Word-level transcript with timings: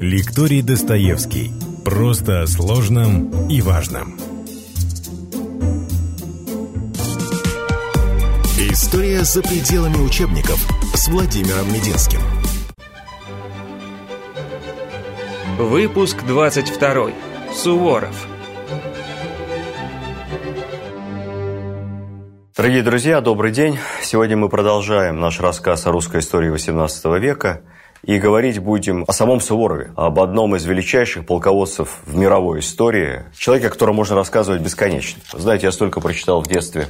Лекторий 0.00 0.62
Достоевский. 0.62 1.50
Просто 1.84 2.42
о 2.42 2.46
сложном 2.46 3.48
и 3.48 3.60
важном. 3.60 4.16
История 8.70 9.24
за 9.24 9.42
пределами 9.42 9.96
учебников 9.96 10.64
с 10.94 11.08
Владимиром 11.08 11.66
Мединским. 11.72 12.20
Выпуск 15.58 16.22
22. 16.28 17.10
Суворов. 17.52 18.28
Дорогие 22.56 22.84
друзья, 22.84 23.20
добрый 23.20 23.50
день. 23.50 23.76
Сегодня 24.00 24.36
мы 24.36 24.48
продолжаем 24.48 25.18
наш 25.18 25.40
рассказ 25.40 25.88
о 25.88 25.90
русской 25.90 26.20
истории 26.20 26.54
XVIII 26.54 27.18
века. 27.18 27.62
И 28.04 28.18
говорить 28.18 28.60
будем 28.60 29.04
о 29.08 29.12
самом 29.12 29.40
Суворове, 29.40 29.92
об 29.96 30.20
одном 30.20 30.54
из 30.54 30.64
величайших 30.64 31.26
полководцев 31.26 31.98
в 32.06 32.16
мировой 32.16 32.60
истории, 32.60 33.24
человеке, 33.36 33.68
о 33.68 33.70
котором 33.70 33.96
можно 33.96 34.14
рассказывать 34.14 34.62
бесконечно. 34.62 35.20
Знаете, 35.32 35.66
я 35.66 35.72
столько 35.72 36.00
прочитал 36.00 36.40
в 36.40 36.46
детстве 36.46 36.88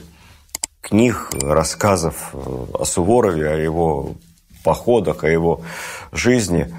книг, 0.82 1.30
рассказов 1.42 2.34
о 2.34 2.84
Суворове, 2.84 3.51
о 3.51 3.56
его 3.56 4.15
походах, 4.65 5.24
о 5.24 5.29
его 5.29 5.62
жизни, 6.12 6.74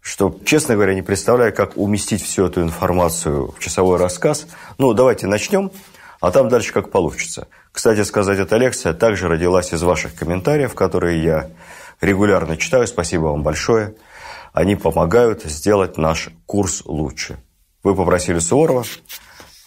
что, 0.00 0.34
честно 0.44 0.74
говоря, 0.74 0.94
не 0.94 1.02
представляю, 1.02 1.52
как 1.52 1.76
уместить 1.76 2.22
всю 2.22 2.46
эту 2.46 2.62
информацию 2.62 3.48
в 3.50 3.58
часовой 3.58 3.98
рассказ. 3.98 4.46
Ну, 4.78 4.94
давайте 4.94 5.26
начнем, 5.26 5.70
а 6.20 6.30
там 6.30 6.48
дальше 6.48 6.72
как 6.72 6.90
получится. 6.90 7.48
Кстати 7.72 8.02
сказать, 8.04 8.38
эта 8.38 8.56
лекция 8.56 8.94
также 8.94 9.28
родилась 9.28 9.72
из 9.72 9.82
ваших 9.82 10.14
комментариев, 10.14 10.74
которые 10.74 11.22
я 11.22 11.50
регулярно 12.00 12.56
читаю. 12.56 12.86
Спасибо 12.86 13.24
вам 13.24 13.42
большое. 13.42 13.94
Они 14.52 14.76
помогают 14.76 15.42
сделать 15.42 15.98
наш 15.98 16.30
курс 16.46 16.82
лучше. 16.84 17.38
Вы 17.82 17.94
попросили 17.94 18.38
Суворова, 18.38 18.84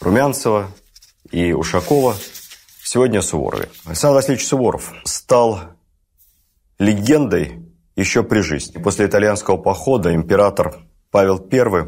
Румянцева 0.01 0.67
и 1.31 1.53
Ушакова. 1.53 2.15
Сегодня 2.83 3.19
о 3.19 3.21
Суворове. 3.21 3.69
Александр 3.85 4.15
Васильевич 4.15 4.47
Суворов 4.47 4.93
стал 5.03 5.61
легендой 6.79 7.59
еще 7.95 8.23
при 8.23 8.41
жизни. 8.41 8.81
После 8.81 9.05
итальянского 9.05 9.57
похода 9.57 10.13
император 10.13 10.75
Павел 11.11 11.45
I 11.51 11.87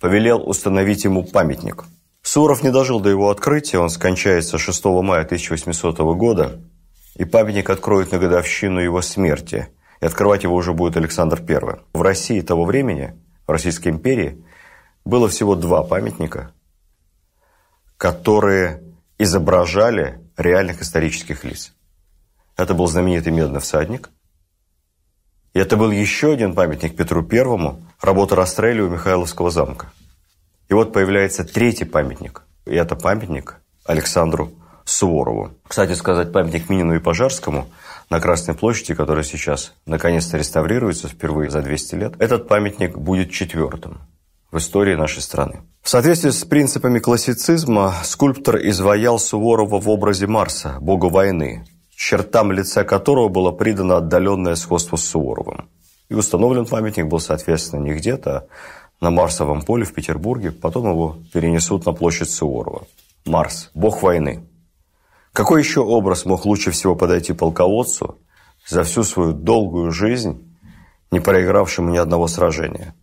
повелел 0.00 0.48
установить 0.48 1.04
ему 1.04 1.24
памятник– 1.24 1.84
Суров 2.24 2.62
не 2.62 2.70
дожил 2.70 3.00
до 3.00 3.10
его 3.10 3.28
открытия, 3.28 3.78
он 3.78 3.90
скончается 3.90 4.56
6 4.56 4.84
мая 4.86 5.24
1800 5.24 5.98
года, 6.16 6.58
и 7.16 7.24
памятник 7.24 7.70
откроют 7.70 8.12
на 8.12 8.18
годовщину 8.18 8.80
его 8.80 9.02
смерти, 9.02 9.68
и 10.00 10.06
открывать 10.06 10.42
его 10.42 10.54
уже 10.54 10.72
будет 10.72 10.96
Александр 10.96 11.42
I. 11.46 11.80
В 11.92 12.02
России 12.02 12.40
того 12.40 12.64
времени, 12.64 13.14
в 13.46 13.50
Российской 13.50 13.88
империи, 13.88 14.44
было 15.04 15.28
всего 15.28 15.54
два 15.54 15.82
памятника, 15.82 16.52
которые 17.96 18.82
изображали 19.18 20.20
реальных 20.36 20.82
исторических 20.82 21.44
лиц. 21.44 21.72
Это 22.56 22.74
был 22.74 22.86
знаменитый 22.86 23.32
медный 23.32 23.60
всадник, 23.60 24.10
и 25.52 25.58
это 25.58 25.76
был 25.76 25.90
еще 25.90 26.32
один 26.32 26.54
памятник 26.54 26.96
Петру 26.96 27.22
Первому, 27.22 27.86
работа 28.00 28.34
Растрелли 28.34 28.80
у 28.80 28.90
Михайловского 28.90 29.50
замка– 29.50 29.92
и 30.68 30.74
вот 30.74 30.92
появляется 30.92 31.44
третий 31.44 31.84
памятник. 31.84 32.42
И 32.66 32.74
это 32.74 32.96
памятник 32.96 33.60
Александру 33.84 34.52
Суворову. 34.84 35.50
Кстати 35.66 35.92
сказать, 35.92 36.32
памятник 36.32 36.68
Минину 36.68 36.94
и 36.94 36.98
Пожарскому 36.98 37.68
на 38.10 38.20
Красной 38.20 38.54
площади, 38.54 38.94
который 38.94 39.24
сейчас 39.24 39.72
наконец-то 39.86 40.36
реставрируется 40.36 41.08
впервые 41.08 41.50
за 41.50 41.62
200 41.62 41.94
лет, 41.94 42.14
этот 42.18 42.48
памятник 42.48 42.96
будет 42.96 43.30
четвертым 43.30 43.98
в 44.50 44.58
истории 44.58 44.94
нашей 44.94 45.22
страны. 45.22 45.62
В 45.82 45.90
соответствии 45.90 46.30
с 46.30 46.44
принципами 46.44 46.98
классицизма 46.98 47.94
скульптор 48.04 48.56
изваял 48.56 49.18
Суворова 49.18 49.80
в 49.80 49.88
образе 49.88 50.26
Марса, 50.26 50.78
бога 50.80 51.06
войны, 51.06 51.66
чертам 51.94 52.52
лица 52.52 52.84
которого 52.84 53.28
было 53.28 53.52
придано 53.52 53.96
отдаленное 53.96 54.54
сходство 54.54 54.96
с 54.96 55.04
Суворовым. 55.04 55.68
И 56.08 56.14
установлен 56.14 56.66
памятник 56.66 57.06
был, 57.06 57.18
соответственно, 57.18 57.80
не 57.80 57.94
где-то, 57.94 58.46
на 59.00 59.10
Марсовом 59.10 59.62
поле 59.62 59.84
в 59.84 59.92
Петербурге, 59.92 60.52
потом 60.52 60.88
его 60.88 61.16
перенесут 61.32 61.84
на 61.84 61.92
площадь 61.92 62.30
Суворова. 62.30 62.86
Марс– 63.24 63.70
бог 63.74 64.02
войны. 64.02 64.44
Какой 65.34 65.62
еще 65.62 65.80
образ 65.80 66.26
мог 66.26 66.46
лучше 66.46 66.70
всего 66.70 66.94
подойти 66.94 67.32
полководцу 67.32 68.18
за 68.68 68.84
всю 68.84 69.02
свою 69.02 69.32
долгую 69.32 69.90
жизнь, 69.90 70.56
не 71.10 71.18
проигравшему 71.18 71.90
ни 71.90 71.98
одного 71.98 72.28
сражения? 72.28 72.94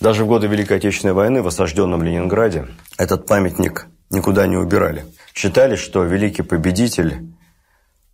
Даже 0.00 0.24
в 0.24 0.28
годы 0.28 0.46
Великой 0.46 0.76
Отечественной 0.76 1.14
войны 1.14 1.42
в 1.42 1.48
осажденном 1.48 2.04
Ленинграде 2.04 2.68
этот 2.96 3.26
памятник 3.26 3.88
никуда 4.08 4.46
не 4.46 4.56
убирали. 4.56 5.04
Считали, 5.34 5.74
что 5.74 6.04
великий 6.04 6.42
победитель 6.42 7.34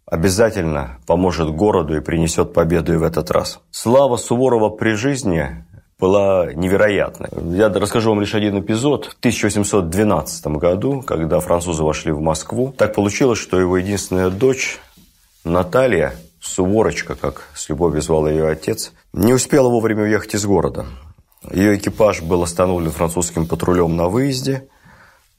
обязательно 0.07 0.99
поможет 1.07 1.51
городу 1.51 1.99
и 1.99 2.01
принесет 2.01 2.55
победу 2.55 2.95
и 2.95 2.97
в 2.97 3.03
этот 3.03 3.31
раз. 3.31 3.61
Слава 3.71 4.17
Суворова 4.17 4.71
при 4.71 4.93
жизни 4.93 5.67
была 5.99 6.53
невероятной. 6.53 7.29
Я 7.57 7.69
расскажу 7.69 8.11
вам 8.11 8.21
лишь 8.21 8.35
один 8.35 8.61
эпизод. 8.61 9.07
В 9.07 9.19
1812 9.19 10.47
году, 10.47 11.03
когда 11.03 11.41
французы 11.41 11.83
вошли 11.83 12.13
в 12.13 12.21
Москву, 12.21 12.73
так 12.77 12.95
получилось, 12.95 13.39
что 13.39 13.59
его 13.59 13.77
единственная 13.77 14.31
дочь 14.31 14.79
Наталья, 15.45 16.15
Суворочка, 16.41 17.17
как 17.17 17.49
с 17.55 17.69
любовью 17.69 18.01
звал 18.01 18.29
ее 18.29 18.49
отец, 18.49 18.93
не 19.13 19.35
успела 19.35 19.69
вовремя 19.69 20.05
уехать 20.05 20.35
из 20.35 20.47
города. 20.47 20.87
Ее 21.51 21.77
экипаж 21.77 22.23
был 22.23 22.43
остановлен 22.43 22.93
французским 22.93 23.47
патрулем 23.47 23.97
на 23.97 24.09
выезде, 24.09 24.69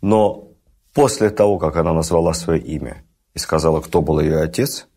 но 0.02 0.50
после 0.94 1.30
того, 1.30 1.58
как 1.58 1.78
она 1.78 1.94
назвала 1.94 2.34
свое 2.34 2.62
имя 2.62 3.06
и 3.34 3.40
сказала, 3.40 3.80
кто 3.80 4.02
был 4.02 4.20
ее 4.20 4.42
отец, 4.42 4.88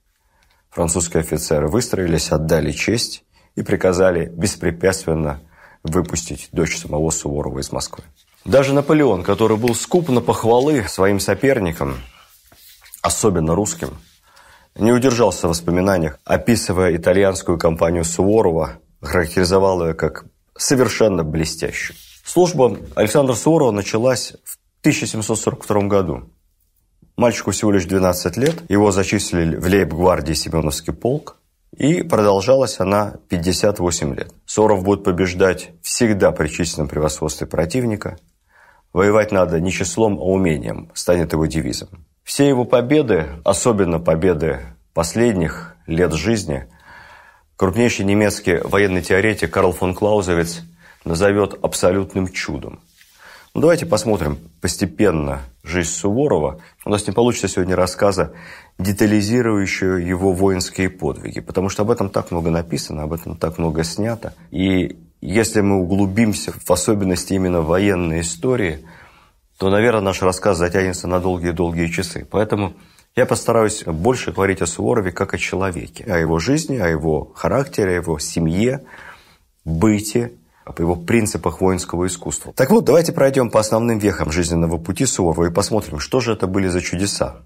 французские 0.70 1.20
офицеры 1.20 1.68
выстроились, 1.68 2.32
отдали 2.32 2.72
честь 2.72 3.24
и 3.54 3.62
приказали 3.62 4.26
беспрепятственно 4.26 5.40
выпустить 5.82 6.48
дочь 6.52 6.78
самого 6.78 7.10
Суворова 7.10 7.58
из 7.58 7.72
Москвы. 7.72 8.04
Даже 8.44 8.74
Наполеон, 8.74 9.22
который 9.22 9.56
был 9.56 9.74
скуп 9.74 10.08
на 10.08 10.20
похвалы 10.20 10.84
своим 10.88 11.20
соперникам, 11.20 11.98
особенно 13.00 13.54
русским, 13.54 13.98
не 14.74 14.92
удержался 14.92 15.46
в 15.46 15.50
воспоминаниях, 15.50 16.18
описывая 16.24 16.96
итальянскую 16.96 17.58
кампанию 17.58 18.04
Суворова, 18.04 18.78
характеризовал 19.00 19.86
ее 19.86 19.94
как 19.94 20.24
совершенно 20.56 21.24
блестящую. 21.24 21.96
Служба 22.24 22.78
Александра 22.94 23.34
Суворова 23.34 23.70
началась 23.70 24.32
в 24.44 24.58
1742 24.80 25.82
году. 25.82 26.30
Мальчику 27.16 27.50
всего 27.50 27.70
лишь 27.72 27.84
12 27.84 28.36
лет, 28.38 28.70
его 28.70 28.90
зачислили 28.90 29.56
в 29.56 29.66
лейб-гвардии 29.66 30.32
Семеновский 30.32 30.92
полк, 30.92 31.36
и 31.76 32.02
продолжалась 32.02 32.80
она 32.80 33.14
58 33.28 34.14
лет. 34.14 34.32
Соров 34.46 34.82
будет 34.82 35.04
побеждать 35.04 35.70
всегда 35.82 36.30
при 36.32 36.48
численном 36.48 36.88
превосходстве 36.88 37.46
противника. 37.46 38.18
Воевать 38.92 39.32
надо 39.32 39.58
не 39.60 39.72
числом, 39.72 40.18
а 40.18 40.22
умением, 40.22 40.90
станет 40.94 41.32
его 41.32 41.46
девизом. 41.46 41.88
Все 42.24 42.46
его 42.46 42.64
победы, 42.64 43.28
особенно 43.44 43.98
победы 43.98 44.60
последних 44.92 45.74
лет 45.86 46.12
жизни, 46.12 46.66
крупнейший 47.56 48.04
немецкий 48.04 48.58
военный 48.62 49.02
теоретик 49.02 49.50
Карл 49.50 49.72
фон 49.72 49.94
Клаузевиц 49.94 50.62
назовет 51.04 51.58
абсолютным 51.62 52.28
чудом– 52.28 52.80
давайте 53.54 53.86
посмотрим 53.86 54.38
постепенно 54.60 55.42
жизнь 55.62 55.90
Суворова. 55.90 56.60
У 56.84 56.90
нас 56.90 57.06
не 57.06 57.12
получится 57.12 57.48
сегодня 57.48 57.76
рассказа, 57.76 58.32
детализирующего 58.78 59.96
его 59.96 60.32
воинские 60.32 60.90
подвиги, 60.90 61.40
потому 61.40 61.68
что 61.68 61.82
об 61.82 61.90
этом 61.90 62.08
так 62.08 62.30
много 62.30 62.50
написано, 62.50 63.02
об 63.02 63.12
этом 63.12 63.36
так 63.36 63.58
много 63.58 63.84
снято. 63.84 64.34
И 64.50 64.96
если 65.20 65.60
мы 65.60 65.76
углубимся 65.80 66.52
в 66.52 66.70
особенности 66.70 67.34
именно 67.34 67.60
военной 67.60 68.22
истории, 68.22 68.84
то, 69.58 69.70
наверное, 69.70 70.00
наш 70.00 70.22
рассказ 70.22 70.58
затянется 70.58 71.06
на 71.06 71.20
долгие-долгие 71.20 71.86
часы. 71.86 72.26
Поэтому 72.28 72.74
я 73.14 73.26
постараюсь 73.26 73.84
больше 73.84 74.32
говорить 74.32 74.62
о 74.62 74.66
Суворове 74.66 75.12
как 75.12 75.34
о 75.34 75.38
человеке, 75.38 76.04
о 76.04 76.18
его 76.18 76.38
жизни, 76.38 76.78
о 76.78 76.88
его 76.88 77.30
характере, 77.34 77.92
о 77.92 77.94
его 77.96 78.18
семье, 78.18 78.84
быте 79.64 80.32
о 80.64 80.74
его 80.78 80.96
принципах 80.96 81.60
воинского 81.60 82.06
искусства. 82.06 82.52
Так 82.52 82.70
вот, 82.70 82.84
давайте 82.84 83.12
пройдем 83.12 83.50
по 83.50 83.60
основным 83.60 83.98
вехам 83.98 84.30
жизненного 84.30 84.78
пути 84.78 85.06
Суворова 85.06 85.46
и 85.46 85.52
посмотрим, 85.52 85.98
что 85.98 86.20
же 86.20 86.32
это 86.32 86.46
были 86.46 86.68
за 86.68 86.80
чудеса. 86.80 87.42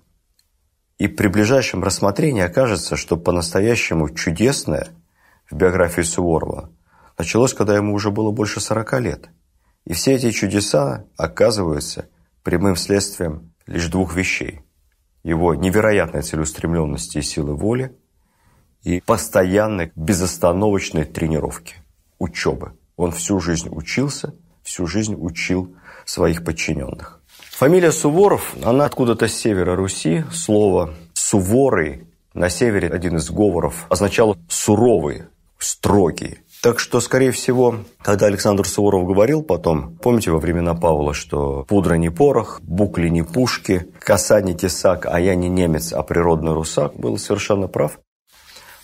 И 0.98 1.08
при 1.08 1.28
ближайшем 1.28 1.84
рассмотрении 1.84 2.42
окажется, 2.42 2.96
что 2.96 3.16
по-настоящему 3.16 4.10
чудесное 4.10 4.88
в 5.50 5.54
биографии 5.54 6.02
Суворова 6.02 6.70
началось, 7.18 7.54
когда 7.54 7.76
ему 7.76 7.94
уже 7.94 8.10
было 8.10 8.30
больше 8.30 8.60
40 8.60 9.00
лет. 9.00 9.28
И 9.84 9.92
все 9.92 10.14
эти 10.14 10.30
чудеса 10.30 11.04
оказываются 11.16 12.08
прямым 12.42 12.76
следствием 12.76 13.52
лишь 13.66 13.88
двух 13.88 14.14
вещей. 14.14 14.60
Его 15.22 15.54
невероятной 15.54 16.22
целеустремленности 16.22 17.18
и 17.18 17.22
силы 17.22 17.54
воли 17.54 17.96
и 18.82 19.00
постоянной 19.00 19.92
безостановочной 19.96 21.04
тренировки, 21.04 21.76
учебы. 22.18 22.72
Он 22.96 23.12
всю 23.12 23.40
жизнь 23.40 23.68
учился, 23.70 24.34
всю 24.62 24.86
жизнь 24.86 25.14
учил 25.18 25.74
своих 26.04 26.44
подчиненных. 26.44 27.20
Фамилия 27.52 27.92
Суворов, 27.92 28.54
она 28.62 28.84
откуда-то 28.84 29.28
с 29.28 29.34
севера 29.34 29.76
Руси. 29.76 30.24
Слово 30.32 30.94
«суворый» 31.14 32.06
на 32.34 32.50
севере 32.50 32.88
один 32.88 33.16
из 33.16 33.30
говоров 33.30 33.86
означало 33.88 34.36
«суровый», 34.48 35.24
«строгий». 35.58 36.38
Так 36.62 36.80
что, 36.80 37.00
скорее 37.00 37.30
всего, 37.30 37.76
когда 38.02 38.26
Александр 38.26 38.66
Суворов 38.66 39.06
говорил 39.06 39.42
потом, 39.42 39.96
помните 39.98 40.30
во 40.32 40.38
времена 40.38 40.74
Павла, 40.74 41.14
что 41.14 41.64
пудра 41.68 41.94
не 41.94 42.10
порох, 42.10 42.60
букли 42.62 43.08
не 43.08 43.22
пушки, 43.22 43.86
коса 44.00 44.40
не 44.40 44.54
тесак, 44.54 45.06
а 45.06 45.20
я 45.20 45.34
не 45.34 45.48
немец, 45.48 45.92
а 45.92 46.02
природный 46.02 46.54
русак, 46.54 46.96
был 46.96 47.18
совершенно 47.18 47.68
прав. 47.68 47.98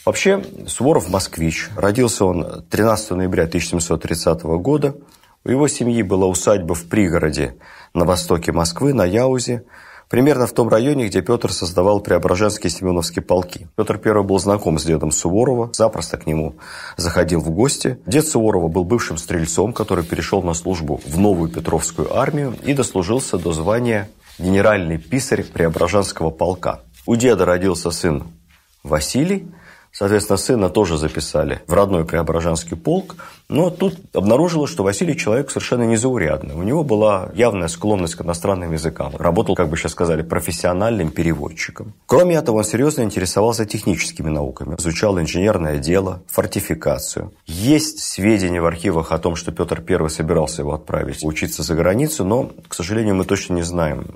Вообще, 0.04 0.44
Суворов 0.66 1.08
москвич. 1.08 1.68
Родился 1.76 2.24
он 2.24 2.64
13 2.70 3.12
ноября 3.12 3.44
1730 3.44 4.42
года. 4.42 4.96
У 5.44 5.50
его 5.50 5.68
семьи 5.68 6.02
была 6.02 6.26
усадьба 6.26 6.74
в 6.74 6.84
пригороде 6.84 7.56
на 7.94 8.04
востоке 8.04 8.50
Москвы, 8.50 8.94
на 8.94 9.04
Яузе, 9.04 9.64
примерно 10.08 10.48
в 10.48 10.52
том 10.52 10.68
районе, 10.68 11.06
где 11.06 11.22
Петр 11.22 11.52
создавал 11.52 12.00
Преображенские 12.00 12.70
Семеновские 12.70 13.22
полки. 13.22 13.68
Петр 13.76 14.00
I 14.04 14.22
был 14.24 14.40
знаком 14.40 14.78
с 14.78 14.84
дедом 14.84 15.12
Суворова, 15.12 15.70
запросто 15.72 16.16
к 16.16 16.26
нему 16.26 16.56
заходил 16.96 17.40
в 17.40 17.50
гости. 17.50 17.98
Дед 18.04 18.26
Суворова 18.26 18.66
был 18.66 18.84
бывшим 18.84 19.18
стрельцом, 19.18 19.72
который 19.72 20.04
перешел 20.04 20.42
на 20.42 20.54
службу 20.54 21.00
в 21.06 21.16
новую 21.16 21.48
Петровскую 21.48 22.16
армию 22.16 22.56
и 22.64 22.74
дослужился 22.74 23.38
до 23.38 23.52
звания 23.52 24.08
генеральный 24.38 24.98
писарь 24.98 25.44
Преображенского 25.44 26.30
полка. 26.30 26.80
У 27.06 27.14
деда 27.14 27.44
родился 27.44 27.92
сын 27.92 28.24
Василий, 28.82 29.46
Соответственно, 29.92 30.38
сына 30.38 30.68
тоже 30.70 30.96
записали 30.96 31.60
в 31.66 31.74
родной 31.74 32.06
Преображенский 32.06 32.76
полк, 32.78 33.16
но 33.48 33.68
тут 33.68 33.94
обнаружилось, 34.14 34.70
что 34.70 34.82
Василий 34.82 35.16
человек 35.16 35.50
совершенно 35.50 35.82
незаурядный. 35.82 36.54
У 36.54 36.62
него 36.62 36.82
была 36.82 37.30
явная 37.34 37.68
склонность 37.68 38.14
к 38.14 38.22
иностранным 38.22 38.72
языкам. 38.72 39.14
Работал, 39.18 39.54
как 39.54 39.68
бы 39.68 39.76
сейчас 39.76 39.92
сказали, 39.92 40.22
профессиональным 40.22 41.10
переводчиком. 41.10 41.92
Кроме 42.06 42.36
этого, 42.36 42.56
он 42.56 42.64
серьезно 42.64 43.02
интересовался 43.02 43.66
техническими 43.66 44.30
науками. 44.30 44.76
Изучал 44.78 45.20
инженерное 45.20 45.78
дело, 45.78 46.22
фортификацию. 46.26 47.32
Есть 47.44 48.00
сведения 48.00 48.62
в 48.62 48.66
архивах 48.66 49.12
о 49.12 49.18
том, 49.18 49.36
что 49.36 49.52
Петр 49.52 49.84
I 49.86 50.08
собирался 50.08 50.62
его 50.62 50.72
отправить 50.72 51.22
учиться 51.22 51.62
за 51.62 51.74
границу, 51.74 52.24
но, 52.24 52.50
к 52.66 52.74
сожалению, 52.74 53.16
мы 53.16 53.26
точно 53.26 53.54
не 53.54 53.62
знаем, 53.62 54.06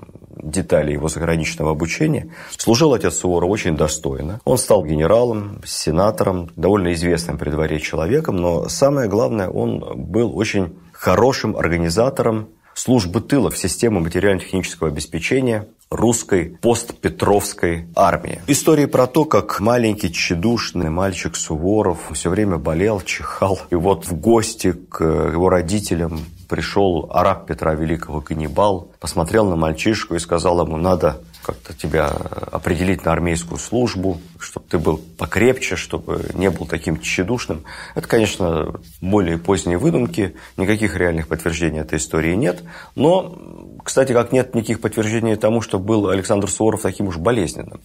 деталей 0.50 0.94
его 0.94 1.08
заграничного 1.08 1.72
обучения. 1.72 2.28
Служил 2.56 2.94
отец 2.94 3.16
Суворов 3.16 3.50
очень 3.50 3.76
достойно. 3.76 4.40
Он 4.44 4.58
стал 4.58 4.84
генералом, 4.84 5.60
сенатором, 5.64 6.50
довольно 6.56 6.92
известным 6.94 7.38
при 7.38 7.50
дворе 7.50 7.80
человеком, 7.80 8.36
но 8.36 8.68
самое 8.68 9.08
главное, 9.08 9.48
он 9.48 9.82
был 9.94 10.36
очень 10.36 10.76
хорошим 10.92 11.56
организатором 11.56 12.48
службы 12.74 13.20
тыла 13.20 13.50
в 13.50 13.58
систему 13.58 14.00
материально-технического 14.00 14.88
обеспечения 14.88 15.66
русской 15.90 16.58
постпетровской 16.60 17.86
армии. 17.94 18.40
Истории 18.46 18.86
про 18.86 19.06
то, 19.06 19.24
как 19.24 19.60
маленький 19.60 20.12
тщедушный 20.12 20.90
мальчик 20.90 21.36
Суворов 21.36 22.10
все 22.12 22.28
время 22.28 22.58
болел, 22.58 23.00
чихал. 23.00 23.60
И 23.70 23.74
вот 23.74 24.06
в 24.06 24.14
гости 24.20 24.72
к 24.72 25.02
его 25.02 25.48
родителям 25.48 26.20
пришел 26.48 27.10
араб 27.12 27.46
Петра 27.46 27.74
Великого 27.74 28.20
каннибал, 28.20 28.88
посмотрел 29.00 29.46
на 29.46 29.56
мальчишку 29.56 30.14
и 30.14 30.18
сказал 30.18 30.64
ему, 30.64 30.76
надо 30.76 31.20
как-то 31.46 31.74
тебя 31.74 32.08
определить 32.08 33.04
на 33.04 33.12
армейскую 33.12 33.58
службу, 33.58 34.20
чтобы 34.40 34.66
ты 34.68 34.78
был 34.78 34.98
покрепче, 34.98 35.76
чтобы 35.76 36.24
не 36.34 36.50
был 36.50 36.66
таким 36.66 36.98
тщедушным. 37.00 37.62
Это, 37.94 38.08
конечно, 38.08 38.80
более 39.00 39.38
поздние 39.38 39.78
выдумки, 39.78 40.34
никаких 40.56 40.96
реальных 40.96 41.28
подтверждений 41.28 41.80
этой 41.80 41.98
истории 41.98 42.34
нет. 42.34 42.64
Но, 42.96 43.38
кстати, 43.84 44.12
как 44.12 44.32
нет 44.32 44.56
никаких 44.56 44.80
подтверждений 44.80 45.36
тому, 45.36 45.60
что 45.60 45.78
был 45.78 46.08
Александр 46.08 46.50
Суворов 46.50 46.82
таким 46.82 47.06
уж 47.06 47.16
болезненным. 47.16 47.80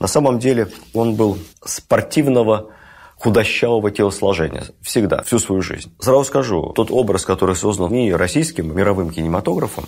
На 0.00 0.08
самом 0.08 0.40
деле 0.40 0.68
он 0.92 1.14
был 1.14 1.38
спортивного 1.64 2.70
худощавого 3.18 3.90
телосложения. 3.90 4.64
Всегда, 4.82 5.22
всю 5.22 5.38
свою 5.38 5.62
жизнь. 5.62 5.92
Сразу 5.98 6.24
скажу, 6.24 6.72
тот 6.74 6.90
образ, 6.90 7.24
который 7.24 7.56
создан 7.56 7.90
не 7.92 8.14
российским, 8.14 8.76
мировым 8.76 9.10
кинематографом, 9.10 9.86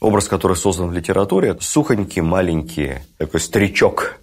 образ, 0.00 0.28
который 0.28 0.56
создан 0.56 0.88
в 0.88 0.92
литературе, 0.92 1.56
сухонький, 1.60 2.20
маленький, 2.20 2.96
такой 3.18 3.40
старичок, 3.40 4.18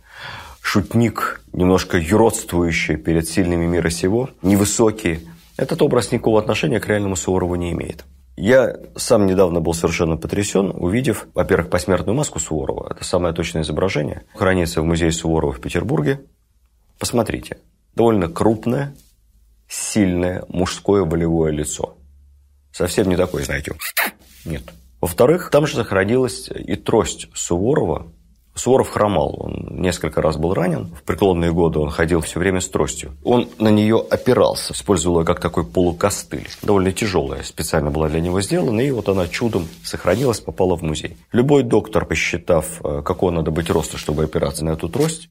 шутник, 0.61 1.41
немножко 1.53 1.97
юродствующий 1.97 2.97
перед 2.97 3.27
сильными 3.27 3.65
мира 3.65 3.89
сего, 3.89 4.29
невысокий, 4.41 5.27
этот 5.57 5.81
образ 5.81 6.11
никакого 6.11 6.39
отношения 6.39 6.79
к 6.79 6.87
реальному 6.87 7.15
Суворову 7.15 7.55
не 7.55 7.71
имеет. 7.71 8.05
Я 8.37 8.77
сам 8.95 9.25
недавно 9.25 9.59
был 9.59 9.73
совершенно 9.73 10.15
потрясен, 10.15 10.71
увидев, 10.73 11.27
во-первых, 11.33 11.69
посмертную 11.69 12.15
маску 12.15 12.39
Суворова. 12.39 12.93
Это 12.95 13.03
самое 13.03 13.33
точное 13.33 13.63
изображение. 13.63 14.23
Хранится 14.33 14.81
в 14.81 14.85
музее 14.85 15.11
Суворова 15.11 15.51
в 15.51 15.59
Петербурге. 15.59 16.21
Посмотрите 16.97 17.57
довольно 17.95 18.27
крупное, 18.27 18.95
сильное 19.67 20.43
мужское 20.49 21.03
волевое 21.03 21.51
лицо. 21.51 21.97
Совсем 22.71 23.09
не 23.09 23.15
такое, 23.15 23.43
знаете, 23.43 23.73
нет. 24.45 24.63
Во-вторых, 25.01 25.49
там 25.49 25.65
же 25.65 25.75
сохранилась 25.75 26.49
и 26.49 26.75
трость 26.75 27.27
Суворова. 27.33 28.11
Суворов 28.55 28.89
хромал, 28.89 29.37
он 29.39 29.81
несколько 29.81 30.21
раз 30.21 30.35
был 30.35 30.53
ранен. 30.53 30.93
В 30.93 31.03
преклонные 31.03 31.53
годы 31.53 31.79
он 31.79 31.89
ходил 31.89 32.19
все 32.19 32.39
время 32.39 32.59
с 32.59 32.67
тростью. 32.67 33.15
Он 33.23 33.47
на 33.57 33.69
нее 33.69 34.03
опирался, 34.09 34.73
использовал 34.73 35.21
ее 35.21 35.25
как 35.25 35.39
такой 35.39 35.63
полукостыль. 35.63 36.49
Довольно 36.61 36.91
тяжелая, 36.91 37.43
специально 37.43 37.89
была 37.89 38.09
для 38.09 38.19
него 38.19 38.41
сделана, 38.41 38.81
и 38.81 38.91
вот 38.91 39.07
она 39.07 39.27
чудом 39.29 39.67
сохранилась, 39.83 40.41
попала 40.41 40.75
в 40.75 40.81
музей. 40.81 41.15
Любой 41.31 41.63
доктор, 41.63 42.05
посчитав, 42.05 42.81
э, 42.83 43.01
какого 43.01 43.31
надо 43.31 43.51
быть 43.51 43.69
роста, 43.69 43.97
чтобы 43.97 44.25
опираться 44.25 44.65
на 44.65 44.71
эту 44.71 44.89
трость, 44.89 45.29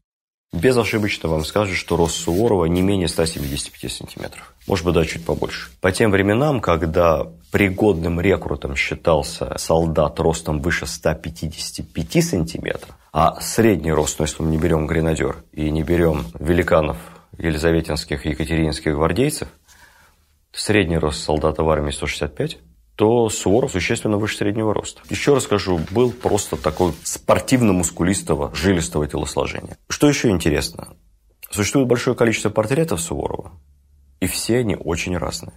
Безошибочно 0.53 1.29
вам 1.29 1.45
скажут, 1.45 1.77
что 1.77 1.97
рост 1.97 2.17
Суворова 2.17 2.65
не 2.65 2.81
менее 2.81 3.09
175 3.09 3.93
сантиметров. 3.93 4.55
Может 4.67 4.85
быть, 4.85 4.95
даже 4.95 5.11
чуть 5.11 5.27
побольше. 5.27 5.71
По 5.83 5.93
тем 5.93 6.11
временам, 6.11 6.61
когда 6.61 7.27
пригодным 7.53 8.19
рекрутом 8.19 8.75
считался 8.75 9.57
солдат 9.59 10.19
ростом 10.19 10.61
выше 10.61 10.87
155 10.87 12.25
сантиметров, 12.25 12.97
а 13.13 13.39
средний 13.41 13.93
рост, 13.93 14.19
ну, 14.19 14.25
если 14.25 14.43
мы 14.43 14.51
не 14.51 14.57
берем 14.57 14.87
гренадер 14.87 15.37
и 15.53 15.71
не 15.71 15.83
берем 15.83 16.25
великанов 16.39 16.97
елизаветинских 17.37 18.25
и 18.25 18.31
екатерининских 18.31 18.95
гвардейцев, 18.95 19.49
средний 20.53 20.99
рост 20.99 21.23
солдата 21.23 21.63
в 21.63 21.69
армии 21.69 21.91
165, 21.91 22.59
то 22.99 23.29
Суворов 23.29 23.71
существенно 23.71 24.17
выше 24.17 24.39
среднего 24.39 24.75
роста. 24.75 25.03
Еще 25.09 25.33
раз 25.33 25.45
скажу, 25.45 25.81
был 25.93 26.11
просто 26.11 26.57
такой 26.57 26.93
спортивно-мускулистого, 27.05 28.53
жилистого 28.57 29.07
телосложения. 29.07 29.79
Что 29.89 30.09
еще 30.09 30.31
интересно? 30.31 30.97
Существует 31.49 31.87
большое 31.87 32.17
количество 32.17 32.51
портретов 32.51 33.01
Суворова, 33.01 33.53
и 34.19 34.27
все 34.27 34.59
они 34.59 34.75
очень 34.75 35.17
разные. 35.17 35.55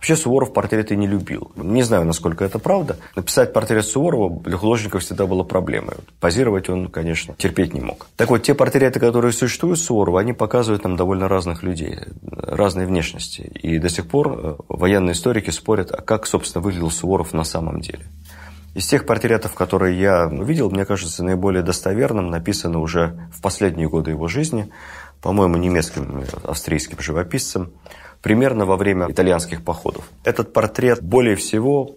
Вообще 0.00 0.16
Суворов 0.16 0.54
портреты 0.54 0.96
не 0.96 1.06
любил. 1.06 1.52
Не 1.56 1.82
знаю, 1.82 2.06
насколько 2.06 2.42
это 2.42 2.58
правда. 2.58 2.96
Написать 3.16 3.52
портрет 3.52 3.84
Суворова 3.84 4.40
для 4.40 4.56
художников 4.56 5.02
всегда 5.02 5.26
было 5.26 5.42
проблемой. 5.42 5.96
Позировать 6.20 6.70
он, 6.70 6.88
конечно, 6.88 7.34
терпеть 7.36 7.74
не 7.74 7.82
мог. 7.82 8.06
Так 8.16 8.30
вот, 8.30 8.42
те 8.42 8.54
портреты, 8.54 8.98
которые 8.98 9.32
существуют 9.32 9.78
Суворова, 9.78 10.20
они 10.20 10.32
показывают 10.32 10.84
нам 10.84 10.96
довольно 10.96 11.28
разных 11.28 11.62
людей, 11.62 11.98
разной 12.22 12.86
внешности. 12.86 13.42
И 13.42 13.78
до 13.78 13.90
сих 13.90 14.08
пор 14.08 14.32
э, 14.32 14.54
военные 14.70 15.12
историки 15.12 15.50
спорят, 15.50 15.92
а 15.92 16.00
как, 16.00 16.26
собственно, 16.26 16.64
выглядел 16.64 16.90
Суворов 16.90 17.34
на 17.34 17.44
самом 17.44 17.82
деле. 17.82 18.06
Из 18.72 18.86
тех 18.86 19.04
портретов, 19.04 19.52
которые 19.52 20.00
я 20.00 20.30
видел, 20.32 20.70
мне 20.70 20.86
кажется, 20.86 21.22
наиболее 21.22 21.62
достоверным 21.62 22.30
написано 22.30 22.78
уже 22.78 23.28
в 23.36 23.42
последние 23.42 23.90
годы 23.90 24.12
его 24.12 24.28
жизни, 24.28 24.70
по-моему, 25.20 25.58
немецким, 25.58 26.24
австрийским 26.44 27.00
живописцем, 27.00 27.72
примерно 28.22 28.66
во 28.66 28.76
время 28.76 29.10
итальянских 29.10 29.64
походов. 29.64 30.08
Этот 30.24 30.52
портрет 30.52 31.02
более 31.02 31.36
всего 31.36 31.96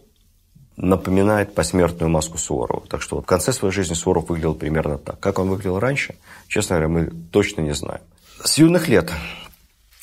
напоминает 0.75 1.53
посмертную 1.53 2.09
маску 2.09 2.37
Суворова. 2.37 2.83
Так 2.87 3.01
что 3.01 3.21
в 3.21 3.25
конце 3.25 3.53
своей 3.53 3.73
жизни 3.73 3.93
Суворов 3.93 4.29
выглядел 4.29 4.55
примерно 4.55 4.97
так. 4.97 5.19
Как 5.19 5.39
он 5.39 5.49
выглядел 5.49 5.79
раньше, 5.79 6.15
честно 6.47 6.77
говоря, 6.77 6.87
мы 6.89 7.11
точно 7.31 7.61
не 7.61 7.73
знаем. 7.73 8.01
С 8.43 8.57
юных 8.57 8.87
лет 8.87 9.11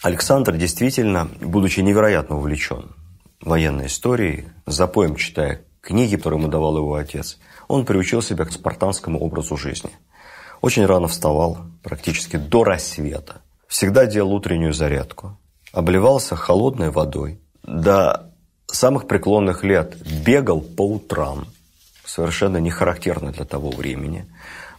Александр 0.02 0.56
действительно, 0.56 1.28
будучи 1.40 1.80
невероятно 1.80 2.36
увлечен 2.36 2.92
военной 3.40 3.86
историей, 3.86 4.46
запоем 4.66 5.16
читая 5.16 5.62
книги, 5.80 6.16
которые 6.16 6.40
ему 6.40 6.50
давал 6.50 6.76
его 6.76 6.94
отец, 6.94 7.38
он 7.68 7.84
приучил 7.84 8.22
себя 8.22 8.44
к 8.44 8.52
спартанскому 8.52 9.18
образу 9.18 9.56
жизни. 9.56 9.90
Очень 10.60 10.86
рано 10.86 11.08
вставал, 11.08 11.58
практически 11.82 12.36
до 12.36 12.64
рассвета. 12.64 13.40
Всегда 13.66 14.06
делал 14.06 14.34
утреннюю 14.34 14.72
зарядку 14.72 15.38
обливался 15.72 16.36
холодной 16.36 16.90
водой, 16.90 17.40
до 17.62 18.30
самых 18.66 19.06
преклонных 19.06 19.64
лет 19.64 19.96
бегал 20.24 20.60
по 20.60 20.86
утрам, 20.86 21.46
совершенно 22.04 22.58
не 22.58 22.70
характерно 22.70 23.32
для 23.32 23.44
того 23.44 23.70
времени. 23.70 24.26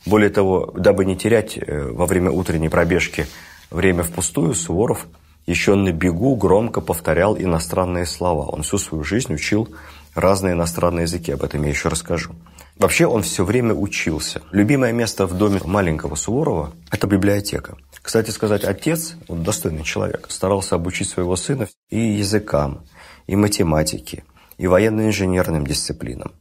Более 0.05 0.29
того, 0.29 0.71
дабы 0.75 1.05
не 1.05 1.15
терять 1.15 1.57
э, 1.57 1.89
во 1.91 2.05
время 2.05 2.31
утренней 2.31 2.69
пробежки 2.69 3.27
время 3.69 4.03
впустую, 4.03 4.55
Суворов 4.55 5.07
еще 5.45 5.75
на 5.75 5.91
бегу 5.91 6.36
громко 6.36 6.81
повторял 6.81 7.38
иностранные 7.38 8.05
слова. 8.05 8.48
Он 8.48 8.63
всю 8.63 8.77
свою 8.77 9.03
жизнь 9.03 9.33
учил 9.33 9.69
разные 10.15 10.53
иностранные 10.53 11.03
языки, 11.03 11.31
об 11.31 11.43
этом 11.43 11.63
я 11.63 11.69
еще 11.69 11.89
расскажу. 11.89 12.31
Вообще 12.78 13.06
он 13.06 13.22
все 13.22 13.44
время 13.44 13.74
учился. 13.74 14.42
Любимое 14.51 14.92
место 14.92 15.28
в 15.28 15.38
доме 15.38 15.60
маленького 15.63 16.16
Суворова– 16.16 16.74
это 16.92 17.08
библиотека. 17.08 17.78
Кстати 18.01 18.32
сказать, 18.32 18.63
отец, 18.63 19.16
вот 19.28 19.44
достойный 19.44 19.84
человек, 19.84 20.28
старался 20.30 20.75
обучить 20.75 21.10
своего 21.10 21.36
сына 21.36 21.68
и 21.90 22.00
языкам, 22.00 22.84
и 23.28 23.36
математике, 23.36 24.24
и 24.58 24.68
военно-инженерным 24.68 25.66
дисциплинам. 25.68 26.32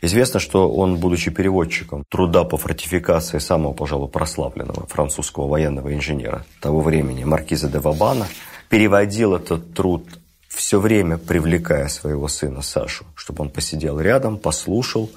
Известно, 0.00 0.40
что 0.40 0.72
он, 0.72 0.96
будучи 0.96 1.30
переводчиком 1.30 2.04
труда 2.08 2.42
по 2.44 2.56
фортификации 2.56 3.38
самого, 3.38 3.72
пожалуй, 3.72 4.08
прославленного 4.08 4.86
французского 4.86 5.46
военного 5.46 5.94
инженера 5.94 6.44
того 6.60 6.80
времени, 6.80 7.22
маркиза 7.22 7.68
де 7.68 7.78
Вабана, 7.78 8.26
переводил 8.68 9.34
этот 9.36 9.74
труд 9.74 10.04
все 10.48 10.80
время 10.80 11.18
привлекая 11.18 11.88
своего 11.88 12.28
сына 12.28 12.62
Сашу, 12.62 13.04
чтобы 13.14 13.42
он 13.42 13.50
посидел 13.50 13.98
рядом, 14.00 14.38
послушал, 14.38 15.10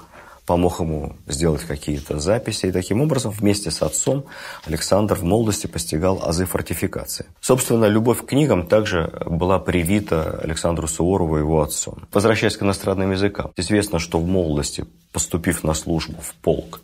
помог 0.46 0.80
ему 0.80 1.16
сделать 1.26 1.62
какие-то 1.62 2.18
записи. 2.18 2.66
И 2.66 2.72
таким 2.72 3.02
образом 3.02 3.32
вместе 3.32 3.70
с 3.70 3.82
отцом 3.82 4.24
Александр 4.64 5.16
в 5.16 5.24
молодости 5.24 5.66
постигал 5.66 6.22
азы 6.22 6.46
фортификации. 6.46 7.26
Собственно, 7.40 7.86
любовь 7.86 8.22
к 8.22 8.26
книгам 8.26 8.66
также 8.66 9.12
была 9.26 9.58
привита 9.58 10.38
Александру 10.42 10.86
Суворову 10.86 11.36
его 11.36 11.62
отцом. 11.62 12.06
Возвращаясь 12.12 12.56
к 12.56 12.62
иностранным 12.62 13.10
языкам, 13.10 13.50
известно, 13.56 13.98
что 13.98 14.18
в 14.18 14.26
молодости, 14.26 14.86
поступив 15.12 15.64
на 15.64 15.74
службу 15.74 16.20
в 16.22 16.34
полк, 16.36 16.80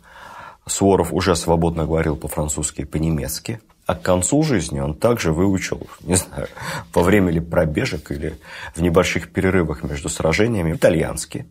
Суворов 0.67 1.13
уже 1.13 1.35
свободно 1.35 1.85
говорил 1.85 2.15
по-французски 2.15 2.81
и 2.81 2.85
по-немецки. 2.85 3.59
А 3.85 3.95
к 3.95 4.01
концу 4.01 4.43
жизни 4.43 4.79
он 4.79 4.95
также 4.95 5.33
выучил, 5.33 5.87
не 6.01 6.15
знаю, 6.15 6.47
во 6.93 7.03
время 7.03 7.31
ли 7.31 7.41
пробежек 7.41 8.11
или 8.11 8.39
в 8.75 8.81
небольших 8.81 9.33
перерывах 9.33 9.83
между 9.83 10.07
сражениями, 10.07 10.73
итальянский, 10.73 11.45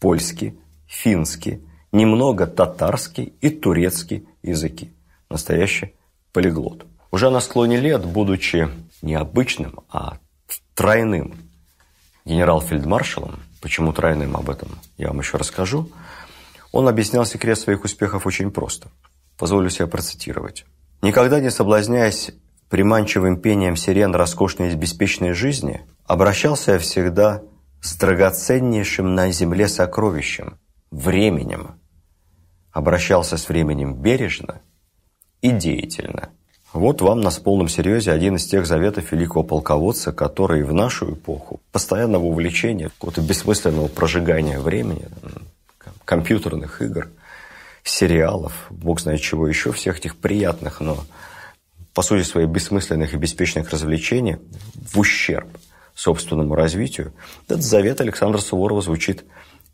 польский, 0.00 0.58
финский, 0.88 1.62
немного 1.92 2.46
татарский 2.46 3.34
и 3.40 3.50
турецкий 3.50 4.26
языки. 4.42 4.92
Настоящий 5.30 5.94
полиглот. 6.32 6.86
Уже 7.10 7.30
на 7.30 7.40
склоне 7.40 7.78
лет, 7.78 8.04
будучи 8.04 8.68
необычным, 9.02 9.80
а 9.90 10.18
тройным 10.74 11.34
генерал-фельдмаршалом, 12.24 13.40
почему 13.60 13.92
тройным 13.92 14.36
об 14.36 14.50
этом 14.50 14.68
я 14.96 15.08
вам 15.08 15.20
еще 15.20 15.36
расскажу, 15.36 15.88
он 16.72 16.88
объяснял 16.88 17.24
секрет 17.24 17.58
своих 17.58 17.84
успехов 17.84 18.26
очень 18.26 18.50
просто. 18.50 18.90
Позволю 19.36 19.70
себе 19.70 19.86
процитировать. 19.86 20.66
«Никогда 21.00 21.40
не 21.40 21.50
соблазняясь 21.50 22.32
приманчивым 22.68 23.40
пением 23.40 23.76
сирен 23.76 24.14
роскошной 24.14 24.72
и 24.72 24.74
беспечной 24.74 25.32
жизни, 25.32 25.80
обращался 26.04 26.72
я 26.72 26.78
всегда 26.78 27.42
с 27.80 27.96
драгоценнейшим 27.96 29.14
на 29.14 29.30
земле 29.30 29.68
сокровищем, 29.68 30.58
временем. 30.90 31.80
Обращался 32.72 33.36
с 33.36 33.48
временем 33.48 33.94
бережно 33.94 34.60
и 35.40 35.50
деятельно. 35.50 36.30
Вот 36.72 37.00
вам 37.00 37.20
на 37.22 37.30
полном 37.30 37.68
серьезе 37.68 38.12
один 38.12 38.36
из 38.36 38.46
тех 38.46 38.66
заветов 38.66 39.10
великого 39.10 39.42
полководца, 39.42 40.12
который 40.12 40.62
в 40.62 40.74
нашу 40.74 41.14
эпоху 41.14 41.60
постоянного 41.72 42.24
увлечения, 42.24 42.90
какого-то 42.90 43.22
бессмысленного 43.22 43.88
прожигания 43.88 44.60
времени, 44.60 45.08
компьютерных 46.04 46.82
игр, 46.82 47.08
сериалов, 47.84 48.66
бог 48.70 49.00
знает 49.00 49.22
чего 49.22 49.48
еще, 49.48 49.72
всех 49.72 49.98
этих 49.98 50.16
приятных, 50.16 50.80
но 50.80 50.98
по 51.94 52.02
сути 52.02 52.22
своей 52.22 52.46
бессмысленных 52.46 53.14
и 53.14 53.16
беспечных 53.16 53.70
развлечений 53.70 54.36
в 54.74 54.98
ущерб 54.98 55.48
собственному 55.94 56.54
развитию, 56.54 57.14
этот 57.46 57.62
завет 57.62 58.00
Александра 58.00 58.40
Суворова 58.40 58.82
звучит 58.82 59.24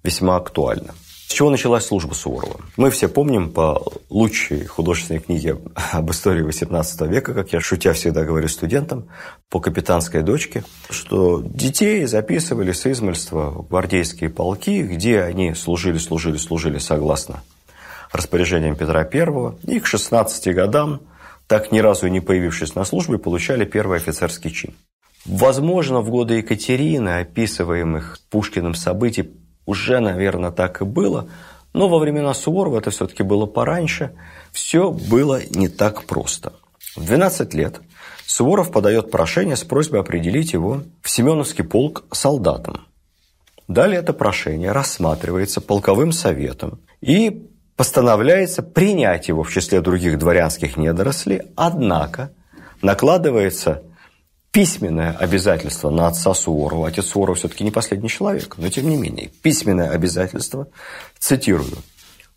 весьма 0.05 0.37
актуально. 0.37 0.95
С 1.27 1.33
чего 1.33 1.51
началась 1.51 1.87
служба 1.87 2.13
Суворова? 2.13 2.61
Мы 2.77 2.91
все 2.91 3.09
помним 3.09 3.51
по 3.51 3.83
лучшей 4.11 4.67
художественной 4.67 5.21
книге 5.21 5.59
об 5.93 6.11
истории 6.11 6.47
XVIII 6.47 7.09
века, 7.09 7.33
как 7.35 7.53
я 7.53 7.61
шутя 7.61 7.95
всегда 7.95 8.25
говорю 8.25 8.47
студентам, 8.47 9.09
по 9.49 9.59
«Капитанской 9.59 10.23
дочке», 10.23 10.63
что 10.91 11.43
детей 11.43 12.05
записывали 12.05 12.73
с 12.73 12.87
измальства 12.87 13.51
в 13.51 13.69
гвардейские 13.69 14.31
полки, 14.31 14.83
где 14.83 15.23
они 15.23 15.55
служили, 15.55 15.99
служили, 15.99 16.37
служили 16.37 16.79
согласно 16.79 17.43
распоряжениям 18.13 18.77
Петра 18.77 19.01
I, 19.01 19.55
и 19.65 19.81
к 19.81 19.87
16 19.87 20.55
годам, 20.55 21.01
так 21.49 21.73
ни 21.73 21.81
разу 21.81 22.07
и 22.07 22.11
не 22.11 22.21
появившись 22.21 22.75
на 22.75 22.85
службе, 22.85 23.19
получали 23.19 23.65
первый 23.65 23.97
офицерский 23.97 24.51
чин. 24.51 24.75
Возможно, 25.25 26.01
в 26.01 26.11
годы 26.11 26.35
Екатерины, 26.35 27.21
описываемых 27.21 28.19
Пушкиным 28.31 28.75
событий, 28.75 29.31
уже, 29.67 30.01
наверное, 30.01 30.51
так 30.51 30.83
и 30.83 30.85
было, 30.85 31.29
но 31.73 31.89
во 31.89 31.99
времена 31.99 32.35
Суворова 32.35 32.79
это 32.79 32.91
все-таки 32.91 33.23
было 33.23 33.47
пораньше, 33.47 34.13
все 34.53 34.91
было 34.91 35.41
не 35.51 35.69
так 35.69 36.05
просто. 36.05 36.53
В 36.97 37.05
12 37.05 37.55
лет 37.55 37.81
Суворов 38.27 38.71
подает 38.71 39.11
прошение 39.11 39.57
с 39.57 39.65
просьбой 39.65 40.01
определить 40.01 40.53
его 40.53 40.83
в 41.03 41.11
Семеновский 41.11 41.65
полк 41.65 42.05
солдатом. 42.13 42.87
Далее 43.67 44.01
это 44.01 44.13
прошение 44.13 44.73
рассматривается 44.73 45.61
полковым 45.61 46.13
советом 46.13 46.81
и 47.01 47.49
постановляется 47.77 48.63
принять 48.63 49.29
его 49.29 49.43
в 49.43 49.51
числе 49.51 49.81
других 49.81 50.19
дворянских 50.19 50.77
недорослей, 50.77 51.43
однако 51.57 52.31
накладывается 52.83 53.83
письменное 54.55 55.11
обязательство 55.11 55.91
на 55.91 56.07
отца 56.07 56.33
Суворова. 56.33 56.87
Отец 56.87 57.07
Суворов 57.07 57.39
все-таки 57.39 57.65
не 57.65 57.73
последний 57.73 58.09
человек, 58.09 58.55
но 58.57 58.71
тем 58.71 58.89
не 58.89 58.97
менее. 58.97 59.31
Письменное 59.43 59.91
обязательство, 59.91 60.69
цитирую, 61.19 61.79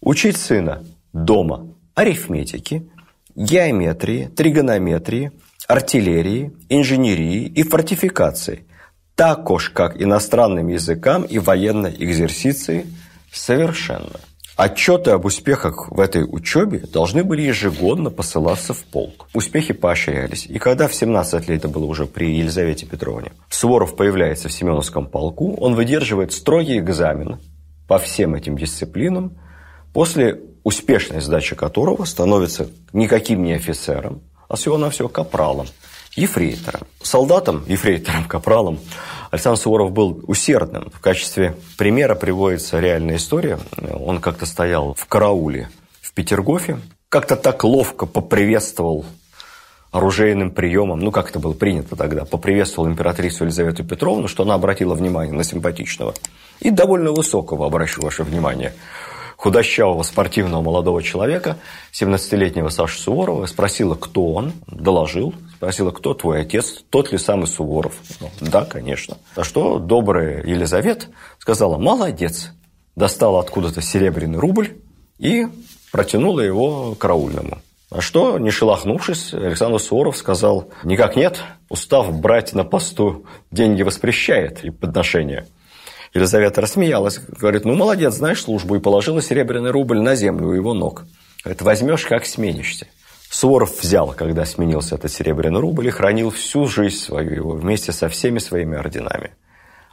«Учить 0.01 0.37
сына 0.37 0.83
дома 1.13 1.67
арифметики, 1.93 2.89
геометрии, 3.35 4.31
тригонометрии, 4.35 5.31
артиллерии, 5.67 6.53
инженерии 6.69 7.43
и 7.43 7.61
фортификации, 7.61 8.65
також 9.13 9.69
как 9.69 10.01
иностранным 10.01 10.69
языкам 10.69 11.21
и 11.21 11.37
военной 11.37 11.95
экзерсиции 11.99 12.87
совершенно». 13.31 14.19
Отчеты 14.57 15.11
об 15.11 15.25
успехах 15.25 15.91
в 15.91 15.99
этой 15.99 16.23
учебе 16.23 16.79
должны 16.79 17.23
были 17.23 17.43
ежегодно 17.43 18.09
посылаться 18.09 18.73
в 18.73 18.83
полк. 18.85 19.27
Успехи 19.35 19.71
поощрялись. 19.71 20.47
И 20.47 20.57
когда 20.57 20.87
в 20.87 20.95
17 20.95 21.47
лет, 21.47 21.59
это 21.59 21.67
было 21.67 21.85
уже 21.85 22.07
при 22.07 22.35
Елизавете 22.35 22.87
Петровне, 22.87 23.33
Суворов 23.49 23.95
появляется 23.95 24.49
в 24.49 24.51
Семеновском 24.51 25.05
полку, 25.05 25.55
он 25.57 25.75
выдерживает 25.75 26.33
строгий 26.33 26.79
экзамен 26.79 27.39
по 27.87 27.99
всем 27.99 28.33
этим 28.33 28.57
дисциплинам, 28.57 29.37
после 29.93 30.41
успешной 30.63 31.21
сдачи 31.21 31.55
которого 31.55 32.05
становится 32.05 32.67
никаким 32.93 33.43
не 33.43 33.53
офицером, 33.53 34.23
а 34.49 34.55
всего-навсего 34.55 35.07
капралом, 35.07 35.67
ефрейтором. 36.17 36.81
Солдатом, 37.01 37.63
ефрейтором, 37.67 38.25
капралом 38.27 38.79
Александр 39.31 39.59
Суворов 39.59 39.91
был 39.93 40.23
усердным. 40.27 40.89
В 40.93 40.99
качестве 40.99 41.55
примера 41.77 42.15
приводится 42.15 42.79
реальная 42.79 43.15
история. 43.15 43.59
Он 43.93 44.19
как-то 44.19 44.45
стоял 44.45 44.93
в 44.95 45.05
карауле 45.05 45.69
в 46.01 46.11
Петергофе, 46.13 46.79
как-то 47.09 47.35
так 47.35 47.63
ловко 47.63 48.05
поприветствовал 48.05 49.05
оружейным 49.91 50.51
приемом, 50.51 50.99
ну, 50.99 51.11
как 51.11 51.29
это 51.29 51.39
было 51.39 51.53
принято 51.53 51.95
тогда, 51.95 52.25
поприветствовал 52.25 52.89
императрицу 52.89 53.45
Елизавету 53.45 53.83
Петровну, 53.83 54.27
что 54.27 54.43
она 54.43 54.55
обратила 54.55 54.93
внимание 54.95 55.33
на 55.33 55.43
симпатичного 55.43 56.13
и 56.59 56.71
довольно 56.71 57.11
высокого, 57.11 57.65
обращу 57.65 58.01
ваше 58.01 58.23
внимание, 58.23 58.73
худощавого 59.37 60.03
спортивного 60.03 60.61
молодого 60.61 61.01
человека, 61.03 61.57
17-летнего 61.93 62.69
Саши 62.69 62.99
Суворова, 62.99 63.45
спросила, 63.45 63.95
кто 63.95 64.33
он, 64.33 64.53
доложил, 64.67 65.33
Спросила, 65.57 65.89
кто 65.89 66.13
твой 66.13 66.41
отец, 66.41 66.83
тот 66.91 67.11
ли 67.11 67.17
самый 67.17 67.47
Суворов? 67.47 67.95
Ну, 68.19 68.29
да, 68.41 68.63
конечно. 68.63 69.17
А 69.35 69.43
что 69.43 69.79
добрая 69.79 70.43
Елизавета 70.45 71.07
сказала, 71.39 71.79
молодец. 71.79 72.51
Достала 72.95 73.39
откуда-то 73.39 73.81
серебряный 73.81 74.37
рубль 74.37 74.77
и 75.17 75.47
протянула 75.91 76.41
его 76.41 76.93
караульному. 76.93 77.57
А 77.89 78.01
что, 78.01 78.37
не 78.37 78.51
шелохнувшись, 78.51 79.33
Александр 79.33 79.79
Суворов 79.79 80.15
сказал, 80.15 80.69
никак 80.83 81.15
нет, 81.15 81.41
устав 81.69 82.13
брать 82.13 82.53
на 82.53 82.63
посту 82.63 83.25
деньги 83.49 83.81
воспрещает 83.81 84.63
и 84.63 84.69
подношение. 84.69 85.47
Елизавета 86.13 86.61
рассмеялась, 86.61 87.17
говорит, 87.17 87.65
ну, 87.65 87.73
молодец, 87.73 88.13
знаешь 88.13 88.43
службу, 88.43 88.75
и 88.75 88.79
положила 88.79 89.23
серебряный 89.23 89.71
рубль 89.71 89.99
на 90.01 90.13
землю 90.13 90.49
у 90.49 90.53
его 90.53 90.75
ног. 90.75 91.05
Говорит, 91.43 91.63
возьмешь, 91.63 92.05
как 92.05 92.27
сменишься. 92.27 92.85
Суворов 93.29 93.81
взял, 93.81 94.13
когда 94.13 94.45
сменился 94.45 94.95
этот 94.95 95.11
серебряный 95.11 95.59
рубль, 95.59 95.87
и 95.87 95.91
хранил 95.91 96.29
всю 96.29 96.65
жизнь 96.67 96.97
свою 96.97 97.33
его 97.33 97.51
вместе 97.51 97.91
со 97.91 98.09
всеми 98.09 98.39
своими 98.39 98.77
орденами. 98.77 99.31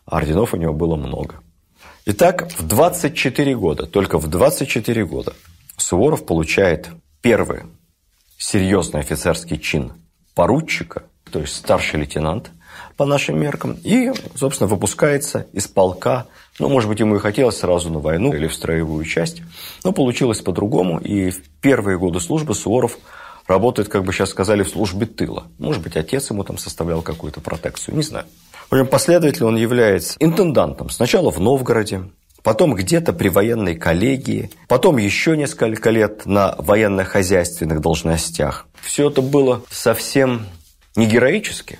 орденов 0.06 0.54
у 0.54 0.56
него 0.56 0.72
было 0.72 0.96
много. 0.96 1.40
Итак, 2.06 2.48
в 2.58 2.66
24 2.66 3.56
года, 3.56 3.86
только 3.86 4.18
в 4.18 4.28
24 4.28 5.04
года 5.06 5.34
Суворов 5.76 6.26
получает 6.26 6.90
первый 7.22 7.62
серьезный 8.38 9.00
офицерский 9.00 9.58
чин 9.58 9.92
поручика 10.34 11.04
то 11.34 11.40
есть 11.40 11.56
старший 11.56 11.98
лейтенант 11.98 12.52
по 12.96 13.06
нашим 13.06 13.40
меркам, 13.40 13.76
и, 13.82 14.12
собственно, 14.36 14.68
выпускается 14.68 15.48
из 15.52 15.66
полка. 15.66 16.26
Ну, 16.60 16.68
может 16.68 16.88
быть, 16.88 17.00
ему 17.00 17.16
и 17.16 17.18
хотелось 17.18 17.58
сразу 17.58 17.90
на 17.90 17.98
войну 17.98 18.32
или 18.32 18.46
в 18.46 18.54
строевую 18.54 19.04
часть, 19.04 19.42
но 19.82 19.90
получилось 19.90 20.42
по-другому, 20.42 21.00
и 21.00 21.30
в 21.30 21.42
первые 21.60 21.98
годы 21.98 22.20
службы 22.20 22.54
Суворов 22.54 22.98
работает, 23.46 23.88
как 23.88 24.04
бы 24.04 24.12
сейчас 24.12 24.30
сказали, 24.30 24.62
в 24.62 24.68
службе 24.68 25.06
тыла. 25.06 25.44
Может 25.58 25.82
быть, 25.82 25.96
отец 25.96 26.30
ему 26.30 26.44
там 26.44 26.58
составлял 26.58 27.02
какую-то 27.02 27.40
протекцию, 27.40 27.96
не 27.96 28.02
знаю. 28.02 28.26
В 28.70 28.74
общем, 28.74 28.86
последовательно 28.86 29.48
он 29.48 29.56
является 29.56 30.16
интендантом. 30.20 30.90
Сначала 30.90 31.30
в 31.30 31.38
Новгороде, 31.38 32.04
потом 32.42 32.74
где-то 32.74 33.12
при 33.12 33.28
военной 33.28 33.74
коллегии, 33.74 34.50
потом 34.68 34.96
еще 34.96 35.36
несколько 35.36 35.90
лет 35.90 36.26
на 36.26 36.54
военно-хозяйственных 36.58 37.80
должностях. 37.80 38.66
Все 38.80 39.10
это 39.10 39.22
было 39.22 39.62
совсем 39.70 40.46
не 40.96 41.06
героически, 41.06 41.78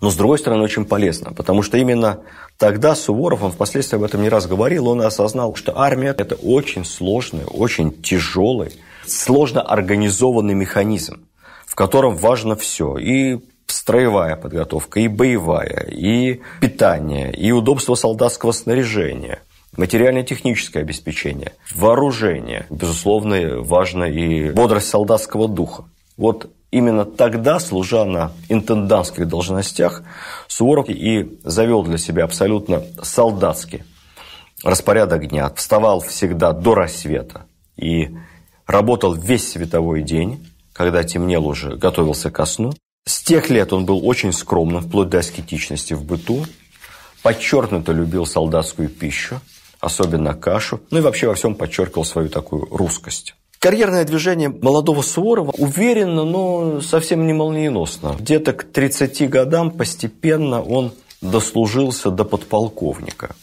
но, 0.00 0.10
с 0.10 0.16
другой 0.16 0.38
стороны, 0.38 0.62
очень 0.62 0.84
полезно, 0.84 1.32
потому 1.32 1.62
что 1.62 1.76
именно 1.76 2.20
тогда 2.56 2.94
Суворов, 2.94 3.42
он 3.42 3.50
впоследствии 3.50 3.96
об 3.96 4.04
этом 4.04 4.22
не 4.22 4.28
раз 4.28 4.46
говорил, 4.46 4.88
он 4.88 5.00
осознал, 5.02 5.54
что 5.56 5.76
армия– 5.78 6.14
это 6.18 6.36
очень 6.36 6.84
сложный, 6.84 7.44
очень 7.44 8.00
тяжелый, 8.02 8.72
сложно 9.10 9.62
организованный 9.62 10.54
механизм, 10.54 11.26
в 11.66 11.74
котором 11.74 12.16
важно 12.16 12.56
все. 12.56 12.96
И 12.98 13.40
строевая 13.66 14.36
подготовка, 14.36 15.00
и 15.00 15.08
боевая, 15.08 15.86
и 15.90 16.40
питание, 16.60 17.32
и 17.32 17.52
удобство 17.52 17.94
солдатского 17.94 18.52
снаряжения, 18.52 19.40
материально-техническое 19.76 20.80
обеспечение, 20.80 21.52
вооружение. 21.74 22.66
Безусловно, 22.70 23.60
важно 23.60 24.04
и 24.04 24.50
бодрость 24.50 24.88
солдатского 24.88 25.48
духа. 25.48 25.84
Вот 26.16 26.50
именно 26.70 27.04
тогда, 27.04 27.60
служа 27.60 28.04
на 28.04 28.32
интендантских 28.48 29.28
должностях, 29.28 30.02
Суворов 30.48 30.88
и 30.88 31.38
завел 31.44 31.82
для 31.82 31.98
себя 31.98 32.24
абсолютно 32.24 32.82
солдатский 33.02 33.84
распорядок 34.64 35.28
дня. 35.28 35.50
Вставал 35.54 36.00
всегда 36.00 36.52
до 36.52 36.74
рассвета 36.74 37.42
и 37.76 38.16
работал 38.68 39.14
весь 39.14 39.50
световой 39.50 40.02
день, 40.02 40.46
когда 40.72 41.02
темнел 41.02 41.46
уже, 41.46 41.76
готовился 41.76 42.30
ко 42.30 42.44
сну. 42.44 42.72
С 43.04 43.22
тех 43.22 43.50
лет 43.50 43.72
он 43.72 43.86
был 43.86 44.06
очень 44.06 44.32
скромным, 44.32 44.82
вплоть 44.82 45.08
до 45.08 45.18
аскетичности 45.18 45.94
в 45.94 46.04
быту, 46.04 46.44
подчеркнуто 47.22 47.92
любил 47.92 48.26
солдатскую 48.26 48.88
пищу, 48.90 49.40
особенно 49.80 50.34
кашу, 50.34 50.80
ну 50.90 50.98
и 50.98 51.00
вообще 51.00 51.26
во 51.26 51.34
всем 51.34 51.54
подчеркивал 51.54 52.04
свою 52.04 52.28
такую 52.28 52.66
русскость. 52.70 53.34
Карьерное 53.58 54.04
движение 54.04 54.50
молодого 54.50 55.02
Суворова 55.02 55.50
уверенно, 55.58 56.24
но 56.24 56.80
совсем 56.80 57.26
не 57.26 57.32
молниеносно. 57.32 58.14
Где-то 58.16 58.52
к 58.52 58.64
30 58.64 59.28
годам 59.28 59.72
постепенно 59.72 60.62
он 60.62 60.92
дослужился 61.20 62.10
до 62.10 62.24
подполковника. 62.24 63.34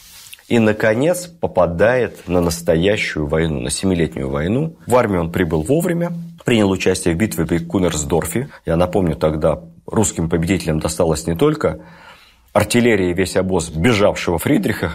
И, 0.48 0.60
наконец, 0.60 1.26
попадает 1.26 2.28
на 2.28 2.40
настоящую 2.40 3.26
войну, 3.26 3.62
на 3.62 3.70
семилетнюю 3.70 4.30
войну. 4.30 4.76
В 4.86 4.96
армию 4.96 5.22
он 5.22 5.32
прибыл 5.32 5.64
вовремя, 5.64 6.12
принял 6.44 6.70
участие 6.70 7.16
в 7.16 7.18
битве 7.18 7.46
при 7.46 7.58
Кунерсдорфе. 7.58 8.50
Я 8.66 8.76
напомню, 8.76 9.16
тогда 9.16 9.60
русским 9.88 10.30
победителям 10.30 10.80
досталось 10.80 11.26
не 11.26 11.36
только 11.36 11.80
артиллерии 12.56 13.14
весь 13.14 13.36
обоз 13.36 13.70
бежавшего 13.70 14.38
Фридриха, 14.38 14.92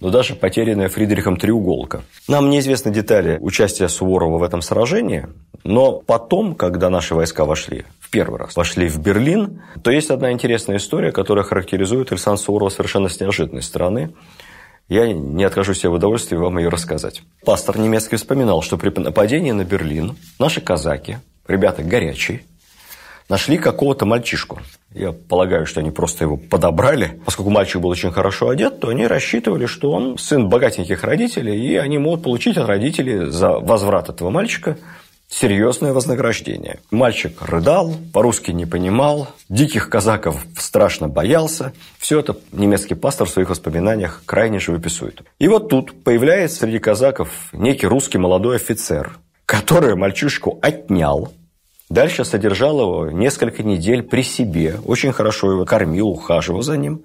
но 0.00 0.10
даже 0.10 0.34
потерянная 0.34 0.88
Фридрихом 0.88 1.36
треуголка. 1.36 2.02
Нам 2.26 2.50
неизвестны 2.50 2.90
детали 2.90 3.38
участия 3.40 3.88
Суворова 3.88 4.38
в 4.38 4.42
этом 4.42 4.62
сражении, 4.62 5.28
но 5.62 5.92
потом, 5.92 6.56
когда 6.56 6.90
наши 6.90 7.14
войска 7.14 7.44
вошли 7.44 7.84
в 8.00 8.10
первый 8.10 8.40
раз, 8.40 8.56
вошли 8.56 8.88
в 8.88 8.98
Берлин, 8.98 9.62
то 9.84 9.92
есть 9.92 10.10
одна 10.10 10.32
интересная 10.32 10.78
история, 10.78 11.12
которая 11.12 11.44
характеризует 11.44 12.10
Александра 12.10 12.42
Суворова 12.42 12.70
совершенно 12.70 13.08
с 13.08 13.20
неожиданной 13.20 13.62
стороны. 13.62 14.10
Я 14.88 15.10
не 15.12 15.44
откажу 15.44 15.72
себе 15.72 15.90
в 15.90 15.94
удовольствии 15.94 16.36
вам 16.36 16.58
ее 16.58 16.68
рассказать. 16.68 17.22
Пастор 17.44 17.78
немецкий 17.78 18.16
вспоминал, 18.16 18.60
что 18.60 18.76
при 18.76 18.90
нападении 19.00 19.52
на 19.52 19.64
Берлин 19.64 20.16
наши 20.38 20.60
казаки, 20.60 21.18
ребята 21.48 21.82
горячие, 21.82 22.42
нашли 23.30 23.56
какого-то 23.56 24.04
мальчишку. 24.04 24.60
Я 24.92 25.12
полагаю, 25.12 25.64
что 25.64 25.80
они 25.80 25.90
просто 25.90 26.24
его 26.24 26.36
подобрали. 26.36 27.20
Поскольку 27.24 27.50
мальчик 27.50 27.80
был 27.80 27.88
очень 27.88 28.12
хорошо 28.12 28.50
одет, 28.50 28.80
то 28.80 28.88
они 28.88 29.06
рассчитывали, 29.06 29.64
что 29.64 29.90
он 29.90 30.18
сын 30.18 30.48
богатеньких 30.50 31.02
родителей, 31.02 31.58
и 31.66 31.76
они 31.76 31.96
могут 31.96 32.22
получить 32.22 32.58
от 32.58 32.68
родителей 32.68 33.30
за 33.30 33.52
возврат 33.58 34.10
этого 34.10 34.28
мальчика 34.28 34.76
серьезное 35.34 35.92
вознаграждение. 35.92 36.78
Мальчик 36.90 37.42
рыдал, 37.42 37.94
по-русски 38.12 38.52
не 38.52 38.66
понимал, 38.66 39.28
диких 39.48 39.90
казаков 39.90 40.46
страшно 40.56 41.08
боялся. 41.08 41.72
Все 41.98 42.20
это 42.20 42.36
немецкий 42.52 42.94
пастор 42.94 43.26
в 43.26 43.30
своих 43.30 43.50
воспоминаниях 43.50 44.22
крайне 44.26 44.60
живописует. 44.60 45.22
И 45.40 45.48
вот 45.48 45.68
тут 45.68 46.04
появляется 46.04 46.60
среди 46.60 46.78
казаков 46.78 47.30
некий 47.52 47.86
русский 47.86 48.18
молодой 48.18 48.56
офицер, 48.56 49.18
который 49.44 49.96
мальчишку 49.96 50.58
отнял, 50.62 51.32
Дальше 51.90 52.24
содержал 52.24 52.80
его 52.80 53.10
несколько 53.10 53.62
недель 53.62 54.02
при 54.02 54.22
себе, 54.22 54.76
очень 54.86 55.12
хорошо 55.12 55.52
его 55.52 55.66
кормил, 55.66 56.08
ухаживал 56.08 56.62
за 56.62 56.78
ним, 56.78 57.04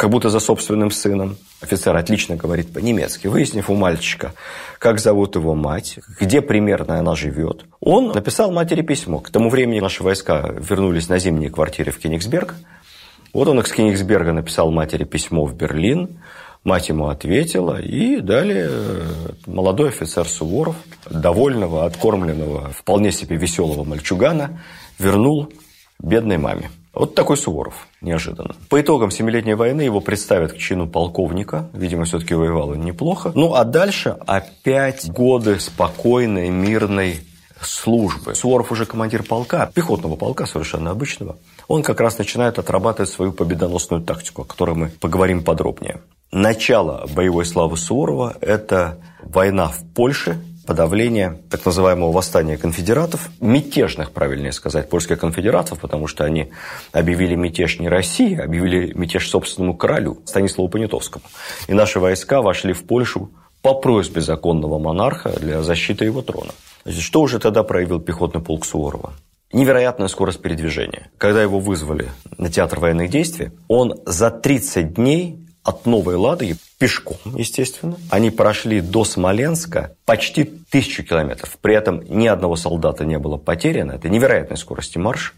как 0.00 0.08
будто 0.08 0.30
за 0.30 0.40
собственным 0.40 0.90
сыном. 0.90 1.36
Офицер 1.60 1.94
отлично 1.94 2.34
говорит 2.34 2.72
по-немецки. 2.72 3.26
Выяснив 3.26 3.68
у 3.68 3.74
мальчика, 3.74 4.32
как 4.78 4.98
зовут 4.98 5.34
его 5.36 5.54
мать, 5.54 5.98
где 6.18 6.40
примерно 6.40 6.98
она 6.98 7.14
живет, 7.14 7.66
он 7.80 8.08
написал 8.12 8.50
матери 8.50 8.80
письмо. 8.80 9.18
К 9.18 9.28
тому 9.28 9.50
времени 9.50 9.78
наши 9.78 10.02
войска 10.02 10.54
вернулись 10.56 11.10
на 11.10 11.18
зимние 11.18 11.50
квартиры 11.50 11.92
в 11.92 11.98
Кенигсберг. 11.98 12.54
Вот 13.34 13.48
он 13.48 13.60
из 13.60 13.70
Кенигсберга 13.70 14.32
написал 14.32 14.70
матери 14.70 15.04
письмо 15.04 15.44
в 15.44 15.54
Берлин, 15.54 16.18
Мать 16.64 16.90
ему 16.90 17.08
ответила, 17.08 17.80
и 17.80 18.20
далее 18.20 18.68
э, 18.70 19.32
молодой 19.46 19.88
офицер 19.88 20.26
Суворов, 20.26 20.76
довольного, 21.10 21.86
откормленного, 21.86 22.70
вполне 22.70 23.12
себе 23.12 23.36
веселого 23.36 23.82
мальчугана, 23.84 24.60
вернул 24.98 25.50
бедной 25.98 26.36
маме. 26.36 26.70
Вот 26.92 27.14
такой 27.14 27.36
Суворов, 27.36 27.86
неожиданно. 28.00 28.54
По 28.68 28.80
итогам 28.80 29.10
Семилетней 29.10 29.54
войны 29.54 29.82
его 29.82 30.00
представят 30.00 30.52
к 30.52 30.58
чину 30.58 30.88
полковника. 30.88 31.70
Видимо, 31.72 32.04
все-таки 32.04 32.34
воевал 32.34 32.70
он 32.70 32.80
неплохо. 32.80 33.32
Ну, 33.34 33.54
а 33.54 33.64
дальше 33.64 34.16
опять 34.26 35.08
годы 35.08 35.60
спокойной, 35.60 36.48
мирной 36.48 37.20
службы. 37.60 38.34
Суворов 38.34 38.72
уже 38.72 38.86
командир 38.86 39.22
полка, 39.22 39.70
пехотного 39.72 40.16
полка 40.16 40.46
совершенно 40.46 40.90
обычного. 40.90 41.36
Он 41.68 41.82
как 41.82 42.00
раз 42.00 42.18
начинает 42.18 42.58
отрабатывать 42.58 43.10
свою 43.10 43.32
победоносную 43.32 44.02
тактику, 44.02 44.42
о 44.42 44.44
которой 44.44 44.74
мы 44.74 44.88
поговорим 44.88 45.44
подробнее. 45.44 46.00
Начало 46.32 47.06
боевой 47.14 47.44
славы 47.44 47.76
Суворова– 47.76 48.36
это 48.40 48.98
война 49.22 49.68
в 49.68 49.84
Польше, 49.94 50.40
подавление 50.70 51.42
так 51.50 51.66
называемого 51.66 52.12
восстания 52.12 52.56
конфедератов, 52.56 53.28
мятежных, 53.40 54.12
правильнее 54.12 54.52
сказать, 54.52 54.88
польских 54.88 55.18
конфедератов, 55.18 55.80
потому 55.80 56.06
что 56.06 56.22
они 56.22 56.52
объявили 56.92 57.34
мятеж 57.34 57.80
не 57.80 57.88
России, 57.88 58.38
а 58.38 58.44
объявили 58.44 58.92
мятеж 58.94 59.28
собственному 59.28 59.76
королю 59.76 60.20
Станиславу 60.26 60.68
Понятовскому. 60.68 61.24
И 61.66 61.74
наши 61.74 61.98
войска 61.98 62.40
вошли 62.40 62.72
в 62.72 62.84
Польшу 62.84 63.32
по 63.62 63.74
просьбе 63.74 64.20
законного 64.20 64.78
монарха 64.78 65.30
для 65.40 65.60
защиты 65.62 66.04
его 66.04 66.22
трона. 66.22 66.52
Значит, 66.84 67.02
что 67.02 67.20
уже 67.20 67.40
тогда 67.40 67.64
проявил 67.64 67.98
пехотный 67.98 68.40
полк 68.40 68.64
Суворова? 68.64 69.12
Невероятная 69.52 70.06
скорость 70.06 70.40
передвижения. 70.40 71.10
Когда 71.18 71.42
его 71.42 71.58
вызвали 71.58 72.10
на 72.38 72.48
театр 72.48 72.78
военных 72.78 73.10
действий, 73.10 73.50
он 73.66 73.96
за 74.06 74.30
30 74.30 74.94
дней 74.94 75.48
от 75.62 75.86
Новой 75.86 76.14
Ладоги 76.14 76.56
пешком, 76.78 77.18
естественно. 77.36 77.96
Они 78.10 78.30
прошли 78.30 78.80
до 78.80 79.04
Смоленска 79.04 79.96
почти 80.04 80.44
тысячу 80.44 81.04
километров. 81.04 81.58
При 81.60 81.74
этом 81.74 82.02
ни 82.08 82.26
одного 82.26 82.56
солдата 82.56 83.04
не 83.04 83.18
было 83.18 83.36
потеряно. 83.36 83.92
Это 83.92 84.08
невероятной 84.08 84.56
скорости 84.56 84.98
марш. 84.98 85.34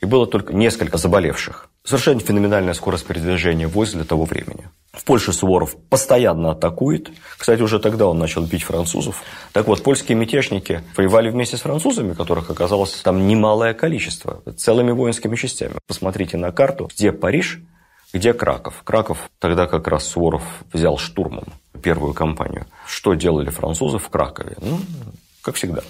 И 0.00 0.04
было 0.04 0.26
только 0.26 0.52
несколько 0.52 0.98
заболевших. 0.98 1.68
Совершенно 1.84 2.18
феноменальная 2.18 2.74
скорость 2.74 3.06
передвижения 3.06 3.68
войск 3.68 3.94
для 3.94 4.04
того 4.04 4.24
времени. 4.24 4.68
В 4.92 5.04
Польше 5.04 5.32
Суворов 5.32 5.76
постоянно 5.88 6.50
атакует. 6.50 7.10
Кстати, 7.38 7.62
уже 7.62 7.78
тогда 7.78 8.06
он 8.06 8.18
начал 8.18 8.44
бить 8.44 8.64
французов. 8.64 9.22
Так 9.52 9.68
вот, 9.68 9.82
польские 9.82 10.18
мятежники 10.18 10.82
воевали 10.96 11.30
вместе 11.30 11.56
с 11.56 11.60
французами, 11.60 12.14
которых 12.14 12.50
оказалось 12.50 12.92
там 13.02 13.26
немалое 13.28 13.74
количество, 13.74 14.42
целыми 14.56 14.90
воинскими 14.90 15.36
частями. 15.36 15.74
Посмотрите 15.86 16.36
на 16.36 16.50
карту, 16.50 16.90
где 16.92 17.12
Париж, 17.12 17.60
где 18.12 18.32
Краков? 18.32 18.82
Краков 18.84 19.30
тогда 19.38 19.66
как 19.66 19.88
раз 19.88 20.06
Суворов 20.06 20.42
взял 20.72 20.98
штурмом 20.98 21.46
первую 21.82 22.14
кампанию. 22.14 22.66
Что 22.86 23.14
делали 23.14 23.50
французы 23.50 23.98
в 23.98 24.08
Кракове? 24.08 24.56
Ну, 24.60 24.78
как 25.42 25.56
всегда, 25.56 25.82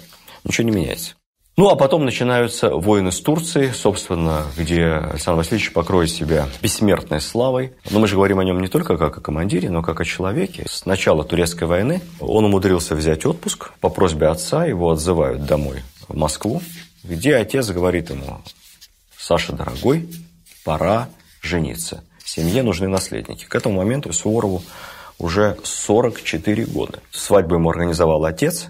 ничего 0.43 0.67
не 0.67 0.75
меняется. 0.75 1.15
Ну, 1.55 1.69
а 1.69 1.75
потом 1.75 2.03
начинаются 2.03 2.71
войны 2.71 3.11
с 3.11 3.21
Турцией, 3.21 3.73
собственно, 3.73 4.47
где 4.57 4.85
Александр 4.85 5.37
Васильевич 5.37 5.71
покроет 5.71 6.09
себя 6.09 6.47
бессмертной 6.63 7.21
славой. 7.21 7.73
Но 7.91 7.99
мы 7.99 8.07
же 8.07 8.15
говорим 8.15 8.39
о 8.39 8.43
нем 8.43 8.59
не 8.59 8.67
только 8.67 8.97
как 8.97 9.15
о 9.19 9.21
командире, 9.21 9.69
но 9.69 9.83
как 9.83 10.01
о 10.01 10.05
человеке. 10.05 10.65
С 10.67 10.87
начала 10.87 11.23
турецкой 11.23 11.65
войны 11.65 12.01
он 12.19 12.45
умудрился 12.45 12.95
взять 12.95 13.23
отпуск. 13.27 13.71
По 13.81 13.89
просьбе 13.89 14.29
отца 14.29 14.65
его 14.65 14.89
отзывают 14.89 15.45
домой 15.45 15.83
в 16.07 16.17
Москву, 16.17 16.59
где 17.03 17.35
отец 17.35 17.69
говорит 17.69 18.09
ему, 18.09 18.41
Саша, 19.15 19.53
дорогой, 19.53 20.09
пора 20.65 21.07
жениться. 21.43 22.03
Семье 22.35 22.63
нужны 22.63 22.87
наследники. 22.87 23.45
К 23.45 23.53
этому 23.53 23.75
моменту 23.75 24.11
Суворову 24.11 24.63
уже 25.19 25.55
44 25.63 26.65
года. 26.65 26.97
Свадьбу 27.11 27.53
ему 27.53 27.69
организовал 27.69 28.25
отец. 28.25 28.69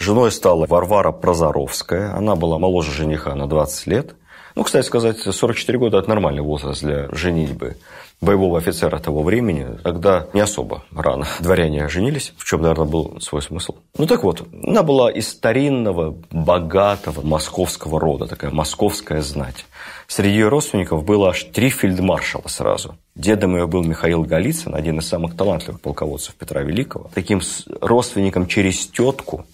Женой 0.00 0.32
стала 0.32 0.66
Варвара 0.66 1.12
Прозоровская. 1.12 2.12
Она 2.16 2.34
была 2.34 2.58
моложе 2.58 2.90
жениха 2.90 3.36
на 3.36 3.46
20 3.46 3.86
лет. 3.86 4.16
Ну, 4.56 4.64
кстати 4.64 4.86
сказать, 4.86 5.18
44 5.18 5.78
года– 5.78 5.98
это 5.98 6.08
нормальный 6.08 6.40
возраст 6.40 6.82
для 6.82 7.08
женитьбы 7.12 7.76
боевого 8.22 8.56
офицера 8.56 8.98
того 8.98 9.22
времени, 9.22 9.66
тогда 9.82 10.28
не 10.32 10.40
особо 10.40 10.82
рано 10.94 11.26
дворяне 11.40 11.88
женились, 11.88 12.32
в 12.38 12.44
чем, 12.44 12.62
наверное, 12.62 12.86
был 12.86 13.20
свой 13.20 13.42
смысл. 13.42 13.74
Ну 13.98 14.06
так 14.06 14.24
вот, 14.24 14.48
она 14.66 14.82
была 14.82 15.10
из 15.10 15.28
старинного, 15.28 16.16
богатого 16.30 17.20
московского 17.20 18.00
рода, 18.00 18.26
такая 18.26 18.50
московская 18.50 19.20
знать. 19.20 19.66
Среди 20.08 20.36
ее 20.36 20.48
родственников 20.48 21.04
было 21.04 21.28
аж 21.30 21.44
три 21.44 21.68
фельдмаршала 21.68 22.48
сразу. 22.48 22.96
Дедом 23.14 23.56
ее 23.56 23.66
был 23.66 23.82
Михаил 23.82 24.22
Голицын, 24.22 24.74
один 24.74 24.98
из 25.00 25.06
самых 25.06 25.36
талантливых 25.36 25.82
полководцев 25.82 26.34
Петра 26.34 26.62
Великого. 26.62 27.10
Таким 27.14 27.42
родственником 27.82 28.46
через 28.46 28.86
тетку 28.86 29.44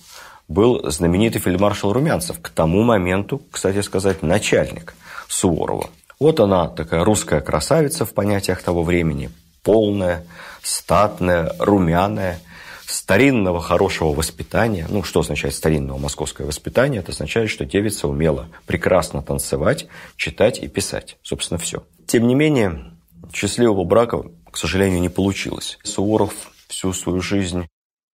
был 0.48 0.90
знаменитый 0.90 1.40
фельдмаршал 1.40 1.92
Румянцев, 1.92 2.40
к 2.40 2.48
тому 2.50 2.83
моменту, 2.83 3.42
кстати 3.50 3.81
сказать, 3.81 4.22
начальник 4.22 4.94
Суворова. 5.28 5.90
Вот 6.20 6.40
она, 6.40 6.68
такая 6.68 7.05
русская 7.05 7.40
красавица 7.40 8.05
в 8.05 8.14
понятиях 8.14 8.62
того 8.62 8.83
времени, 8.83 9.31
полная, 9.62 10.24
статная, 10.62 11.55
румяная, 11.59 12.38
старинного 12.87 13.61
хорошего 13.61 14.12
воспитания. 14.12 14.87
Ну, 14.88 15.02
что 15.02 15.20
означает 15.20 15.55
старинного 15.55 15.98
московское 15.98 16.46
воспитание? 16.46 17.00
Это 17.00 17.12
означает, 17.12 17.50
что 17.50 17.64
девица 17.64 18.07
умела 18.07 18.48
прекрасно 18.66 19.22
танцевать, 19.22 19.87
читать 20.16 20.59
и 20.59 20.68
писать. 20.68 21.16
Собственно, 21.22 21.59
все. 21.59 21.83
Тем 22.07 22.26
не 22.26 22.35
менее, 22.35 22.92
счастливого 23.33 23.85
брака, 23.85 24.22
к 24.50 24.57
сожалению, 24.57 25.00
не 25.00 25.09
получилось. 25.09 25.78
Суворов 25.83 26.35
всю 26.68 26.92
свою 26.92 27.20
жизнь 27.20 27.66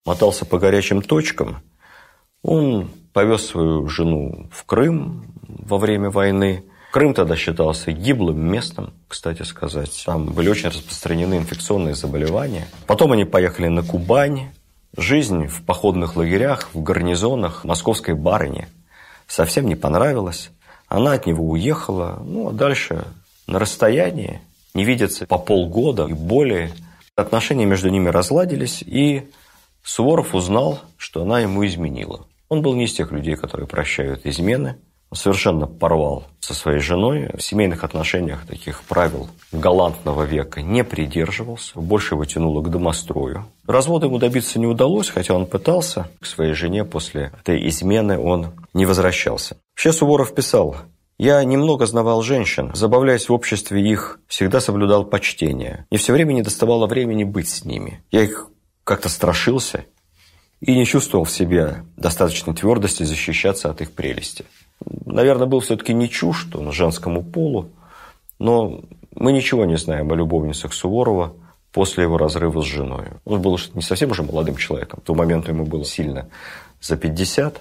мотался 0.04 0.44
по 0.44 0.58
горячим 0.58 1.02
точкам. 1.02 1.62
Он 2.42 2.90
повез 3.12 3.46
свою 3.46 3.88
жену 3.88 4.48
в 4.53 4.64
Крым 4.64 5.24
во 5.46 5.79
время 5.79 6.11
войны– 6.11 6.64
Крым 6.90 7.12
тогда 7.12 7.37
считался 7.37 7.92
гиблым 7.92 8.40
местом, 8.51 8.94
кстати 9.09 9.42
сказать. 9.42 10.03
Там 10.07 10.27
были 10.27 10.48
очень 10.48 10.70
распространены 10.70 11.35
инфекционные 11.35 11.94
заболевания. 11.94 12.66
Потом 12.87 13.12
они 13.12 13.24
поехали 13.24 13.68
на 13.68 13.83
Кубань. 13.83 14.48
Жизнь 14.96 15.46
в 15.46 15.64
походных 15.64 16.16
лагерях, 16.16 16.70
в 16.72 16.83
гарнизонах 16.83 17.62
московской 17.64 18.14
барыни 18.14 18.68
совсем 19.27 19.66
не 19.66 19.77
понравилась. 19.77 20.51
Она 20.88 21.12
от 21.12 21.27
него 21.27 21.44
уехала. 21.44 22.22
Ну, 22.24 22.48
а 22.48 22.53
дальше 22.53 23.05
на 23.46 23.59
расстоянии, 23.59 24.40
не 24.72 24.85
видятся 24.85 25.27
по 25.27 25.37
полгода 25.37 26.07
и 26.07 26.14
более. 26.14 26.72
Отношения 27.16 27.66
между 27.66 27.90
ними 27.90 28.09
разладились, 28.09 28.83
и 28.83 29.29
Суворов 29.82 30.34
узнал, 30.34 30.80
что 30.96 31.22
она 31.22 31.40
ему 31.40 31.66
изменила. 31.66 32.26
Он 32.48 32.62
был 32.62 32.74
не 32.74 32.84
из 32.84 32.94
тех 32.94 33.12
людей, 33.12 33.36
которые 33.36 33.66
прощают 33.66 34.26
измены– 34.26 34.76
совершенно 35.12 35.66
порвал 35.66 36.24
со 36.40 36.54
своей 36.54 36.80
женой. 36.80 37.30
В 37.36 37.42
семейных 37.42 37.84
отношениях 37.84 38.46
таких 38.46 38.82
правил 38.82 39.28
галантного 39.52 40.22
века 40.22 40.62
не 40.62 40.84
придерживался. 40.84 41.78
Больше 41.78 42.14
его 42.14 42.24
тянуло 42.24 42.62
к 42.62 42.70
домострою. 42.70 43.46
Развода 43.66 44.06
ему 44.06 44.18
добиться 44.18 44.58
не 44.58 44.66
удалось, 44.66 45.08
хотя 45.08 45.34
он 45.34 45.46
пытался. 45.46 46.08
К 46.20 46.26
своей 46.26 46.52
жене 46.52 46.84
после 46.84 47.32
этой 47.40 47.68
измены 47.68 48.18
он 48.18 48.48
не 48.74 48.86
возвращался. 48.86 49.56
Вообще 49.74 49.92
Суворов 49.92 50.34
писал, 50.34 50.76
я 51.18 51.42
немного 51.42 51.86
знавал 51.86 52.22
женщин, 52.22 52.70
забавляясь 52.74 53.28
в 53.28 53.32
обществе 53.32 53.82
их, 53.82 54.20
всегда 54.28 54.60
соблюдал 54.60 55.04
почтение. 55.04 55.86
И 55.90 55.96
все 55.96 56.12
время 56.12 56.32
не 56.32 56.42
доставало 56.42 56.86
времени 56.86 57.24
быть 57.24 57.48
с 57.48 57.64
ними. 57.64 58.02
Я 58.10 58.22
их 58.22 58.48
как-то 58.88 59.09
страшился 59.09 59.85
и 60.61 60.74
не 60.74 60.85
чувствовал 60.85 61.24
в 61.24 61.31
себе 61.31 61.85
достаточной 61.96 62.55
твердости 62.55 63.05
защищаться 63.05 63.70
от 63.70 63.81
их 63.81 63.92
прелести 63.92 64.44
наверное, 65.05 65.46
был 65.46 65.61
все-таки 65.61 65.92
не 65.92 66.09
чушь 66.09 66.46
он 66.55 66.72
женскому 66.72 67.22
полу, 67.22 67.70
но 68.38 68.81
мы 69.14 69.33
ничего 69.33 69.64
не 69.64 69.77
знаем 69.77 70.12
о 70.12 70.16
любовницах 70.16 70.72
Суворова 70.72 71.35
после 71.72 72.05
его 72.05 72.18
разрыва 72.18 72.62
с 72.62 72.64
женой. 72.64 73.07
Он 73.24 73.42
был 73.42 73.59
не 73.74 73.83
совсем 73.83 74.11
уже 74.11 74.22
молодым 74.22 74.57
человеком. 74.57 75.01
В 75.03 75.07
тот 75.07 75.16
момент 75.16 75.48
ему 75.48 75.64
было 75.64 75.85
сильно 75.85 76.29
за 76.81 76.96
50, 76.96 77.61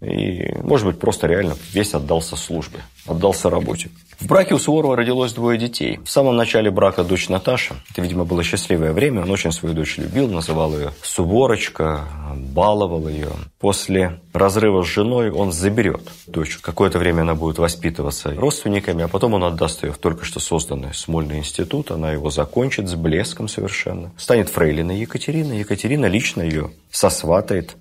и, 0.00 0.54
может 0.62 0.86
быть, 0.86 0.98
просто 0.98 1.26
реально 1.26 1.56
весь 1.72 1.94
отдался 1.94 2.36
службе, 2.36 2.80
отдался 3.06 3.48
работе. 3.48 3.90
В 4.18 4.26
браке 4.26 4.54
у 4.54 4.58
Суворова 4.58 4.96
родилось 4.96 5.32
двое 5.32 5.58
детей. 5.58 5.98
В 6.04 6.10
самом 6.10 6.36
начале 6.36 6.70
брака 6.70 7.04
дочь 7.04 7.28
Наташа. 7.28 7.76
Это, 7.90 8.00
видимо, 8.00 8.24
было 8.24 8.42
счастливое 8.42 8.92
время. 8.92 9.22
Он 9.22 9.30
очень 9.30 9.52
свою 9.52 9.74
дочь 9.74 9.98
любил, 9.98 10.28
называл 10.28 10.74
ее 10.74 10.92
Суворочка, 11.02 12.08
баловал 12.34 13.08
ее. 13.08 13.30
После 13.58 14.20
разрыва 14.32 14.82
с 14.82 14.86
женой 14.86 15.30
он 15.30 15.52
заберет 15.52 16.02
дочь. 16.26 16.58
Какое-то 16.58 16.98
время 16.98 17.22
она 17.22 17.34
будет 17.34 17.58
воспитываться 17.58 18.34
родственниками, 18.34 19.04
а 19.04 19.08
потом 19.08 19.34
он 19.34 19.44
отдаст 19.44 19.84
ее 19.84 19.92
в 19.92 19.98
только 19.98 20.24
что 20.24 20.40
созданный 20.40 20.94
Смольный 20.94 21.38
институт. 21.38 21.90
Она 21.90 22.12
его 22.12 22.30
закончит 22.30 22.88
с 22.88 22.94
блеском 22.94 23.48
совершенно. 23.48 24.12
Станет 24.16 24.48
фрейлиной 24.48 24.98
Екатерины. 25.00 25.54
Екатерина 25.54 26.06
лично 26.06 26.40
ее 26.40 26.70
сосватает 26.90 27.76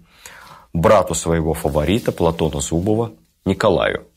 брату 0.76 1.16
своего 1.16 1.54
фаворита 1.54 2.12
Платона 2.12 2.60
Зубова 2.60 3.14
Николаю. 3.46 4.08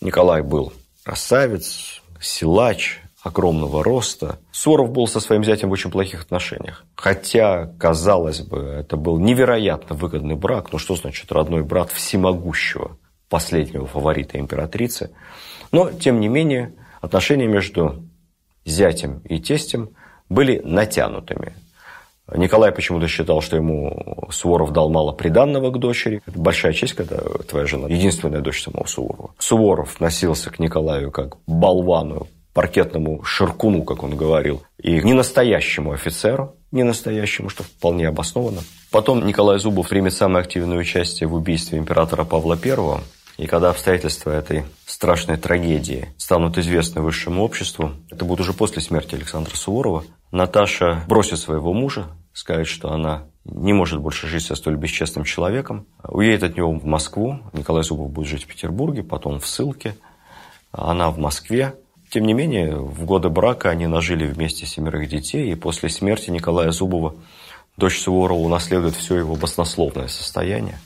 Николай 0.00 0.42
был 0.42 0.72
красавец, 1.04 2.00
силач, 2.20 3.00
огромного 3.22 3.84
роста. 3.84 4.38
Суворов 4.50 4.90
был 4.90 5.06
со 5.06 5.20
своим 5.20 5.44
зятем 5.44 5.68
в 5.68 5.72
очень 5.72 5.90
плохих 5.90 6.22
отношениях. 6.22 6.84
Хотя, 6.94 7.66
казалось 7.78 8.40
бы, 8.40 8.58
это 8.58 8.96
был 8.96 9.18
невероятно 9.18 9.94
выгодный 9.94 10.36
брак. 10.36 10.72
Ну, 10.72 10.78
что 10.78 10.96
значит 10.96 11.30
родной 11.30 11.62
брат 11.62 11.90
всемогущего, 11.90 12.96
последнего 13.28 13.86
фаворита 13.86 14.38
императрицы? 14.38 15.10
Но, 15.70 15.92
тем 15.92 16.20
не 16.20 16.28
менее, 16.28 16.74
отношения 17.00 17.46
между 17.46 18.02
зятем 18.64 19.18
и 19.20 19.38
тестем 19.38 19.90
были 20.28 20.60
натянутыми. 20.64 21.54
Николай 22.34 22.72
почему-то 22.72 23.08
считал, 23.08 23.40
что 23.40 23.56
ему 23.56 24.28
Суворов 24.30 24.72
дал 24.72 24.90
мало 24.90 25.12
приданного 25.12 25.70
к 25.70 25.78
дочери. 25.78 26.22
Это 26.26 26.38
большая 26.38 26.72
честь, 26.72 26.94
когда 26.94 27.18
твоя 27.48 27.66
жена 27.66 27.88
единственная 27.88 28.40
дочь 28.40 28.62
самого 28.62 28.86
Суворова. 28.86 29.34
Суворов 29.38 30.00
носился 30.00 30.50
к 30.50 30.58
Николаю 30.58 31.10
как 31.10 31.36
болвану, 31.46 32.28
паркетному 32.52 33.22
ширкуну, 33.22 33.82
как 33.84 34.02
он 34.02 34.16
говорил, 34.16 34.62
и 34.82 35.00
не 35.02 35.12
настоящему 35.12 35.92
офицеру, 35.92 36.56
не 36.72 36.82
настоящему, 36.82 37.48
что 37.48 37.62
вполне 37.62 38.08
обоснованно. 38.08 38.60
Потом 38.90 39.24
Николай 39.26 39.58
Зубов 39.58 39.88
примет 39.88 40.14
самое 40.14 40.42
активное 40.42 40.78
участие 40.78 41.28
в 41.28 41.34
убийстве 41.34 41.78
императора 41.78 42.24
Павла 42.24 42.58
I. 42.62 43.00
И 43.40 43.46
когда 43.46 43.70
обстоятельства 43.70 44.32
этой 44.32 44.64
страшной 44.84 45.38
трагедии 45.38 46.10
станут 46.18 46.58
известны 46.58 47.00
высшему 47.00 47.42
обществу, 47.42 47.92
это 48.10 48.26
будет 48.26 48.40
уже 48.40 48.52
после 48.52 48.82
смерти 48.82 49.14
Александра 49.14 49.56
Суворова, 49.56 50.04
Наташа 50.30 51.04
бросит 51.08 51.38
своего 51.38 51.72
мужа, 51.72 52.08
скажет, 52.34 52.66
что 52.66 52.92
она 52.92 53.28
не 53.46 53.72
может 53.72 53.98
больше 53.98 54.26
жить 54.26 54.44
со 54.44 54.56
столь 54.56 54.76
бесчестным 54.76 55.24
человеком, 55.24 55.86
уедет 56.06 56.50
от 56.50 56.56
него 56.58 56.70
в 56.72 56.84
Москву, 56.84 57.40
Николай 57.54 57.82
Зубов 57.82 58.10
будет 58.10 58.28
жить 58.28 58.44
в 58.44 58.46
Петербурге, 58.46 59.02
потом 59.02 59.40
в 59.40 59.46
ссылке, 59.46 59.96
она 60.70 61.10
в 61.10 61.16
Москве. 61.16 61.76
Тем 62.10 62.26
не 62.26 62.34
менее, 62.34 62.76
в 62.76 63.06
годы 63.06 63.30
брака 63.30 63.70
они 63.70 63.86
нажили 63.86 64.26
вместе 64.26 64.66
семерых 64.66 65.08
детей, 65.08 65.50
и 65.50 65.54
после 65.54 65.88
смерти 65.88 66.28
Николая 66.28 66.72
Зубова 66.72 67.14
дочь 67.78 68.00
Суворова 68.00 68.38
унаследует 68.38 68.96
все 68.96 69.16
его 69.16 69.34
баснословное 69.34 70.08
состояние. 70.08 70.78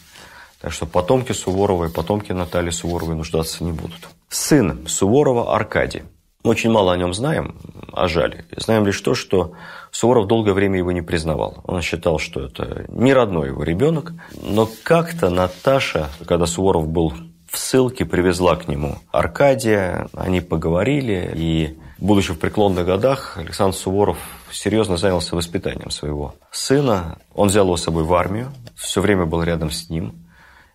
Так 0.64 0.72
что 0.72 0.86
потомки 0.86 1.32
Суворова 1.32 1.84
и 1.84 1.92
потомки 1.92 2.32
Натальи 2.32 2.70
Суворовой 2.70 3.16
нуждаться 3.16 3.62
не 3.62 3.70
будут. 3.70 4.08
Сын 4.30 4.88
Суворова 4.88 5.54
Аркадий. 5.54 6.04
Мы 6.42 6.52
очень 6.52 6.70
мало 6.70 6.94
о 6.94 6.96
нем 6.96 7.12
знаем, 7.12 7.56
а 7.92 8.08
жаль. 8.08 8.46
Знаем 8.56 8.86
лишь 8.86 8.98
то, 9.02 9.14
что 9.14 9.52
Суворов 9.90 10.26
долгое 10.26 10.54
время 10.54 10.78
его 10.78 10.90
не 10.90 11.02
признавал. 11.02 11.58
Он 11.64 11.82
считал, 11.82 12.18
что 12.18 12.40
это 12.40 12.86
не 12.88 13.12
родной 13.12 13.48
его 13.48 13.62
ребенок. 13.62 14.14
Но 14.42 14.66
как-то 14.84 15.28
Наташа, 15.28 16.08
когда 16.26 16.46
Суворов 16.46 16.88
был 16.88 17.12
в 17.46 17.58
ссылке, 17.58 18.06
привезла 18.06 18.56
к 18.56 18.66
нему 18.66 18.96
Аркадия. 19.12 20.08
Они 20.14 20.40
поговорили, 20.40 21.30
и, 21.36 21.78
будучи 21.98 22.32
в 22.32 22.38
преклонных 22.38 22.86
годах, 22.86 23.36
Александр 23.36 23.76
Суворов 23.76 24.16
серьезно 24.50 24.96
занялся 24.96 25.36
воспитанием 25.36 25.90
своего 25.90 26.36
сына. 26.50 27.18
Он 27.34 27.48
взял 27.48 27.66
его 27.66 27.76
с 27.76 27.82
собой 27.82 28.04
в 28.04 28.14
армию, 28.14 28.50
все 28.76 29.02
время 29.02 29.26
был 29.26 29.42
рядом 29.42 29.70
с 29.70 29.90
ним– 29.90 30.14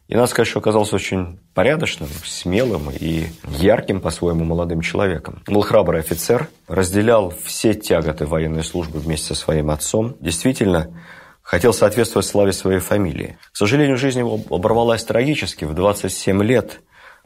и 0.09 0.15
надо 0.15 0.25
сказать, 0.25 0.47
что 0.47 0.57
оказался 0.57 0.95
очень 0.95 1.39
порядочным, 1.53 2.09
смелым 2.25 2.89
и 2.89 3.27
ярким 3.59 4.01
по-своему 4.01 4.43
молодым 4.43 4.81
человеком. 4.81 5.43
Был 5.45 5.61
храбрый 5.61 5.99
офицер, 5.99 6.49
разделял 6.67 7.31
все 7.43 7.75
тяготы 7.75 8.25
военной 8.25 8.63
службы 8.63 8.97
вместе 8.97 9.27
со 9.27 9.35
своим 9.35 9.69
отцом. 9.69 10.15
Действительно, 10.19 10.99
хотел 11.43 11.73
соответствовать 11.73 12.25
славе 12.25 12.53
своей 12.53 12.79
фамилии. 12.79 13.37
К 13.51 13.55
сожалению, 13.55 13.97
жизнь 13.97 14.17
его 14.17 14.39
оборвалась 14.49 15.03
трагически. 15.03 15.65
В 15.65 15.75
27 15.75 16.41
лет 16.43 16.81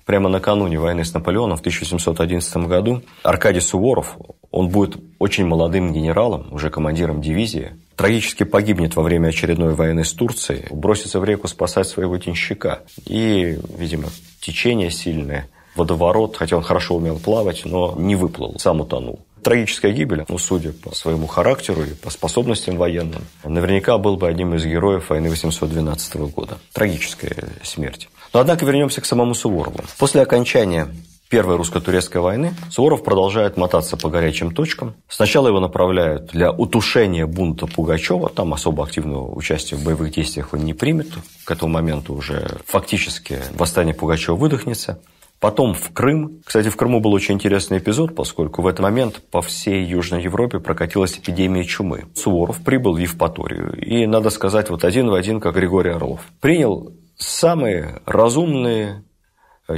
прямо 0.06 0.28
накануне 0.28 0.78
войны 0.78 1.06
с 1.06 1.13
Наполеоном 1.13 1.56
в 1.56 1.62
1711 1.62 2.58
году 2.67 3.02
Аркадий 3.24 3.62
Суворов, 3.62 4.17
он 4.52 4.67
будет 4.67 4.98
очень 5.19 5.46
молодым 5.46 5.93
генералом, 5.93 6.52
уже 6.52 6.69
командиром 6.69 7.22
дивизии, 7.22 7.78
трагически 7.95 8.43
погибнет 8.43 8.95
во 8.95 9.03
время 9.03 9.29
очередной 9.29 9.73
войны 9.73 10.03
с 10.03 10.13
Турцией, 10.13 10.65
бросится 10.71 11.19
в 11.19 11.25
реку 11.25 11.47
спасать 11.47 11.88
своего 11.88 12.17
тенщика. 12.17 12.84
И, 13.06 13.58
видимо, 13.77 14.10
течение 14.41 14.91
сильное, 14.91 15.47
водоворот, 15.75 16.38
хотя 16.38 16.58
он 16.58 16.63
хорошо 16.63 16.95
умел 16.95 17.19
плавать, 17.19 17.63
но 17.65 17.95
не 17.97 18.15
выплыл, 18.15 18.58
сам 18.60 18.82
утонул. 18.82 19.19
Трагическая 19.43 19.91
гибель, 19.91 20.23
ну, 20.29 20.38
судя 20.38 20.71
по 20.71 20.95
своему 20.95 21.27
характеру 21.27 21.84
и 21.84 21.93
по 21.93 22.10
способностям 22.10 22.77
военным, 22.77 23.23
наверняка 23.43 23.97
был 23.97 24.15
бы 24.15 24.29
одним 24.29 24.56
из 24.56 24.65
героев 24.65 25.10
войны 25.10 25.29
812 25.29 26.15
года. 26.34 26.60
Трагическая 26.71 27.49
смерть. 27.62 28.10
Но, 28.32 28.39
однако, 28.39 28.65
вернемся 28.65 29.01
к 29.01 29.06
самому 29.06 29.34
Суворову. 29.34 29.79
После 29.97 30.21
окончания 30.21 30.88
Первой 31.34 31.56
русско-турецкой 31.56 32.22
войны 32.22 32.54
Суворов 32.69 33.04
продолжает 33.04 33.58
мотаться 33.58 33.98
по 33.98 34.12
горячим 34.12 34.54
точкам. 34.54 34.93
Сначала 35.10 35.48
его 35.48 35.60
направляют 35.60 36.28
для 36.28 36.52
утушения 36.52 37.26
бунта 37.26 37.65
Пугачева. 37.65 38.30
Там 38.30 38.54
особо 38.54 38.84
активного 38.84 39.34
участия 39.34 39.76
в 39.76 39.84
боевых 39.84 40.12
действиях 40.12 40.54
он 40.54 40.60
не 40.60 40.76
примет. 40.76 41.08
К 41.43 41.50
этому 41.50 41.74
моменту 41.74 42.13
уже 42.13 42.60
фактически 42.67 43.39
восстание 43.56 43.96
Пугачева 43.96 44.36
выдохнется. 44.36 45.00
Потом 45.39 45.74
в 45.74 45.91
Крым. 45.91 46.43
Кстати, 46.46 46.69
в 46.69 46.76
Крыму 46.76 47.00
был 47.00 47.12
очень 47.13 47.34
интересный 47.34 47.80
эпизод, 47.80 48.13
поскольку 48.13 48.62
в 48.62 48.67
этот 48.67 48.82
момент 48.82 49.19
по 49.32 49.41
всей 49.41 49.84
Южной 49.84 50.22
Европе 50.22 50.60
прокатилась 50.60 51.17
эпидемия 51.17 51.63
чумы. 51.63 52.06
Суворов 52.13 52.63
прибыл 52.63 52.93
в 52.93 53.00
Евпаторию. 53.00 53.76
И, 53.84 54.06
надо 54.06 54.30
сказать, 54.30 54.69
вот 54.69 54.86
один 54.86 55.10
в 55.10 55.15
один, 55.15 55.39
как 55.39 55.56
Григорий 55.56 55.89
Орлов. 55.89 56.22
Принял 56.41 56.93
самые 57.17 58.04
разумные, 58.06 59.04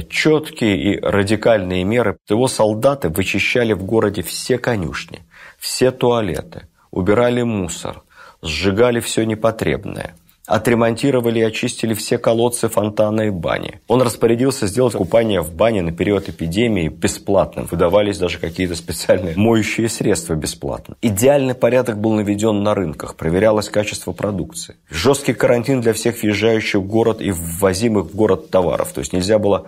четкие 0.08 0.76
и 0.76 1.00
радикальные 1.00 1.84
меры. 1.84 2.18
Его 2.28 2.48
солдаты 2.48 3.08
вычищали 3.08 3.72
в 3.72 3.84
городе 3.84 4.22
все 4.22 4.58
конюшни, 4.58 5.20
все 5.58 5.90
туалеты, 5.90 6.68
убирали 6.90 7.42
мусор, 7.42 8.02
сжигали 8.42 9.00
все 9.00 9.24
непотребное– 9.24 10.14
отремонтировали 10.46 11.40
и 11.40 11.42
очистили 11.42 11.94
все 11.94 12.18
колодцы, 12.18 12.68
фонтаны 12.68 13.28
и 13.28 13.30
бани. 13.30 13.80
Он 13.88 14.02
распорядился 14.02 14.66
сделать 14.66 14.94
купание 14.94 15.40
в 15.42 15.52
бане 15.52 15.82
на 15.82 15.92
период 15.92 16.28
эпидемии 16.28 16.88
бесплатным. 16.88 17.66
Выдавались 17.70 18.18
даже 18.18 18.38
какие-то 18.38 18.76
специальные 18.76 19.36
моющие 19.36 19.88
средства 19.88 20.34
бесплатно. 20.34 20.96
Идеальный 21.02 21.54
порядок 21.54 22.00
был 22.00 22.12
наведен 22.12 22.62
на 22.62 22.74
рынках, 22.74 23.16
проверялось 23.16 23.68
качество 23.68 24.12
продукции. 24.12 24.76
Жесткий 24.88 25.34
карантин 25.34 25.80
для 25.80 25.92
всех 25.92 26.22
въезжающих 26.22 26.80
в 26.80 26.86
город 26.86 27.20
и 27.20 27.32
ввозимых 27.32 28.06
в 28.06 28.14
город 28.14 28.50
товаров. 28.50 28.92
То 28.92 29.00
есть 29.00 29.12
нельзя 29.12 29.38
было 29.38 29.66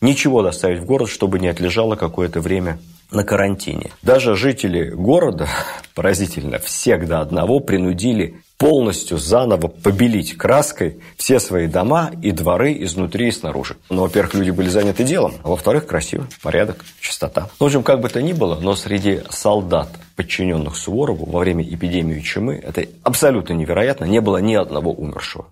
ничего 0.00 0.42
доставить 0.42 0.80
в 0.80 0.84
город, 0.84 1.08
чтобы 1.08 1.38
не 1.40 1.48
отлежало 1.48 1.96
какое-то 1.96 2.40
время 2.40 2.78
на 3.10 3.24
карантине. 3.24 3.90
Даже 4.02 4.36
жители 4.36 4.90
города, 4.90 5.48
поразительно, 5.94 6.58
всех 6.58 7.06
до 7.08 7.20
одного 7.20 7.60
принудили 7.60 8.42
полностью 8.60 9.16
заново 9.16 9.68
побелить 9.68 10.36
краской 10.36 11.00
все 11.16 11.40
свои 11.40 11.66
дома 11.66 12.10
и 12.20 12.30
дворы 12.30 12.76
изнутри 12.84 13.28
и 13.28 13.32
снаружи. 13.32 13.78
Ну, 13.88 14.02
во-первых, 14.02 14.34
люди 14.34 14.50
были 14.50 14.68
заняты 14.68 15.02
делом, 15.02 15.32
а 15.42 15.48
во-вторых, 15.48 15.86
красиво, 15.86 16.28
порядок, 16.42 16.84
чистота. 17.00 17.48
В 17.58 17.64
общем, 17.64 17.82
как 17.82 18.02
бы 18.02 18.10
то 18.10 18.20
ни 18.20 18.34
было, 18.34 18.60
но 18.60 18.76
среди 18.76 19.22
солдат, 19.30 19.88
подчиненных 20.14 20.76
Суворову 20.76 21.24
во 21.24 21.40
время 21.40 21.64
эпидемии 21.64 22.20
чумы, 22.20 22.62
это 22.62 22.84
абсолютно 23.02 23.54
невероятно, 23.54 24.04
не 24.04 24.20
было 24.20 24.36
ни 24.36 24.54
одного 24.54 24.92
умершего. 24.92 25.46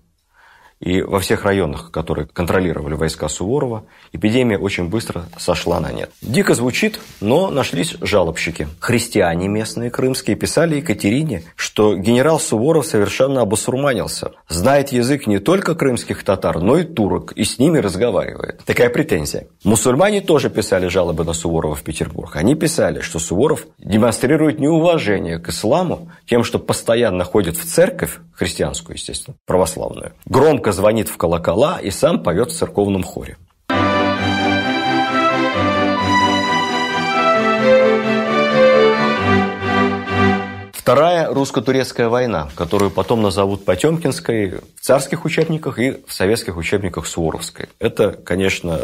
И 0.79 1.01
во 1.01 1.19
всех 1.19 1.43
районах, 1.43 1.91
которые 1.91 2.27
контролировали 2.27 2.93
войска 2.93 3.27
Суворова, 3.27 3.83
эпидемия 4.13 4.57
очень 4.57 4.87
быстро 4.87 5.25
сошла 5.37 5.79
на 5.79 5.91
нет. 5.91 6.09
Дико 6.21 6.53
звучит, 6.53 6.99
но 7.19 7.49
нашлись 7.49 7.95
жалобщики. 7.99 8.67
Христиане 8.79 9.49
местные, 9.49 9.91
крымские, 9.91 10.37
писали 10.37 10.77
Екатерине, 10.77 11.43
что 11.55 11.95
генерал 11.95 12.39
Суворов 12.39 12.85
совершенно 12.85 13.41
обосурманился. 13.41 14.31
Знает 14.47 14.91
язык 14.93 15.27
не 15.27 15.39
только 15.39 15.75
крымских 15.75 16.23
татар, 16.23 16.59
но 16.59 16.77
и 16.77 16.83
турок, 16.83 17.33
и 17.33 17.43
с 17.43 17.59
ними 17.59 17.79
разговаривает. 17.79 18.63
Такая 18.65 18.89
претензия. 18.89 19.47
Мусульмане 19.65 20.21
тоже 20.21 20.49
писали 20.49 20.87
жалобы 20.87 21.25
на 21.25 21.33
Суворова 21.33 21.75
в 21.75 21.83
Петербург. 21.83 22.35
Они 22.35 22.55
писали, 22.55 23.01
что 23.01 23.19
Суворов 23.19 23.67
демонстрирует 23.79 24.59
неуважение 24.59 25.39
к 25.39 25.49
исламу 25.49 26.09
тем, 26.25 26.45
что 26.45 26.57
постоянно 26.57 27.25
ходит 27.25 27.57
в 27.57 27.65
церковь, 27.65 28.19
христианскую, 28.33 28.95
естественно, 28.95 29.35
православную, 29.45 30.13
громко 30.25 30.68
звонит 30.71 31.09
в 31.09 31.17
колокола 31.17 31.79
и 31.79 31.91
сам 31.91 32.23
поет 32.23 32.51
в 32.51 32.57
церковном 32.57 33.03
хоре. 33.03 33.37
Вторая 40.89 41.31
русско-турецкая 41.31 42.09
война, 42.09 42.49
которую 42.55 42.89
потом 42.89 43.21
назовут 43.21 43.63
Потемкинской 43.63 44.59
в 44.75 44.81
царских 44.81 45.23
учебниках 45.23 45.77
и 45.77 46.03
в 46.07 46.11
советских 46.11 46.57
учебниках 46.57 47.05
Суворовской. 47.05 47.69
Это, 47.77 48.13
конечно, 48.13 48.79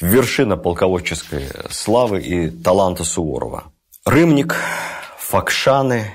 вершина 0.00 0.56
полководческой 0.56 1.48
славы 1.68 2.22
и 2.22 2.48
таланта 2.48 3.04
Суворова. 3.04 3.64
Рымник, 4.06 4.56
Факшаны, 5.18 6.14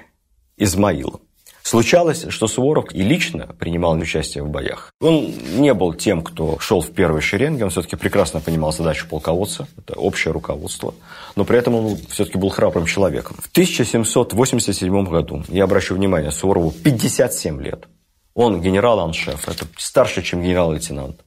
Измаил. 0.58 1.22
Случалось, 1.68 2.26
что 2.30 2.48
Суворов 2.48 2.94
и 2.94 3.04
лично 3.04 3.46
принимал 3.60 3.92
участие 3.98 4.42
в 4.42 4.48
боях. 4.48 4.94
Он 5.02 5.34
не 5.58 5.74
был 5.74 5.94
тем, 5.94 6.22
кто 6.24 6.58
шел 6.60 6.80
в 6.80 6.92
первой 6.92 7.20
шеренге, 7.20 7.66
он 7.66 7.72
все-таки 7.72 7.98
прекрасно 7.98 8.40
понимал 8.40 8.72
задачу 8.72 9.06
полководца, 9.10 9.68
это 9.78 10.00
общее 10.00 10.32
руководство, 10.32 10.94
но 11.36 11.44
при 11.44 11.58
этом 11.58 11.76
он 11.76 11.98
все-таки 12.10 12.38
был 12.38 12.48
храбрым 12.52 12.86
человеком. 12.86 13.36
В 13.42 13.50
1787 13.52 15.04
году, 15.08 15.44
я 15.50 15.66
обращу 15.66 15.96
внимание, 15.96 16.32
Суворову 16.32 16.72
57 16.72 17.62
лет. 17.62 17.90
Он 18.34 18.62
генерал-аншеф, 18.62 19.50
это 19.50 19.66
старше, 19.76 20.24
чем 20.24 20.42
генерал-лейтенант. 20.42 21.20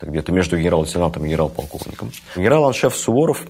Где-то 0.00 0.32
между 0.32 0.58
генерал-лейтенантом 0.58 1.24
и 1.24 1.28
генерал-полковником. 1.28 2.10
Генерал-аншеф 2.34 2.96
Суворов 2.96 3.46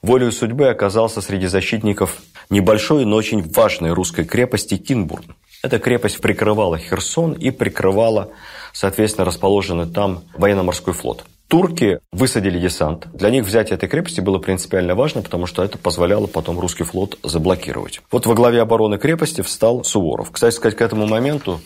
волею 0.00 0.32
судьбы 0.32 0.68
оказался 0.68 1.20
среди 1.20 1.48
защитников 1.48 2.22
небольшой, 2.48 3.04
но 3.04 3.16
очень 3.16 3.42
важной 3.52 3.92
русской 3.92 4.24
крепости 4.24 4.78
Кинбурн. 4.78 5.36
Эта 5.66 5.80
крепость 5.80 6.20
прикрывала 6.20 6.78
Херсон 6.78 7.32
и 7.32 7.50
прикрывала, 7.50 8.30
соответственно, 8.72 9.24
расположенный 9.24 9.86
там 9.86 10.22
военно-морской 10.38 10.94
флот. 10.94 11.24
Турки 11.48 11.98
высадили 12.12 12.60
десант. 12.60 13.08
Для 13.12 13.30
них 13.30 13.44
взятие 13.44 13.74
этой 13.74 13.88
крепости 13.88 14.20
было 14.20 14.38
принципиально 14.38 14.94
важно, 14.94 15.22
потому 15.22 15.46
что 15.46 15.64
это 15.64 15.76
позволяло 15.76 16.28
потом 16.28 16.60
русский 16.60 16.84
флот 16.84 17.18
заблокировать. 17.24 18.00
Вот 18.12 18.26
во 18.26 18.34
главе 18.34 18.62
обороны 18.62 18.96
крепости 18.96 19.40
встал 19.40 19.82
Суворов. 19.82 20.30
Кстати 20.30 20.54
сказать, 20.54 20.78
к 20.78 20.82
этому 20.82 21.08
моменту 21.08 21.60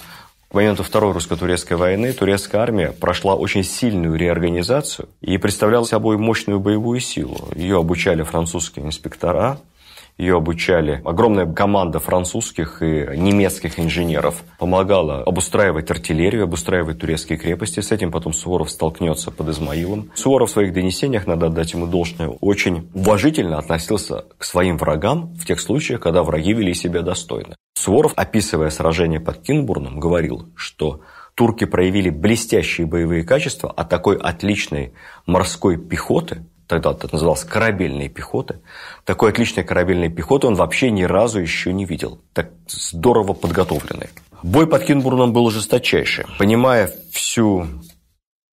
к 0.48 0.54
моменту 0.54 0.82
Второй 0.82 1.12
русско-турецкой 1.12 1.74
войны 1.74 2.14
турецкая 2.14 2.62
армия 2.62 2.92
прошла 2.92 3.34
очень 3.34 3.64
сильную 3.64 4.16
реорганизацию 4.16 5.10
и 5.20 5.36
представляла 5.36 5.84
собой 5.84 6.16
мощную 6.16 6.58
боевую 6.58 7.00
силу. 7.00 7.48
Ее 7.54 7.78
обучали 7.78 8.22
французские 8.22 8.86
инспектора, 8.86 9.60
ее 10.20 10.36
обучали 10.36 11.00
огромная 11.04 11.46
команда 11.46 11.98
французских 11.98 12.82
и 12.82 13.08
немецких 13.16 13.80
инженеров. 13.80 14.42
Помогала 14.58 15.22
обустраивать 15.22 15.90
артиллерию, 15.90 16.44
обустраивать 16.44 16.98
турецкие 16.98 17.38
крепости. 17.38 17.80
С 17.80 17.90
этим 17.90 18.12
потом 18.12 18.34
Суворов 18.34 18.70
столкнется 18.70 19.30
под 19.30 19.48
Измаилом. 19.48 20.10
Суворов 20.14 20.50
в 20.50 20.52
своих 20.52 20.74
донесениях, 20.74 21.26
надо 21.26 21.46
отдать 21.46 21.72
ему 21.72 21.86
должное, 21.86 22.28
очень 22.28 22.90
уважительно 22.94 23.58
относился 23.58 24.26
к 24.36 24.44
своим 24.44 24.76
врагам 24.76 25.34
в 25.34 25.46
тех 25.46 25.58
случаях, 25.58 26.00
когда 26.00 26.22
враги 26.22 26.52
вели 26.52 26.74
себя 26.74 27.00
достойно. 27.00 27.56
Суворов, 27.74 28.12
описывая 28.16 28.68
сражение 28.68 29.20
под 29.20 29.40
Кинбурном, 29.40 29.98
говорил, 29.98 30.50
что 30.54 31.00
турки 31.34 31.64
проявили 31.64 32.10
блестящие 32.10 32.86
боевые 32.86 33.24
качества, 33.24 33.72
а 33.74 33.84
такой 33.84 34.18
отличной 34.18 34.92
морской 35.24 35.78
пехоты 35.78 36.44
тогда 36.70 36.92
это 36.92 37.08
называлось 37.12 37.42
корабельной 37.42 38.08
пехоты. 38.08 38.60
Такой 39.04 39.30
отличной 39.30 39.64
корабельной 39.64 40.08
пехоты 40.08 40.46
он 40.46 40.54
вообще 40.54 40.92
ни 40.92 41.02
разу 41.02 41.40
еще 41.40 41.72
не 41.72 41.84
видел. 41.84 42.20
Так 42.32 42.52
здорово 42.68 43.32
подготовленный. 43.32 44.08
Бой 44.44 44.68
под 44.68 44.84
Кинбурном 44.84 45.32
был 45.32 45.50
жесточайший. 45.50 46.26
Понимая 46.38 46.92
всю 47.10 47.66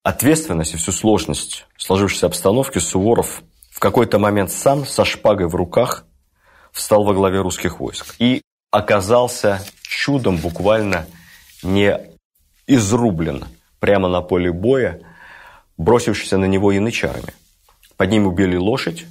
ответственность 0.04 0.74
и 0.74 0.78
всю 0.78 0.92
сложность 0.92 1.68
сложившейся 1.78 2.26
обстановки, 2.26 2.80
Суворов 2.80 3.44
в 3.72 3.80
какой-то 3.80 4.18
момент 4.18 4.52
сам 4.52 4.88
со 4.88 5.06
шпагой 5.06 5.48
в 5.48 5.54
руках 5.54 6.06
встал 6.72 7.04
во 7.04 7.14
главе 7.14 7.42
русских 7.42 7.80
войск. 7.80 8.16
И 8.18 8.42
оказался 8.72 9.64
чудом 9.84 10.38
буквально 10.38 11.06
не 11.62 12.00
изрублен 12.66 13.46
прямо 13.80 14.08
на 14.08 14.22
поле 14.22 14.52
боя, 14.52 15.02
бросившийся 15.78 16.40
на 16.40 16.46
него 16.46 16.72
янычарами. 16.72 17.34
Под 17.98 18.12
ним 18.12 18.28
убили 18.28 18.56
лошадь, 18.56 19.06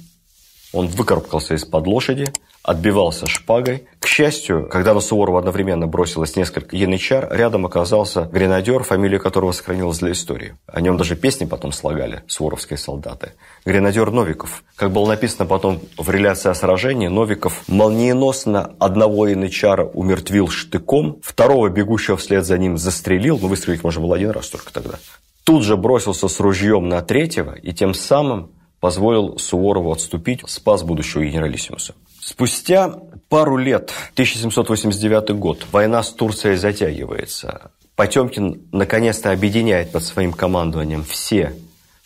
Он 0.73 0.87
выкарабкался 0.87 1.55
из-под 1.55 1.87
лошади, 1.87 2.31
отбивался 2.67 3.27
шпагой. 3.27 3.85
К 3.99 4.07
счастью, 4.07 4.67
когда 4.69 4.93
на 4.93 4.99
Суворова 4.99 5.39
одновременно 5.39 5.87
бросилось 5.87 6.35
несколько 6.35 6.75
янычар, 6.75 7.27
рядом 7.31 7.65
оказался 7.65 8.23
гренадер, 8.23 8.83
фамилия 8.83 9.19
которого 9.19 9.53
сохранилась 9.53 9.99
для 9.99 10.11
истории. 10.11 10.55
О 10.67 10.81
нем 10.81 10.97
даже 10.97 11.15
песни 11.15 11.45
потом 11.45 11.71
слагали 11.71 12.23
суворовские 12.27 12.77
солдаты. 12.77 13.31
Гренадер 13.65 14.11
Новиков. 14.11 14.63
Как 14.75 14.91
было 14.91 15.07
написано 15.07 15.45
потом 15.45 15.79
в 15.97 16.09
реляции 16.09 16.49
о 16.49 16.55
сражении, 16.55 17.07
Новиков 17.07 17.63
молниеносно 17.67 18.73
одного 18.79 19.27
янычара 19.27 19.85
умертвил 19.85 20.49
штыком, 20.49 21.19
второго 21.23 21.69
бегущего 21.69 22.17
вслед 22.17 22.45
за 22.45 22.57
ним 22.57 22.77
застрелил, 22.77 23.39
ну 23.41 23.47
выстрелить 23.47 23.83
можно 23.83 24.01
было 24.01 24.17
один 24.17 24.31
раз 24.31 24.49
только 24.49 24.73
тогда. 24.73 24.99
Тут 25.45 25.63
же 25.63 25.77
бросился 25.77 26.27
с 26.27 26.39
ружьем 26.41 26.89
на 26.89 27.01
третьего 27.01 27.55
и 27.55 27.71
тем 27.73 27.93
самым 27.93 28.51
позволил 28.79 29.37
Суворову 29.39 29.91
отступить, 29.91 30.41
спас 30.47 30.83
будущего 30.83 31.23
генералиссимуса. 31.23 31.95
Спустя 32.21 32.93
пару 33.29 33.57
лет, 33.57 33.93
1789 34.13 35.31
год, 35.31 35.65
война 35.71 36.03
с 36.03 36.11
Турцией 36.11 36.55
затягивается. 36.55 37.71
Потемкин 37.95 38.67
наконец-то 38.71 39.31
объединяет 39.31 39.91
под 39.91 40.03
своим 40.03 40.31
командованием 40.31 41.03
все 41.03 41.53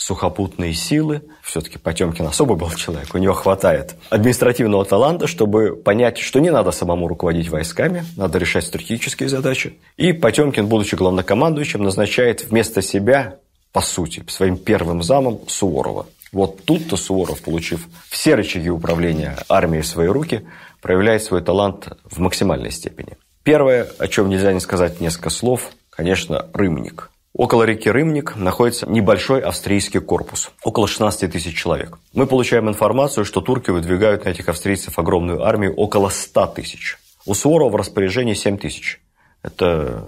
сухопутные 0.01 0.73
силы. 0.73 1.21
Все-таки 1.43 1.77
Потемкин 1.77 2.25
особо 2.25 2.55
был 2.55 2.71
человек, 2.71 3.13
у 3.13 3.17
него 3.17 3.34
хватает 3.34 3.95
административного 4.10 4.84
таланта, 4.84 5.27
чтобы 5.27 5.75
понять, 5.75 6.17
что 6.17 6.39
не 6.39 6.49
надо 6.49 6.71
самому 6.71 7.07
руководить 7.07 7.49
войсками, 7.49 8.03
надо 8.17 8.39
решать 8.39 8.65
стратегические 8.65 9.29
задачи. 9.29 9.77
И 9.97 10.13
Потемкин, 10.13 10.67
будучи 10.67 10.95
главнокомандующим, 10.95 11.84
назначает 11.84 12.43
вместо 12.43 12.81
себя, 12.81 13.38
по 13.71 13.81
сути, 13.81 14.23
своим 14.27 14.57
первым 14.57 15.03
замом 15.03 15.41
Суворова. 15.47 16.07
Вот 16.31 16.63
тут-то 16.63 16.95
Суворов, 16.95 17.41
получив 17.41 17.87
все 18.09 18.35
рычаги 18.35 18.69
управления 18.69 19.37
армией 19.49 19.81
в 19.81 19.87
свои 19.87 20.07
руки, 20.07 20.45
проявляет 20.81 21.23
свой 21.23 21.41
талант 21.41 21.89
в 22.05 22.19
максимальной 22.19 22.71
степени. 22.71 23.17
Первое, 23.43 23.87
о 23.97 24.07
чем 24.07 24.29
нельзя 24.29 24.53
не 24.53 24.59
сказать 24.59 25.01
несколько 25.01 25.29
слов, 25.29 25.71
конечно, 25.89 26.47
Рымник. 26.53 27.11
Около 27.33 27.63
реки 27.63 27.89
Рымник 27.89 28.35
находится 28.35 28.89
небольшой 28.89 29.41
австрийский 29.41 29.99
корпус, 29.99 30.51
около 30.63 30.87
16 30.87 31.31
тысяч 31.31 31.57
человек. 31.57 31.97
Мы 32.13 32.27
получаем 32.27 32.69
информацию, 32.69 33.25
что 33.25 33.41
турки 33.41 33.69
выдвигают 33.69 34.25
на 34.25 34.29
этих 34.29 34.49
австрийцев 34.49 34.99
огромную 34.99 35.43
армию 35.43 35.73
около 35.75 36.09
100 36.09 36.47
тысяч. 36.47 36.97
У 37.25 37.33
Суворова 37.33 37.69
в 37.69 37.75
распоряжении 37.75 38.33
7 38.33 38.57
тысяч. 38.57 39.01
Это 39.43 40.05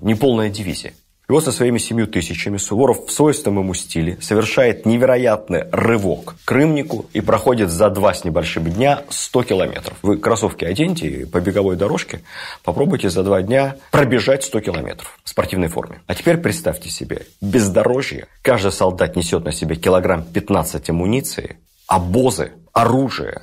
неполная 0.00 0.50
дивизия. 0.50 0.92
Вот 1.30 1.44
со 1.44 1.52
своими 1.52 1.78
семью 1.78 2.08
тысячами 2.08 2.56
Суворов 2.56 3.06
в 3.06 3.12
свойственном 3.12 3.60
ему 3.60 3.74
стиле 3.74 4.18
совершает 4.20 4.84
невероятный 4.84 5.64
рывок 5.70 6.34
к 6.44 6.50
Рымнику 6.50 7.06
и 7.12 7.20
проходит 7.20 7.70
за 7.70 7.88
два 7.88 8.14
с 8.14 8.24
небольшим 8.24 8.64
дня 8.64 9.04
100 9.08 9.44
километров. 9.44 9.96
Вы 10.02 10.18
кроссовки 10.18 10.64
оденьте 10.64 11.06
и 11.06 11.24
по 11.24 11.40
беговой 11.40 11.76
дорожке 11.76 12.22
попробуйте 12.64 13.10
за 13.10 13.22
два 13.22 13.42
дня 13.42 13.76
пробежать 13.92 14.42
100 14.42 14.60
километров 14.60 15.18
в 15.22 15.28
спортивной 15.28 15.68
форме. 15.68 16.02
А 16.08 16.16
теперь 16.16 16.36
представьте 16.36 16.90
себе, 16.90 17.26
бездорожье, 17.40 18.26
каждый 18.42 18.72
солдат 18.72 19.14
несет 19.14 19.44
на 19.44 19.52
себе 19.52 19.76
килограмм 19.76 20.24
15 20.24 20.90
амуниции, 20.90 21.58
обозы, 21.86 22.52
оружие, 22.72 23.42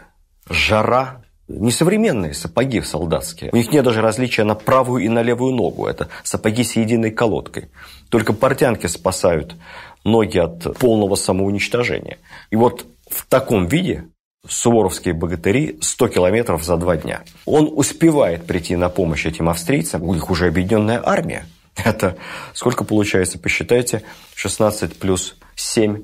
жара, 0.49 1.21
несовременные 1.47 2.33
сапоги 2.33 2.81
солдатские. 2.81 3.51
У 3.51 3.55
них 3.55 3.71
нет 3.71 3.85
даже 3.85 4.01
различия 4.01 4.43
на 4.43 4.55
правую 4.55 5.03
и 5.03 5.09
на 5.09 5.21
левую 5.21 5.53
ногу. 5.53 5.87
Это 5.87 6.09
сапоги 6.23 6.63
с 6.63 6.75
единой 6.75 7.11
колодкой. 7.11 7.69
Только 8.09 8.33
портянки 8.33 8.87
спасают 8.87 9.55
ноги 10.03 10.37
от 10.37 10.77
полного 10.77 11.15
самоуничтожения. 11.15 12.17
И 12.51 12.55
вот 12.55 12.85
в 13.09 13.25
таком 13.25 13.67
виде 13.67 14.05
суворовские 14.47 15.13
богатыри 15.13 15.77
100 15.81 16.07
километров 16.09 16.63
за 16.63 16.77
два 16.77 16.97
дня. 16.97 17.23
Он 17.45 17.69
успевает 17.73 18.45
прийти 18.45 18.75
на 18.75 18.89
помощь 18.89 19.25
этим 19.25 19.49
австрийцам. 19.49 20.03
У 20.03 20.13
них 20.13 20.29
уже 20.29 20.47
объединенная 20.47 21.01
армия. 21.03 21.45
Это 21.75 22.17
сколько 22.53 22.83
получается, 22.83 23.39
посчитайте, 23.39 24.03
16 24.35 24.97
плюс 24.97 25.35
7, 25.55 26.03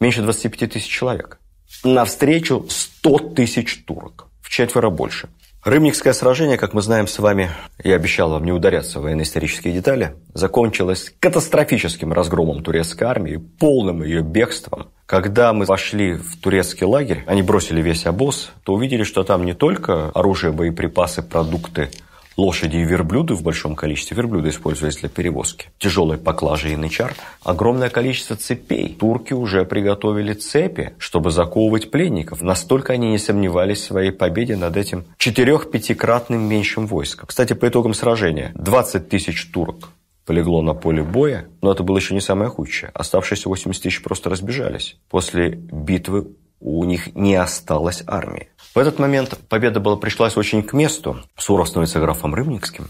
меньше 0.00 0.22
25 0.22 0.72
тысяч 0.72 0.88
человек. 0.88 1.40
Навстречу 1.84 2.66
100 2.68 3.18
тысяч 3.34 3.84
турок 3.84 4.28
в 4.48 4.50
четверо 4.50 4.88
больше. 4.88 5.28
Рымникское 5.62 6.14
сражение, 6.14 6.56
как 6.56 6.72
мы 6.72 6.80
знаем 6.80 7.06
с 7.06 7.18
вами, 7.18 7.50
я 7.84 7.96
обещал 7.96 8.30
вам 8.30 8.44
не 8.44 8.52
ударяться 8.52 8.98
в 8.98 9.02
военно-исторические 9.02 9.74
детали, 9.74 10.14
закончилось 10.32 11.12
катастрофическим 11.20 12.14
разгромом 12.14 12.62
турецкой 12.62 13.04
армии, 13.04 13.36
полным 13.36 14.02
ее 14.02 14.22
бегством. 14.22 14.88
Когда 15.04 15.52
мы 15.52 15.66
вошли 15.66 16.14
в 16.14 16.40
турецкий 16.40 16.86
лагерь, 16.86 17.24
они 17.26 17.42
бросили 17.42 17.82
весь 17.82 18.06
обоз, 18.06 18.52
то 18.62 18.72
увидели, 18.72 19.02
что 19.02 19.22
там 19.22 19.44
не 19.44 19.52
только 19.52 20.08
оружие, 20.14 20.52
боеприпасы, 20.52 21.22
продукты, 21.22 21.90
лошади 22.38 22.76
и 22.76 22.84
верблюды 22.84 23.34
в 23.34 23.42
большом 23.42 23.74
количестве. 23.74 24.16
Верблюды 24.16 24.48
использовались 24.48 24.96
для 24.96 25.08
перевозки. 25.08 25.66
Тяжелые 25.78 26.18
поклажи 26.18 26.72
и 26.72 26.76
нычар. 26.76 27.14
Огромное 27.42 27.90
количество 27.90 28.36
цепей. 28.36 28.96
Турки 28.98 29.34
уже 29.34 29.64
приготовили 29.64 30.32
цепи, 30.32 30.94
чтобы 30.98 31.30
заковывать 31.30 31.90
пленников. 31.90 32.40
Настолько 32.40 32.94
они 32.94 33.10
не 33.10 33.18
сомневались 33.18 33.80
в 33.80 33.86
своей 33.86 34.12
победе 34.12 34.56
над 34.56 34.76
этим 34.76 35.04
четырех-пятикратным 35.18 36.40
меньшим 36.40 36.86
войском. 36.86 37.26
Кстати, 37.26 37.52
по 37.52 37.68
итогам 37.68 37.92
сражения 37.92 38.52
20 38.54 39.08
тысяч 39.08 39.50
турок 39.50 39.90
полегло 40.24 40.62
на 40.62 40.74
поле 40.74 41.02
боя, 41.02 41.48
но 41.62 41.72
это 41.72 41.82
было 41.82 41.96
еще 41.96 42.14
не 42.14 42.20
самое 42.20 42.50
худшее. 42.50 42.92
Оставшиеся 42.94 43.48
80 43.48 43.82
тысяч 43.82 44.02
просто 44.02 44.30
разбежались. 44.30 44.96
После 45.10 45.48
битвы 45.48 46.28
у 46.60 46.84
них 46.84 47.14
не 47.14 47.34
осталось 47.34 48.02
армии. 48.06 48.48
В 48.78 48.80
этот 48.80 49.00
момент 49.00 49.36
победа 49.48 49.80
была, 49.80 49.96
пришлась 49.96 50.36
очень 50.36 50.62
к 50.62 50.72
месту. 50.72 51.18
Суров 51.36 51.66
становится 51.66 51.98
графом 51.98 52.32
Рымникским. 52.32 52.88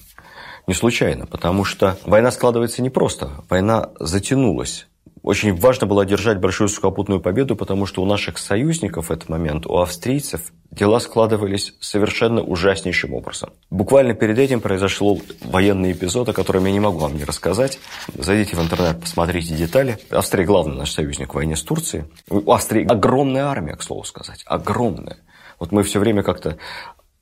Не 0.67 0.75
случайно, 0.75 1.25
потому 1.25 1.65
что 1.65 1.97
война 2.05 2.31
складывается 2.31 2.83
непросто. 2.83 3.31
Война 3.49 3.89
затянулась. 3.99 4.87
Очень 5.23 5.57
важно 5.57 5.87
было 5.87 6.03
одержать 6.03 6.41
большую 6.41 6.69
сухопутную 6.69 7.23
победу, 7.23 7.57
потому 7.57 7.87
что 7.87 8.03
у 8.03 8.05
наших 8.05 8.37
союзников 8.37 9.09
в 9.09 9.11
этот 9.11 9.31
момент, 9.31 9.65
у 9.67 9.79
австрийцев, 9.79 10.53
дела 10.71 11.01
складывались 11.01 11.73
совершенно 11.81 12.43
ужаснейшим 12.43 13.15
образом. 13.15 13.49
Буквально 13.71 14.13
перед 14.13 14.39
этим 14.39 14.61
произошел 14.61 15.23
военный 15.43 15.93
эпизод, 15.93 16.29
о 16.29 16.35
котором 16.35 16.67
я 16.67 16.73
не 16.73 16.81
могу 16.81 16.99
вам 16.99 17.17
не 17.17 17.25
рассказать. 17.25 17.79
Зайдите 18.15 18.57
в 18.57 18.63
интернет, 18.63 19.01
посмотрите 19.01 19.55
детали. 19.55 19.99
Австрия 20.11 20.45
главный 20.45 20.77
наш 20.77 20.91
союзник 20.91 21.33
в 21.33 21.37
войне 21.37 21.57
с 21.57 21.63
Турцией. 21.63 22.05
У 22.29 22.53
Австрии 22.53 22.87
огромная 22.87 23.47
армия, 23.47 23.75
к 23.75 23.83
слову 23.83 24.05
сказать. 24.05 24.43
Огромная. 24.45 25.17
Вот 25.59 25.73
мы 25.73 25.83
все 25.83 25.99
время 25.99 26.23
как-то 26.23 26.57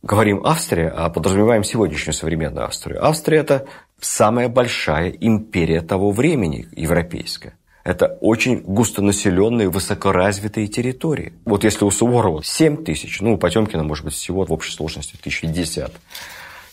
говорим 0.03 0.45
Австрия, 0.45 0.89
а 0.89 1.09
подразумеваем 1.11 1.65
сегодняшнюю 1.65 2.15
современную 2.15 2.67
Австрию. 2.67 3.05
Австрия– 3.05 3.39
это 3.41 3.67
самая 4.01 4.49
большая 4.49 5.11
империя 5.11 5.81
того 5.81 6.11
времени, 6.13 6.69
европейская. 6.73 7.55
Это 7.83 8.19
очень 8.21 8.63
густонаселенные, 8.63 9.69
высокоразвитые 9.69 10.67
территории. 10.67 11.35
Вот 11.45 11.63
если 11.63 11.85
у 11.85 11.91
Суворова 11.91 12.43
7 12.43 12.85
тысяч, 12.85 13.21
ну, 13.21 13.35
у 13.35 13.39
Потемкина, 13.39 13.85
может 13.85 14.05
быть, 14.05 14.15
всего 14.15 14.45
в 14.45 14.53
общей 14.53 14.73
сложности 14.73 15.17
1050, 15.21 15.93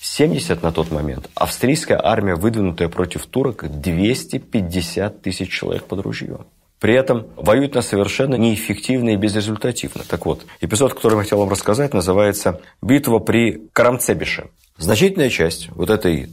70 0.02 0.64
на 0.64 0.72
тот 0.72 0.92
момент. 0.92 1.30
Австрийская 1.36 2.04
армия, 2.04 2.36
выдвинутая 2.36 2.90
против 2.90 3.28
турок, 3.28 3.64
250 3.70 5.22
тысяч 5.22 5.52
человек 5.52 5.84
под 5.84 6.00
ружьем. 6.00 6.48
При 6.84 6.96
этом 6.96 7.28
воюют 7.38 7.76
на 7.76 7.82
совершенно 7.82 8.36
неэффективно 8.36 9.12
и 9.12 9.16
безрезультативно. 9.16 10.04
Так 10.06 10.26
вот, 10.26 10.46
эпизод, 10.60 10.94
который 10.94 11.16
я 11.16 11.24
хотел 11.24 11.40
вам 11.40 11.48
рассказать, 11.48 11.94
называется 11.94 12.60
«Битва 12.82 13.20
при 13.20 13.70
Карамцебише». 13.72 14.50
Значительная 14.78 15.30
часть 15.30 15.70
вот 15.70 15.90
этой 15.90 16.28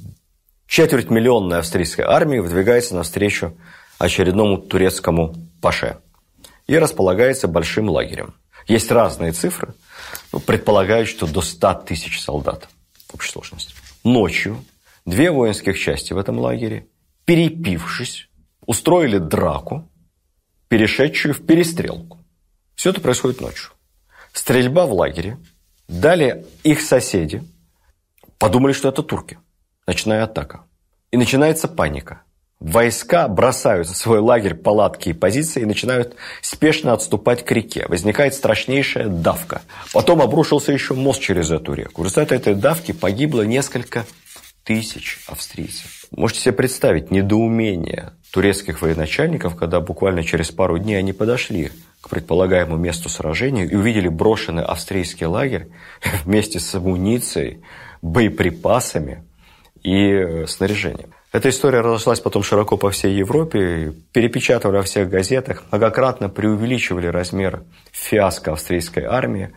четвертьмиллионной 0.66 1.60
австрийской 1.60 2.04
армии 2.04 2.40
выдвигается 2.40 2.96
навстречу 2.96 3.56
очередному 4.00 4.58
турецкому 4.58 5.36
паше 5.62 5.98
и 6.66 6.76
располагается 6.76 7.46
большим 7.46 7.88
лагерем. 7.88 8.34
Есть 8.66 8.90
разные 8.90 9.30
цифры, 9.30 9.74
предполагают, 10.46 11.08
что 11.08 11.28
до 11.28 11.42
100 11.42 11.74
тысяч 11.86 12.20
солдат 12.20 12.68
в 13.06 13.14
общей 13.14 13.30
сложности. 13.30 13.72
Ночью 14.02 14.64
две 15.06 15.30
воинских 15.30 15.78
части 15.78 16.12
в 16.12 16.18
этом 16.18 16.40
лагере, 16.40 16.88
перепившись, 17.24 18.28
устроили 18.66 19.18
драку, 19.18 19.86
перешедшую 20.70 21.35
в 21.35 21.44
перестрелку. 21.44 22.18
Все 22.77 22.90
это 22.90 23.00
происходит 23.00 23.40
ночью. 23.40 23.73
Стрельба 24.33 24.87
в 24.87 24.92
лагере. 24.92 25.37
Далее 25.88 26.46
их 26.62 26.81
соседи 26.81 27.42
подумали, 28.38 28.73
что 28.73 28.88
это 28.88 29.02
турки. 29.02 29.38
Ночная 29.87 30.23
атака. 30.23 30.62
И 31.10 31.16
начинается 31.16 31.66
паника. 31.66 32.23
Войска 32.60 33.27
бросают 33.27 33.88
свой 33.88 34.21
лагерь, 34.21 34.54
палатки 34.54 35.08
и 35.08 35.12
позиции 35.12 35.62
и 35.62 35.66
начинают 35.66 36.14
спешно 36.40 36.92
отступать 36.92 37.44
к 37.44 37.50
реке. 37.50 37.87
Возникает 37.88 38.35
страшнейшая 38.35 39.08
давка. 39.08 39.62
Потом 39.92 40.23
обрушился 40.23 40.71
еще 40.71 40.94
мост 40.94 41.21
через 41.21 41.50
эту 41.50 41.73
реку. 41.73 42.02
В 42.02 42.04
результате 42.04 42.37
этой 42.37 42.54
давки 42.54 42.92
погибло 42.92 43.42
несколько 43.42 44.06
тысяч 44.62 45.18
австрийцев. 45.27 46.04
Можете 46.12 46.42
себе 46.42 46.52
представить 46.52 47.10
недоумение 47.10 48.12
турецких 48.31 48.83
военачальников, 48.83 49.56
когда 49.56 49.81
буквально 49.81 50.24
через 50.24 50.50
пару 50.50 50.78
дней 50.78 50.96
они 50.96 51.12
подошли 51.12 51.70
к 52.00 52.08
предполагаемому 52.08 52.76
месту 52.76 53.08
сражения 53.08 53.64
и 53.64 53.74
увидели 53.74 54.08
брошенный 54.08 54.62
австрийский 54.62 55.26
лагерь 55.26 55.68
вместе 56.24 56.60
с 56.60 56.74
амуницией, 56.74 57.62
боеприпасами 58.02 59.24
и 59.83 60.12
э, 60.12 60.46
снаряжением. 60.46 61.10
Эта 61.33 61.48
история 61.50 61.81
разошлась 61.81 62.18
потом 62.18 62.42
широко 62.42 62.76
по 62.76 62.90
всей 62.90 63.14
Европе, 63.14 63.92
перепечатывали 64.12 64.78
во 64.78 64.83
всех 64.83 65.08
газетах, 65.08 65.62
многократно 65.70 66.28
преувеличивали 66.28 67.06
размер 67.06 67.62
фиаско 67.92 68.52
австрийской 68.52 69.04
армии. 69.04 69.50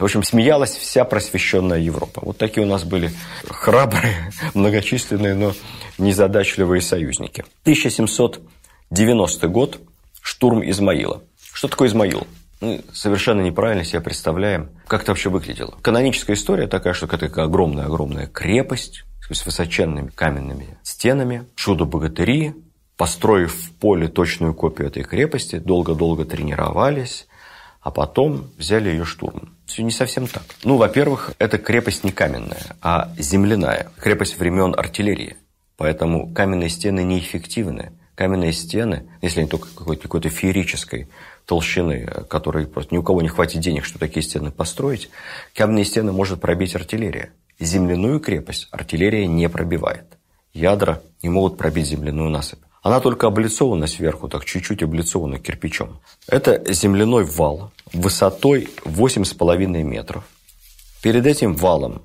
В 0.00 0.04
общем, 0.04 0.22
смеялась 0.22 0.74
вся 0.76 1.04
просвещенная 1.04 1.78
Европа. 1.78 2.22
Вот 2.24 2.38
такие 2.38 2.66
у 2.66 2.68
нас 2.68 2.84
были 2.84 3.10
храбрые, 3.46 4.32
многочисленные, 4.54 5.34
но 5.34 5.52
незадачливые 5.98 6.80
союзники. 6.80 7.44
1790 7.62 9.48
год. 9.48 9.78
Штурм 10.22 10.68
Измаила. 10.68 11.22
Что 11.52 11.68
такое 11.68 11.88
Измаил? 11.88 12.26
Мы 12.60 12.82
совершенно 12.92 13.42
неправильно 13.42 13.84
себе 13.84 14.00
представляем, 14.00 14.70
как 14.86 15.02
это 15.02 15.12
вообще 15.12 15.28
выглядело. 15.28 15.74
Каноническая 15.82 16.36
история 16.36 16.66
такая, 16.66 16.94
что 16.94 17.06
это 17.06 17.26
огромная-огромная 17.42 18.26
крепость 18.26 19.04
с 19.30 19.46
высоченными 19.46 20.08
каменными 20.08 20.78
стенами, 20.82 21.46
чудо-богатыри, 21.56 22.54
построив 22.96 23.54
в 23.54 23.72
поле 23.74 24.08
точную 24.08 24.54
копию 24.54 24.88
этой 24.88 25.04
крепости, 25.04 25.58
долго-долго 25.58 26.24
тренировались, 26.24 27.26
а 27.80 27.90
потом 27.90 28.50
взяли 28.58 28.90
ее 28.90 29.04
штурмом. 29.04 29.56
Все 29.66 29.82
не 29.82 29.90
совсем 29.90 30.26
так. 30.26 30.42
Ну, 30.64 30.76
во-первых, 30.76 31.32
эта 31.38 31.58
крепость 31.58 32.04
не 32.04 32.12
каменная, 32.12 32.76
а 32.82 33.12
земляная. 33.18 33.90
Крепость 33.98 34.38
времен 34.38 34.74
артиллерии. 34.76 35.36
Поэтому 35.76 36.32
каменные 36.32 36.68
стены 36.68 37.02
неэффективны. 37.02 37.92
Каменные 38.14 38.52
стены, 38.52 39.08
если 39.22 39.40
они 39.40 39.48
только 39.48 39.68
какой-то, 39.74 40.02
какой 40.02 40.20
феерической 40.20 41.08
толщины, 41.46 42.06
которой 42.28 42.66
просто 42.66 42.94
ни 42.94 42.98
у 42.98 43.02
кого 43.02 43.22
не 43.22 43.28
хватит 43.28 43.60
денег, 43.60 43.86
чтобы 43.86 44.00
такие 44.00 44.22
стены 44.22 44.50
построить, 44.50 45.08
каменные 45.54 45.86
стены 45.86 46.12
может 46.12 46.38
пробить 46.38 46.74
артиллерия. 46.74 47.30
Земляную 47.58 48.20
крепость 48.20 48.68
артиллерия 48.70 49.26
не 49.26 49.48
пробивает. 49.48 50.04
Ядра 50.52 51.00
не 51.22 51.30
могут 51.30 51.56
пробить 51.56 51.86
земляную 51.86 52.28
насыпь. 52.28 52.60
Она 52.82 53.00
только 53.00 53.26
облицована 53.26 53.86
сверху, 53.86 54.28
так 54.28 54.44
чуть-чуть 54.44 54.82
облицована 54.82 55.38
кирпичом. 55.38 56.00
Это 56.26 56.72
земляной 56.72 57.24
вал 57.24 57.72
высотой 57.92 58.68
8,5 58.84 59.66
метров. 59.82 60.24
Перед 61.02 61.26
этим 61.26 61.54
валом 61.54 62.02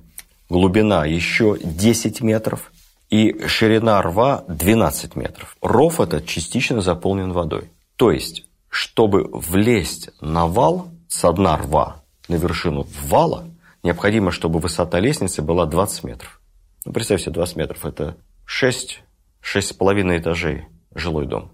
глубина 0.49 1.05
еще 1.05 1.57
10 1.61 2.21
метров 2.21 2.71
и 3.09 3.47
ширина 3.47 4.01
рва 4.01 4.43
12 4.47 5.15
метров. 5.15 5.55
Ров 5.61 6.01
этот 6.01 6.25
частично 6.25 6.81
заполнен 6.81 7.31
водой. 7.31 7.71
То 7.95 8.11
есть, 8.11 8.45
чтобы 8.69 9.29
влезть 9.31 10.09
на 10.19 10.47
вал 10.47 10.89
с 11.07 11.31
дна 11.31 11.57
рва 11.57 12.03
на 12.27 12.35
вершину 12.35 12.87
вала, 13.03 13.47
необходимо, 13.83 14.31
чтобы 14.31 14.59
высота 14.59 14.99
лестницы 14.99 15.41
была 15.41 15.65
20 15.65 16.03
метров. 16.03 16.41
Ну, 16.83 16.91
представьте, 16.91 17.31
20 17.31 17.55
метров– 17.55 17.85
это 17.87 18.17
6 18.45 19.01
шесть 19.45 19.69
с 19.69 19.73
половиной 19.73 20.17
этажей 20.17 20.65
жилой 20.95 21.27
дом. 21.27 21.51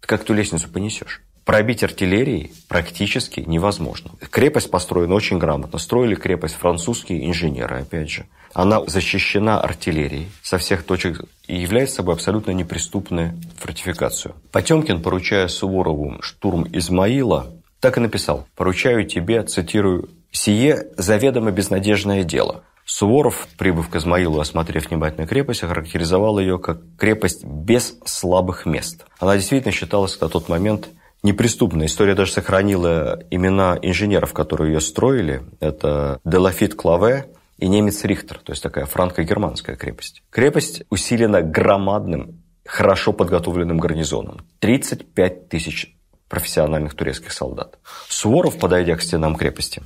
Ты 0.00 0.08
как 0.08 0.24
ту 0.24 0.34
лестницу 0.34 0.68
понесешь? 0.68 1.22
Пробить 1.44 1.84
артиллерией 1.84 2.52
практически 2.66 3.40
невозможно. 3.40 4.10
Крепость 4.30 4.70
построена 4.70 5.14
очень 5.14 5.38
грамотно. 5.38 5.78
Строили 5.78 6.16
крепость 6.16 6.56
французские 6.56 7.26
инженеры, 7.26 7.82
опять 7.82 8.10
же. 8.10 8.26
Она 8.52 8.84
защищена 8.84 9.60
артиллерией 9.60 10.28
со 10.42 10.58
всех 10.58 10.82
точек 10.82 11.24
и 11.46 11.56
является 11.56 11.96
собой 11.96 12.14
абсолютно 12.14 12.50
неприступную 12.50 13.40
фортификацию. 13.56 14.34
Потемкин, 14.50 15.00
поручая 15.00 15.46
Суворову 15.46 16.20
штурм 16.20 16.66
Измаила, 16.72 17.46
так 17.80 17.98
и 17.98 18.00
написал. 18.00 18.48
«Поручаю 18.56 19.06
тебе, 19.06 19.42
цитирую, 19.44 20.10
«сие 20.32 20.88
заведомо 20.96 21.52
безнадежное 21.52 22.24
дело, 22.24 22.64
Суворов, 22.88 23.48
прибыв 23.58 23.90
к 23.90 23.96
Измаилу, 23.96 24.40
осмотрев 24.40 24.88
внимательно 24.88 25.26
крепость, 25.26 25.62
охарактеризовал 25.62 26.38
ее 26.38 26.58
как 26.58 26.78
крепость 26.96 27.44
без 27.44 27.98
слабых 28.06 28.64
мест. 28.64 29.04
Она 29.18 29.36
действительно 29.36 29.72
считалась 29.72 30.18
на 30.18 30.30
тот 30.30 30.48
момент 30.48 30.88
неприступной. 31.22 31.84
История 31.84 32.14
даже 32.14 32.32
сохранила 32.32 33.22
имена 33.30 33.78
инженеров, 33.82 34.32
которые 34.32 34.72
ее 34.72 34.80
строили. 34.80 35.42
Это 35.60 36.18
Делафит 36.24 36.76
Клаве 36.76 37.26
и 37.58 37.68
немец 37.68 38.04
Рихтер, 38.04 38.38
то 38.38 38.52
есть 38.52 38.62
такая 38.62 38.86
франко-германская 38.86 39.76
крепость. 39.76 40.22
Крепость 40.30 40.84
усилена 40.88 41.42
громадным, 41.42 42.42
хорошо 42.64 43.12
подготовленным 43.12 43.76
гарнизоном. 43.76 44.46
35 44.60 45.50
тысяч 45.50 45.94
профессиональных 46.30 46.94
турецких 46.94 47.32
солдат. 47.32 47.78
Суворов, 48.08 48.58
подойдя 48.58 48.96
к 48.96 49.02
стенам 49.02 49.36
крепости, 49.36 49.82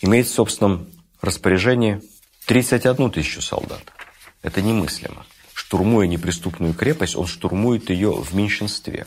имеет 0.00 0.28
в 0.28 0.32
собственном 0.32 0.86
распоряжении 1.20 2.02
31 2.46 3.10
тысячу 3.10 3.42
солдат. 3.42 3.82
Это 4.42 4.62
немыслимо. 4.62 5.26
Штурмуя 5.52 6.06
неприступную 6.06 6.74
крепость, 6.74 7.16
он 7.16 7.26
штурмует 7.26 7.90
ее 7.90 8.12
в 8.12 8.34
меньшинстве. 8.34 9.06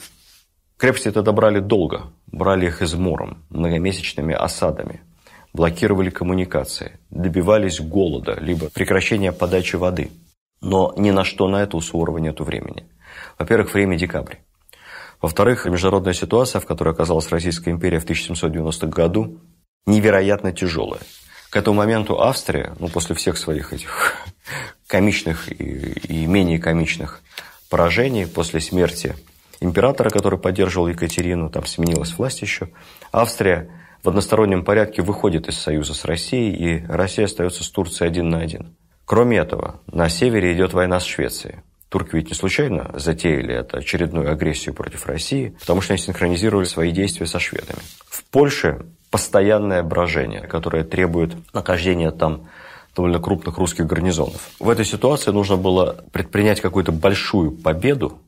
Крепости 0.78 1.08
это 1.08 1.22
добрали 1.22 1.60
долго. 1.60 2.12
Брали 2.28 2.68
их 2.68 2.82
измором, 2.82 3.46
многомесячными 3.50 4.36
осадами. 4.36 5.02
Блокировали 5.54 6.10
коммуникации. 6.10 7.00
Добивались 7.10 7.80
голода, 7.80 8.38
либо 8.40 8.70
прекращения 8.70 9.32
подачи 9.32 9.78
воды. 9.78 10.12
Но 10.62 10.94
ни 10.98 11.12
на 11.12 11.24
что 11.24 11.48
на 11.48 11.64
это 11.64 11.78
у 11.78 11.82
Суворова 11.82 12.18
нет 12.18 12.42
времени. 12.42 12.86
Во-первых, 13.38 13.74
время 13.74 13.98
декабрь. 13.98 14.36
Во-вторых, 15.22 15.66
международная 15.66 16.14
ситуация, 16.14 16.60
в 16.60 16.66
которой 16.66 16.94
оказалась 16.94 17.30
Российская 17.30 17.72
империя 17.72 18.00
в 18.00 18.04
1790 18.04 18.88
году, 18.88 19.40
невероятно 19.86 20.52
тяжелая. 20.52 21.02
К 21.50 21.58
этому 21.58 21.78
моменту 21.78 22.22
Австрия, 22.22 22.76
ну, 22.80 22.89
после 22.89 23.16
всех 23.16 23.38
своих 23.38 23.74
этих 23.74 24.16
комичных 24.88 25.52
и, 25.52 25.93
и 26.08 26.26
менее 26.26 26.60
комичных 26.60 27.22
поражений, 27.70 28.26
после 28.28 28.60
смерти 28.60 29.16
императора, 29.60 30.10
который 30.10 30.39
поддерживал 30.39 30.88
Екатерину, 30.88 31.50
там 31.50 31.66
сменилась 31.66 32.18
власть 32.18 32.41
еще, 32.41 32.70
Австрия 33.12 33.70
в 34.04 34.10
одностороннем 34.10 34.64
порядке 34.64 35.02
выходит 35.02 35.47
из 35.47 35.58
союза 35.58 35.93
с 35.93 36.06
Россией, 36.06 36.56
и 36.56 36.86
Россия 36.86 37.26
остается 37.26 37.64
с 37.64 37.70
Турцией 37.70 38.08
один 38.08 38.30
на 38.30 38.39
один. 38.39 38.76
Кроме 39.06 39.38
этого, 39.38 39.82
на 39.88 40.08
севере 40.08 40.54
идет 40.54 40.74
война 40.74 41.00
с 41.00 41.04
Швецией. 41.04 41.62
Турки 41.90 42.16
ведь 42.16 42.30
не 42.30 42.36
случайно 42.36 42.92
затеяли 42.94 43.56
эту 43.56 43.78
очередную 43.78 44.32
агрессию 44.32 44.76
против 44.76 45.08
России, 45.08 45.56
потому 45.60 45.82
что 45.82 45.94
они 45.94 46.02
синхронизировали 46.02 46.66
свои 46.66 46.92
действия 46.92 47.26
со 47.26 47.40
шведами. 47.40 47.80
В 48.08 48.24
Польше 48.26 48.86
постоянное 49.10 49.82
брожение, 49.82 50.42
которое 50.42 50.84
требует 50.84 51.36
нахождения 51.54 52.12
там 52.12 52.48
довольно 52.96 53.20
крупных 53.20 53.58
русских 53.58 53.88
гарнизонов. 53.88 54.50
В 54.60 54.70
этой 54.70 54.86
ситуации 54.86 55.32
нужно 55.32 55.58
было 55.58 56.04
предпринять 56.12 56.62
какую-то 56.62 56.92
большую 56.92 57.52
победу, 57.52 58.20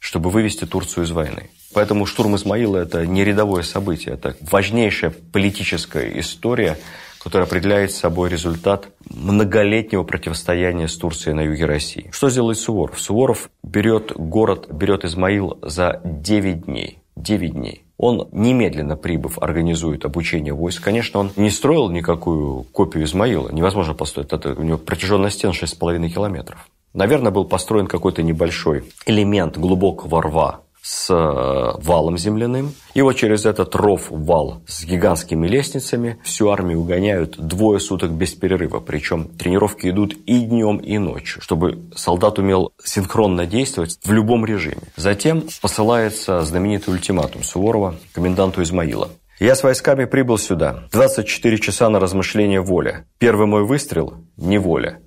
чтобы 0.00 0.30
вывести 0.30 0.64
Турцию 0.64 1.04
из 1.04 1.10
войны. 1.10 1.50
Поэтому 1.74 2.06
штурм 2.06 2.36
Измаила– 2.36 2.76
это 2.78 3.06
не 3.06 3.24
рядовое 3.24 3.62
событие, 3.62 4.14
это 4.14 4.36
важнейшая 4.40 5.10
политическая 5.32 6.18
история, 6.18 6.78
которая 7.26 7.48
определяет 7.48 7.90
собой 7.90 8.30
результат 8.30 8.86
многолетнего 9.10 10.04
противостояния 10.04 10.86
с 10.86 10.96
Турцией 10.96 11.34
на 11.34 11.40
юге 11.40 11.64
России. 11.64 12.08
Что 12.12 12.30
сделает 12.30 12.56
Суворов? 12.56 13.00
Суворов 13.00 13.50
берет 13.64 14.12
город, 14.14 14.68
берет 14.70 15.04
Измаил 15.04 15.58
за 15.60 16.00
9 16.04 16.66
дней. 16.66 17.00
9 17.16 17.52
дней. 17.52 17.82
Он 17.98 18.28
немедленно 18.30 18.96
прибыв 18.96 19.40
организует 19.40 20.04
обучение 20.04 20.54
войск. 20.54 20.84
Конечно, 20.84 21.18
он 21.18 21.32
не 21.34 21.50
строил 21.50 21.90
никакую 21.90 22.62
копию 22.62 23.02
Измаила. 23.02 23.50
Невозможно 23.50 23.94
построить. 23.94 24.32
Это, 24.32 24.50
у 24.52 24.62
него 24.62 24.78
протяженность 24.78 25.38
стен 25.38 25.50
6,5 25.50 26.08
километров. 26.08 26.68
Наверное, 26.94 27.32
был 27.32 27.44
построен 27.44 27.88
какой-то 27.88 28.22
небольшой 28.22 28.84
элемент 29.04 29.58
глубокого 29.58 30.22
рва 30.22 30.60
с 30.86 31.12
э, 31.12 31.82
валом 31.82 32.16
земляным. 32.16 32.72
И 32.94 33.02
вот 33.02 33.14
через 33.14 33.44
этот 33.44 33.74
ров 33.74 34.06
вал 34.08 34.62
с 34.68 34.84
гигантскими 34.84 35.48
лестницами 35.48 36.18
всю 36.22 36.48
армию 36.48 36.78
угоняют 36.78 37.36
двое 37.38 37.80
суток 37.80 38.12
без 38.12 38.34
перерыва. 38.34 38.78
Причем 38.78 39.24
тренировки 39.24 39.90
идут 39.90 40.14
и 40.26 40.38
днем, 40.38 40.76
и 40.76 40.98
ночью, 40.98 41.42
чтобы 41.42 41.82
солдат 41.96 42.38
умел 42.38 42.72
синхронно 42.84 43.46
действовать 43.46 43.98
в 44.04 44.12
любом 44.12 44.46
режиме. 44.46 44.82
Затем 44.94 45.48
посылается 45.60 46.42
знаменитый 46.42 46.94
ультиматум 46.94 47.42
Суворова 47.42 47.96
коменданту 48.12 48.62
Измаила. 48.62 49.10
Я 49.40 49.56
с 49.56 49.64
войсками 49.64 50.04
прибыл 50.04 50.38
сюда. 50.38 50.84
24 50.92 51.58
часа 51.58 51.88
на 51.90 51.98
размышление 51.98 52.60
воля. 52.60 53.06
Первый 53.18 53.48
мой 53.48 53.64
выстрел– 53.64 54.14
неволя. 54.36 55.00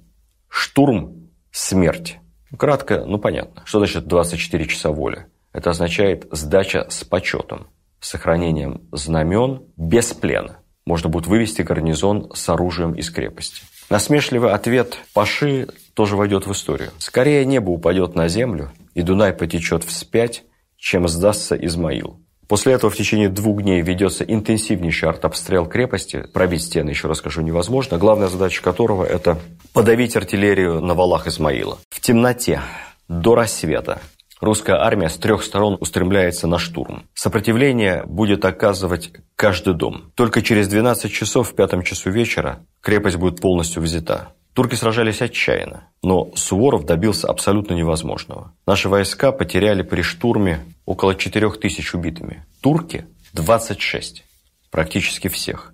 Штурм– 0.50 1.30
смерть. 1.52 2.18
Кратко, 2.58 3.06
ну 3.06 3.18
понятно. 3.18 3.62
Что 3.64 3.80
значит 3.80 4.08
24 4.08 4.66
часа 4.68 4.92
воля? 4.92 5.28
Это 5.54 5.72
означает 5.72 6.28
сдача 6.32 6.88
с 6.89 7.04
почетом, 7.04 7.68
с 8.00 8.10
сохранением 8.10 8.88
знамен 8.91 9.64
без 9.78 10.14
плена. 10.14 10.60
Можно 10.86 11.10
будет 11.10 11.28
вывести 11.28 11.62
гарнизон 11.62 12.32
с 12.34 12.50
оружием 12.50 12.93
из 12.93 13.10
крепости. 13.10 13.62
Насмешливый 13.89 14.52
ответ 14.52 14.97
Паши 15.14 15.68
тоже 15.95 16.16
войдет 16.16 16.45
в 16.45 16.52
историю. 16.52 16.91
Скорее 17.00 17.43
небо 17.45 17.72
упадет 17.72 18.16
на 18.16 18.28
землю, 18.28 18.72
и 18.93 19.02
Дунай 19.02 19.34
потечет 19.34 19.84
вспять, 19.84 20.43
чем 20.78 21.08
сдастся 21.08 21.56
Измаил. 21.56 22.20
После 22.47 22.74
этого 22.74 22.89
в 22.89 22.95
течение 22.95 23.30
двух 23.30 23.62
дней 23.62 23.82
ведется 23.82 24.24
интенсивнейший 24.24 25.10
артобстрел 25.10 25.68
крепости. 25.68 26.26
Пробить 26.34 26.64
стены, 26.64 26.89
еще 26.89 27.08
раз 27.08 27.20
скажу, 27.20 27.41
невозможно. 27.41 28.00
Главная 28.00 28.28
задача 28.28 28.64
которого– 28.64 29.04
это 29.06 29.38
подавить 29.72 30.16
артиллерию 30.16 30.82
на 30.82 30.95
валах 30.95 31.28
Измаила. 31.28 31.78
В 31.89 32.00
темноте, 32.00 32.62
до 33.08 33.36
рассвета, 33.36 34.02
русская 34.40 34.78
армия 34.78 35.10
с 35.10 35.18
трех 35.18 35.44
сторон 35.44 35.78
устремляется 35.80 36.48
на 36.48 36.60
штурм. 36.60 37.04
Сопротивление 37.14 38.04
будет 38.06 38.46
оказывать 38.46 39.12
каждый 39.36 39.74
дом. 39.74 40.12
Только 40.16 40.42
через 40.42 40.68
12 40.68 41.12
часов 41.12 41.50
в 41.50 41.56
пятом 41.56 41.84
часу 41.84 42.10
вечера 42.10 42.66
крепость 42.82 43.18
будет 43.18 43.42
полностью 43.42 43.82
взята. 43.82 44.30
Турки 44.54 44.76
сражались 44.76 45.22
отчаянно, 45.22 45.88
но 46.02 46.32
Суворов 46.36 46.86
добился 46.86 47.28
абсолютно 47.28 47.74
невозможного. 47.76 48.54
Наши 48.66 48.90
войска 48.90 49.32
потеряли 49.32 49.84
при 49.84 50.02
штурме 50.02 50.66
около 50.86 51.16
4 51.16 51.52
тысяч 51.52 51.94
убитыми. 51.94 52.46
Турки– 52.62 53.06
26, 53.34 54.26
практически 54.72 55.28
всех. 55.28 55.74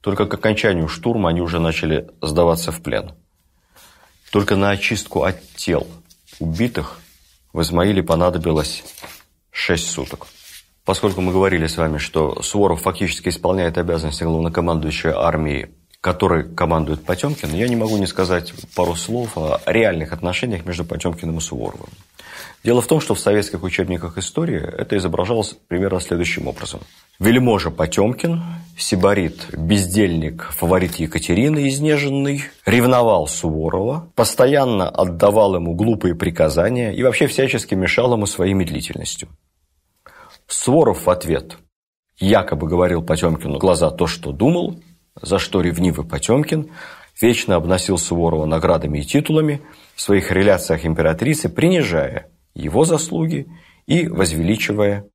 Только 0.00 0.26
к 0.26 0.34
окончанию 0.34 0.86
штурма 0.86 1.30
они 1.30 1.40
уже 1.40 1.58
начали 1.58 2.10
сдаваться 2.20 2.70
в 2.70 2.82
плен. 2.82 3.12
Только 4.30 4.54
на 4.54 4.70
очистку 4.70 5.22
от 5.22 5.40
тел 5.56 5.86
убитых 6.40 7.00
в 7.54 7.62
Измаиле 7.62 8.02
понадобилось 8.02 8.84
6 9.52 9.88
суток. 9.88 10.26
Поскольку 10.84 11.22
мы 11.22 11.32
говорили 11.32 11.66
с 11.66 11.78
вами, 11.78 11.96
что 11.96 12.42
Суворов 12.42 12.82
фактически 12.82 13.30
исполняет 13.30 13.78
обязанности 13.78 14.24
главнокомандующего 14.24 15.24
армии 15.24 15.70
который 16.04 16.44
командует 16.44 17.02
Потемкин, 17.02 17.54
я 17.54 17.66
не 17.66 17.76
могу 17.76 17.96
не 17.96 18.06
сказать 18.06 18.52
пару 18.76 18.94
слов 18.94 19.38
о 19.38 19.58
реальных 19.64 20.12
отношениях 20.12 20.66
между 20.66 20.84
Потемкиным 20.84 21.38
и 21.38 21.40
Суворовым. 21.40 21.88
Дело 22.62 22.82
в 22.82 22.86
том, 22.86 23.00
что 23.00 23.14
в 23.14 23.18
советских 23.18 23.62
учебниках 23.62 24.18
истории 24.18 24.60
это 24.60 24.98
изображалось 24.98 25.56
примерно 25.66 26.00
следующим 26.00 26.46
образом. 26.46 26.80
Вельможа 27.18 27.70
Потемкин, 27.70 28.42
сибарит, 28.76 29.46
бездельник, 29.56 30.42
фаворит 30.50 30.96
Екатерины 30.96 31.68
изнеженный, 31.68 32.44
ревновал 32.66 33.26
Суворова, 33.26 34.10
постоянно 34.14 34.90
отдавал 34.90 35.54
ему 35.54 35.72
глупые 35.74 36.14
приказания 36.14 36.92
и 36.92 37.02
вообще 37.02 37.28
всячески 37.28 37.74
мешал 37.74 38.12
ему 38.12 38.26
своей 38.26 38.52
медлительностью. 38.52 39.28
Суворов 40.48 41.06
в 41.06 41.08
ответ 41.08 41.56
якобы 42.18 42.68
говорил 42.68 43.02
Потемкину 43.02 43.56
глаза 43.56 43.90
то, 43.90 44.06
что 44.06 44.32
думал, 44.32 44.78
за 45.20 45.38
что 45.38 45.60
ревнивый 45.60 46.06
Потемкин 46.06 46.70
вечно 47.20 47.56
обносил 47.56 47.98
Суворова 47.98 48.46
наградами 48.46 48.98
и 48.98 49.04
титулами 49.04 49.60
в 49.94 50.00
своих 50.00 50.30
реляциях 50.30 50.84
императрицы, 50.84 51.48
принижая 51.48 52.30
его 52.54 52.84
заслуги 52.84 53.48
и 53.86 54.08
возвеличивая 54.08 55.06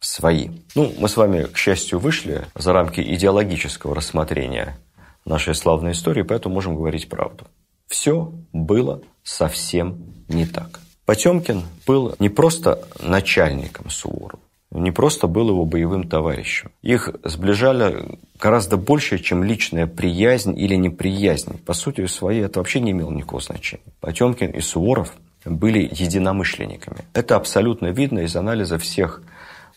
свои. 0.00 0.50
Ну, 0.74 0.92
мы 0.98 1.08
с 1.08 1.16
вами, 1.16 1.44
к 1.44 1.56
счастью, 1.56 1.98
вышли 1.98 2.46
за 2.54 2.72
рамки 2.72 3.00
идеологического 3.00 3.94
рассмотрения 3.94 4.78
нашей 5.24 5.54
славной 5.54 5.92
истории, 5.92 6.22
поэтому 6.22 6.54
можем 6.54 6.76
говорить 6.76 7.08
правду. 7.08 7.46
Все 7.88 8.32
было 8.52 9.02
совсем 9.22 10.14
не 10.28 10.46
так. 10.46 10.80
Потемкин 11.04 11.62
был 11.86 12.14
не 12.18 12.28
просто 12.28 12.84
начальником 13.00 13.90
Суворова, 13.90 14.40
не 14.70 14.90
просто 14.90 15.26
был 15.26 15.48
его 15.48 15.64
боевым 15.64 16.08
товарищем. 16.08 16.70
Их 16.82 17.10
сближали 17.24 18.18
гораздо 18.38 18.76
больше, 18.76 19.18
чем 19.18 19.44
личная 19.44 19.86
приязнь 19.86 20.58
или 20.58 20.74
неприязнь. 20.74 21.58
По 21.64 21.72
сути 21.72 22.06
своей 22.06 22.42
это 22.42 22.60
вообще 22.60 22.80
не 22.80 22.90
имело 22.90 23.10
никакого 23.10 23.40
значения. 23.40 23.84
Потемкин 24.00 24.50
и 24.50 24.60
Суворов 24.60 25.12
были 25.44 25.80
единомышленниками. 25.80 27.04
Это 27.14 27.36
абсолютно 27.36 27.88
видно 27.88 28.20
из 28.20 28.34
анализа 28.34 28.78
всех 28.78 29.22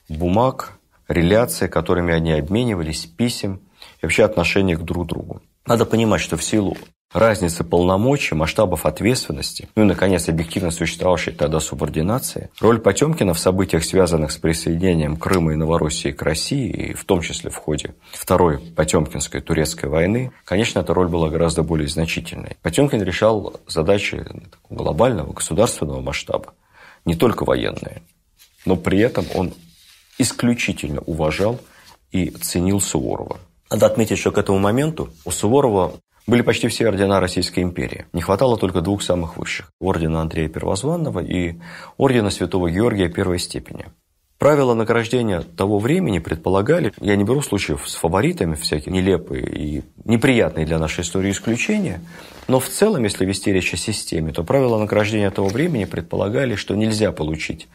бумаг, 0.10 0.74
реляций, 1.08 1.70
которыми 1.70 2.14
они 2.14 2.32
обменивались, 2.34 3.06
писем 3.06 3.62
и 4.02 4.06
вообще 4.06 4.24
отношения 4.24 4.76
к 4.76 4.84
друг 4.84 5.08
другу. 5.08 5.42
Надо 5.66 5.86
понимать, 5.86 6.22
что 6.22 6.36
в 6.36 6.44
силу 6.44 6.78
разницы 7.12 7.64
полномочий, 7.64 8.36
масштабов 8.36 8.86
ответственности, 8.86 9.70
ну 9.76 9.84
и, 9.84 9.86
наконец, 9.86 10.30
объективно 10.30 10.72
существовавшей 10.72 11.34
тогда 11.34 11.60
субординации, 11.60 12.50
роль 12.60 12.80
Потемкина 12.80 13.34
в 13.34 13.40
событиях, 13.40 13.84
связанных 13.84 14.32
с 14.32 14.38
присоединением 14.38 15.18
Крыма 15.18 15.54
и 15.54 15.56
Новороссии 15.56 16.12
к 16.12 16.22
России, 16.22 16.70
и 16.70 16.94
в 16.94 17.06
том 17.06 17.22
числе 17.22 17.50
в 17.50 17.56
ходе 17.56 17.96
Второй 18.12 18.60
Потемкинской 18.60 19.42
турецкой 19.42 19.90
войны, 19.90 20.32
конечно, 20.46 20.80
эта 20.80 20.94
роль 20.94 21.08
была 21.08 21.30
гораздо 21.30 21.64
более 21.64 21.88
значительной. 21.88 22.58
Потемкин 22.62 23.02
решал 23.02 23.60
задачи 23.68 24.26
глобального 24.70 25.34
государственного 25.34 26.02
масштаба, 26.02 26.54
не 27.06 27.16
только 27.16 27.44
военные, 27.44 28.04
но 28.66 28.76
при 28.76 29.00
этом 29.00 29.26
он 29.34 29.54
исключительно 30.18 31.02
уважал 31.02 31.60
и 32.12 32.30
ценил 32.30 32.82
Суворова. 32.82 33.40
Надо 33.72 33.86
отметить, 33.86 34.18
что 34.18 34.32
к 34.32 34.38
этому 34.38 34.60
моменту 34.60 35.10
у 35.26 35.32
Суворова 35.32 35.94
были 36.28 36.42
почти 36.42 36.68
все 36.68 36.88
ордена 36.88 37.20
Российской 37.20 37.62
империи. 37.62 38.06
Не 38.14 38.22
хватало 38.22 38.58
только 38.58 38.82
двух 38.82 39.02
самых 39.02 39.38
высших– 39.38 39.72
ордена 39.80 40.22
Андрея 40.22 40.50
Первозванного 40.50 41.20
и 41.20 41.56
ордена 41.98 42.30
Святого 42.30 42.70
Георгия 42.70 43.10
первой 43.10 43.40
степени. 43.40 43.86
Правила 44.40 44.74
награждения 44.74 45.42
того 45.42 45.80
времени 45.80 46.20
предполагали, 46.20 46.94
я 47.02 47.18
не 47.18 47.26
беру 47.26 47.42
случаев 47.42 47.84
с 47.86 47.96
фаворитами, 47.96 48.56
всякие 48.56 48.96
нелепые 48.96 49.46
и 49.46 49.84
неприятные 50.06 50.66
для 50.66 50.80
нашей 50.80 51.02
истории 51.02 51.32
исключения, 51.32 52.00
но 52.48 52.62
в 52.62 52.70
целом, 52.70 53.04
если 53.04 53.26
вести 53.26 53.52
речь 53.52 53.74
о 53.74 53.78
системе, 53.78 54.32
то 54.32 54.46
правила 54.46 54.78
награждения 54.78 55.30
того 55.30 55.50
времени 55.50 55.84
предполагали, 55.84 56.56
что 56.56 56.76
нельзя 56.76 57.12
получить 57.12 57.68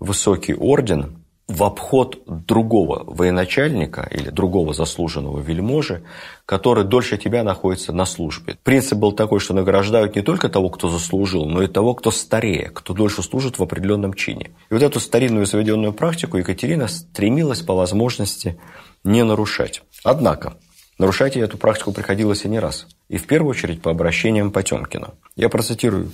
высокий 0.00 0.54
орден 0.54 1.22
в 1.48 1.64
обход 1.64 2.22
другого 2.26 3.04
военачальника 3.06 4.06
или 4.10 4.28
другого 4.28 4.74
заслуженного 4.74 5.40
вельможи, 5.40 6.02
который 6.44 6.84
дольше 6.84 7.16
тебя 7.16 7.42
находится 7.42 7.92
на 7.92 8.04
службе. 8.04 8.58
Принцип 8.62 8.98
был 8.98 9.12
такой, 9.12 9.40
что 9.40 9.54
награждают 9.54 10.14
не 10.14 10.22
только 10.22 10.50
того, 10.50 10.68
кто 10.68 10.90
заслужил, 10.90 11.46
но 11.46 11.62
и 11.62 11.66
того, 11.66 11.94
кто 11.94 12.10
старее, 12.10 12.68
кто 12.68 12.92
дольше 12.92 13.22
служит 13.22 13.58
в 13.58 13.62
определенном 13.62 14.12
чине. 14.12 14.50
И 14.70 14.74
вот 14.74 14.82
эту 14.82 15.00
старинную 15.00 15.46
заведенную 15.46 15.94
практику 15.94 16.36
Екатерина 16.36 16.86
стремилась 16.86 17.62
по 17.62 17.74
возможности 17.74 18.60
не 19.02 19.24
нарушать. 19.24 19.82
Однако, 20.04 20.58
Нарушать 20.98 21.36
эту 21.36 21.58
практику 21.58 21.92
приходилось 21.92 22.44
и 22.44 22.48
не 22.48 22.58
раз. 22.58 22.88
И 23.08 23.18
в 23.18 23.26
первую 23.26 23.50
очередь 23.50 23.80
по 23.80 23.92
обращениям 23.92 24.50
Потемкина. 24.50 25.14
Я 25.36 25.48
процитирую 25.48 26.10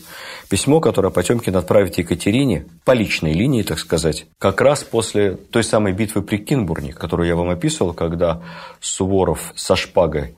письмо, 0.51 0.81
которое 0.81 1.09
Потемкин 1.09 1.57
отправит 1.57 1.97
Екатерине 1.97 2.67
по 2.85 2.93
личной 2.93 3.33
линии, 3.33 3.63
так 3.63 3.79
сказать, 3.79 4.27
как 4.39 4.61
раз 4.61 4.85
после 4.85 5.37
той 5.37 5.65
самой 5.65 5.95
битвы 5.95 6.21
при 6.21 6.37
Кинбурне, 6.37 6.93
которую 6.93 7.27
я 7.27 7.35
вам 7.35 7.49
описывал, 7.49 7.95
когда 7.95 8.43
Суворов 8.81 9.55
со 9.57 9.75
шпагой 9.75 10.37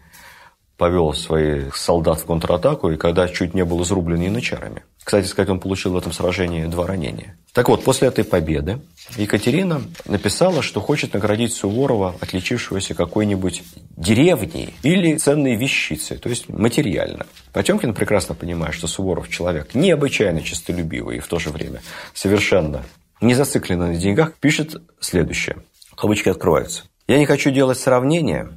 повел 0.76 1.14
своих 1.14 1.76
солдат 1.76 2.20
в 2.20 2.26
контратаку, 2.26 2.90
и 2.90 2.96
когда 2.96 3.28
чуть 3.28 3.54
не 3.54 3.64
был 3.64 3.82
изрублен 3.82 4.20
янычарами. 4.20 4.84
Кстати 5.02 5.26
сказать, 5.26 5.48
он 5.50 5.60
получил 5.60 5.92
в 5.92 5.96
этом 5.96 6.12
сражении 6.12 6.66
два 6.66 6.86
ранения. 6.86 7.38
Так 7.52 7.68
вот, 7.68 7.84
после 7.84 8.08
этой 8.08 8.24
победы 8.24 8.80
Екатерина 9.16 9.80
написала, 10.04 10.62
что 10.62 10.80
хочет 10.80 11.14
наградить 11.14 11.54
Суворова, 11.54 12.16
отличившегося 12.20 12.94
какой-нибудь 12.94 13.62
деревней 13.96 14.74
или 14.82 15.16
ценной 15.16 15.54
вещицей, 15.54 16.18
то 16.18 16.28
есть 16.28 16.48
материально. 16.48 17.26
Потемкин 17.52 17.94
прекрасно 17.94 18.34
понимает, 18.34 18.74
что 18.74 18.88
Суворов 18.88 19.28
человек 19.30 19.74
необычайно 19.74 20.42
честолюбивый 20.42 21.18
и 21.18 21.20
в 21.20 21.28
то 21.28 21.38
же 21.38 21.50
время 21.50 21.80
совершенно 22.12 22.84
не 23.20 23.34
зацикленный 23.34 23.92
на 23.92 23.96
деньгах, 23.96 24.34
пишет 24.34 24.76
следующее. 25.00 25.56
Кавычки 25.96 26.28
открываются. 26.28 26.82
«Я 27.08 27.18
не 27.18 27.26
хочу 27.26 27.50
делать 27.50 27.78
сравнения, 27.78 28.50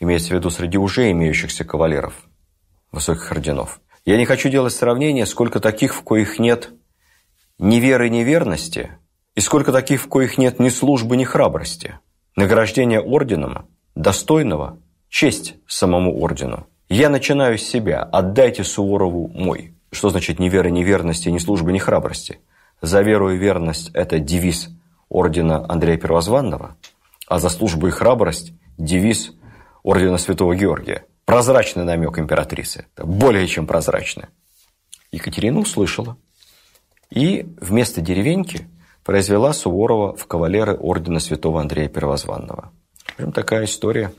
имеется 0.00 0.30
в 0.30 0.32
виду 0.32 0.50
среди 0.50 0.78
уже 0.78 1.10
имеющихся 1.10 1.64
кавалеров 1.64 2.14
высоких 2.92 3.30
орденов. 3.30 3.80
Я 4.04 4.16
не 4.16 4.24
хочу 4.24 4.48
делать 4.48 4.72
сравнения, 4.72 5.26
сколько 5.26 5.60
таких, 5.60 5.94
в 5.94 6.02
коих 6.02 6.38
нет 6.38 6.70
ни 7.58 7.76
веры, 7.76 8.08
ни 8.08 8.20
верности, 8.20 8.92
и 9.34 9.40
сколько 9.40 9.72
таких, 9.72 10.02
в 10.02 10.08
коих 10.08 10.38
нет 10.38 10.58
ни 10.58 10.68
службы, 10.68 11.16
ни 11.16 11.24
храбрости. 11.24 11.98
Награждение 12.36 13.00
орденом 13.00 13.66
достойного– 13.94 14.78
честь 15.08 15.56
самому 15.66 16.20
ордену. 16.20 16.66
Я 16.88 17.10
начинаю 17.10 17.58
с 17.58 17.62
себя, 17.62 18.02
отдайте 18.02 18.64
Суворову 18.64 19.28
мой. 19.28 19.74
Что 19.90 20.10
значит 20.10 20.38
ни 20.38 20.48
веры, 20.48 20.70
ни 20.70 20.84
верности, 20.84 21.28
ни 21.28 21.38
службы, 21.38 21.72
ни 21.72 21.78
храбрости? 21.78 22.38
За 22.80 23.02
веру 23.02 23.30
и 23.30 23.36
верность– 23.36 23.90
это 23.94 24.18
девиз 24.18 24.70
ордена 25.08 25.66
Андрея 25.68 25.98
Первозванного, 25.98 26.76
а 27.26 27.38
за 27.38 27.48
службу 27.48 27.88
и 27.88 27.90
храбрость– 27.90 28.52
девиз 28.78 29.32
ордена 29.82 30.18
Святого 30.18 30.54
Георгия. 30.54 31.04
Прозрачный 31.24 31.84
намек 31.84 32.18
императрицы. 32.18 32.86
Более 32.96 33.46
чем 33.46 33.66
прозрачный. 33.66 34.26
Екатерина 35.12 35.60
услышала. 35.60 36.16
И 37.10 37.46
вместо 37.60 38.00
деревеньки 38.00 38.68
произвела 39.04 39.52
Суворова 39.52 40.16
в 40.16 40.26
кавалеры 40.26 40.74
ордена 40.74 41.20
Святого 41.20 41.60
Андрея 41.60 41.88
Первозванного. 41.88 42.72
Прям 43.16 43.32
такая 43.32 43.64
история. 43.64 44.12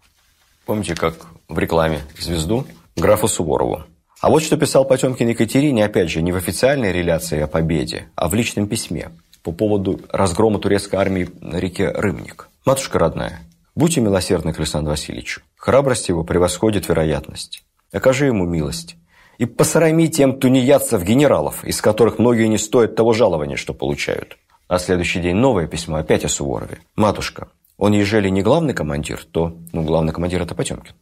Помните, 0.65 0.95
как 0.95 1.15
в 1.47 1.57
рекламе 1.59 2.01
звезду 2.17 2.65
графу 2.95 3.27
Суворову. 3.27 3.83
А 4.21 4.29
вот 4.29 4.43
что 4.43 4.57
писал 4.57 4.85
Потемкин 4.85 5.29
Екатерине, 5.29 5.85
опять 5.85 6.09
же, 6.09 6.21
не 6.21 6.31
в 6.31 6.35
официальной 6.35 6.91
реляции 6.91 7.39
о 7.39 7.47
победе, 7.47 8.09
а 8.15 8.27
в 8.27 8.33
личном 8.33 8.67
письме 8.67 9.11
по 9.43 9.51
поводу 9.51 10.01
разгрома 10.09 10.59
турецкой 10.59 10.95
армии 10.97 11.29
на 11.39 11.57
реке 11.57 11.89
Рымник. 11.89 12.49
«Матушка 12.65 12.99
родная, 12.99 13.39
будьте 13.79 14.01
милосердны 14.01 14.53
к 14.53 14.59
Александру 14.59 14.91
Васильевичу. 14.91 15.41
Храбрость 15.55 16.09
его 16.09 16.23
превосходит 16.23 16.87
вероятность. 16.87 17.63
Окажи 17.91 18.27
ему 18.27 18.45
милость. 18.45 18.97
И 19.39 19.45
посрами 19.45 20.05
тем 20.05 20.37
тунеядцев 20.37 21.03
генералов, 21.03 21.65
из 21.65 21.81
которых 21.81 22.19
многие 22.19 22.47
не 22.47 22.59
стоят 22.59 22.95
того 22.95 23.13
жалования, 23.13 23.55
что 23.55 23.73
получают». 23.73 24.37
А 24.67 24.77
следующий 24.77 25.19
день 25.19 25.35
новое 25.35 25.65
письмо 25.65 25.97
опять 25.97 26.25
о 26.25 26.29
Суворове. 26.29 26.79
«Матушка, 26.95 27.47
он, 27.77 27.93
ежели 27.93 28.29
не 28.29 28.43
главный 28.43 28.75
командир, 28.75 29.25
то... 29.31 29.57
Ну, 29.71 29.81
главный 29.81 30.13
командир– 30.13 30.41
это 30.43 30.53
Потемкин. 30.53 30.93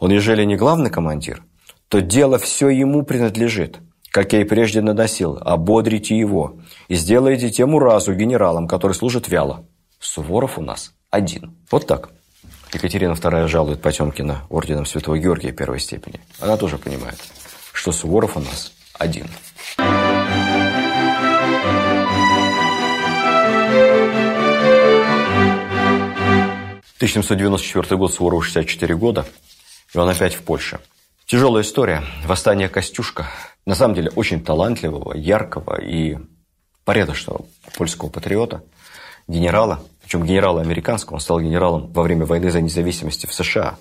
Он, 0.00 0.10
ежели 0.10 0.44
не 0.44 0.56
главный 0.56 0.90
командир, 0.90 1.42
то 1.88 2.02
дело 2.02 2.38
все 2.38 2.68
ему 2.68 3.04
принадлежит 3.04 3.78
как 4.16 4.32
я 4.32 4.40
и 4.40 4.44
прежде 4.44 4.80
наносил, 4.80 5.36
ободрите 5.42 6.16
его 6.16 6.56
и 6.88 6.94
сделайте 6.94 7.50
тему 7.50 7.78
разу 7.78 8.14
генералом, 8.14 8.66
который 8.66 8.94
служит 8.94 9.28
вяло. 9.28 9.66
Суворов 10.00 10.58
у 10.58 10.62
нас 10.62 10.94
один. 11.10 11.56
Вот 11.70 11.86
так. 11.86 12.10
Екатерина 12.72 13.12
II 13.12 13.46
жалует 13.46 13.80
Потемкина 13.80 14.42
орденом 14.50 14.86
Святого 14.86 15.18
Георгия 15.18 15.52
первой 15.52 15.80
степени. 15.80 16.20
Она 16.40 16.56
тоже 16.56 16.78
понимает, 16.78 17.18
что 17.72 17.92
Суворов 17.92 18.36
у 18.36 18.40
нас 18.40 18.72
один. 18.94 19.28
«1794 26.98 27.96
год, 27.96 28.12
Суворову 28.12 28.42
64 28.42 28.96
года, 28.96 29.26
и 29.92 29.98
он 29.98 30.08
опять 30.08 30.34
в 30.34 30.42
Польше. 30.42 30.80
Тяжелая 31.26 31.62
история. 31.62 32.02
Восстание 32.24 32.68
Костюшка. 32.68 33.26
На 33.66 33.74
самом 33.74 33.94
деле 33.94 34.10
очень 34.10 34.42
талантливого, 34.42 35.14
яркого 35.14 35.80
и 35.80 36.16
порядочного 36.84 37.44
польского 37.76 38.08
патриота, 38.08 38.62
генерала, 39.26 39.82
причем 40.06 40.22
генерала 40.22 40.60
американского, 40.60 41.14
он 41.14 41.20
стал 41.20 41.40
генералом 41.40 41.90
во 41.92 42.04
время 42.04 42.26
войны 42.26 42.52
за 42.52 42.60
независимость 42.60 43.26
в 43.26 43.34
США. 43.34 43.74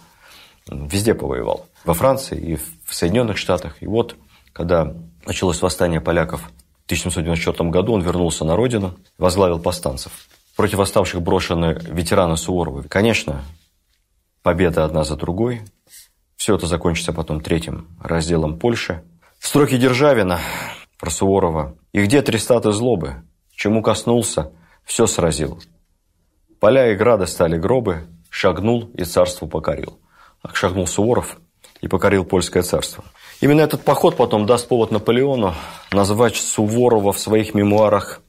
Везде 0.68 1.14
повоевал. 1.14 1.68
Во 1.84 1.94
Франции 1.94 2.36
и 2.36 2.56
в 2.56 2.96
Соединенных 2.96 3.38
Штатах. 3.38 3.78
И 3.82 3.86
вот, 3.86 4.16
когда 4.52 4.96
началось 5.28 5.62
восстание 5.62 6.02
поляков 6.02 6.42
в 6.42 6.86
1794 6.86 7.70
году, 7.70 7.94
он 7.94 8.02
вернулся 8.02 8.44
на 8.44 8.56
родину, 8.56 8.96
возглавил 9.20 9.60
повстанцев. 9.60 10.12
Против 10.56 10.80
восставших 10.80 11.22
брошены 11.22 11.78
ветераны 11.84 12.38
Суворовы. 12.38 12.86
Конечно, 12.86 13.44
победа 14.42 14.84
одна 14.84 15.04
за 15.04 15.16
другой. 15.18 15.62
Все 16.38 16.56
это 16.56 16.66
закончится 16.66 17.14
потом 17.14 17.40
третьим 17.40 17.88
разделом 18.02 18.58
Польши. 18.58 19.04
Строки 19.38 19.78
Державина 19.78 20.40
про 20.98 21.12
Суворова. 21.12 21.76
«И 21.92 22.02
где 22.02 22.24
трестаты 22.24 22.72
злобы? 22.72 23.18
Чему 23.52 23.84
коснулся, 23.84 24.52
все 24.86 25.06
сразил. 25.06 25.62
Поля 26.66 26.92
и 26.92 26.96
грады 26.96 27.28
стали 27.28 27.60
гробы, 27.60 28.08
шагнул 28.32 28.90
и 28.96 29.04
царству 29.04 29.48
покорил». 29.48 30.00
Так 30.42 30.56
шагнул 30.56 30.88
Суворов 30.88 31.38
и 31.80 31.88
покорил 31.88 32.26
польское 32.26 32.64
царство. 32.64 33.04
Именно 33.40 33.62
этот 33.62 33.84
поход 33.84 34.18
потом 34.18 34.48
даст 34.48 34.68
повод 34.68 34.90
Наполеону 34.90 35.54
назвать 35.92 36.38
Суворова 36.38 37.14
в 37.14 37.20
своих 37.20 37.54
мемуарах 37.54 38.22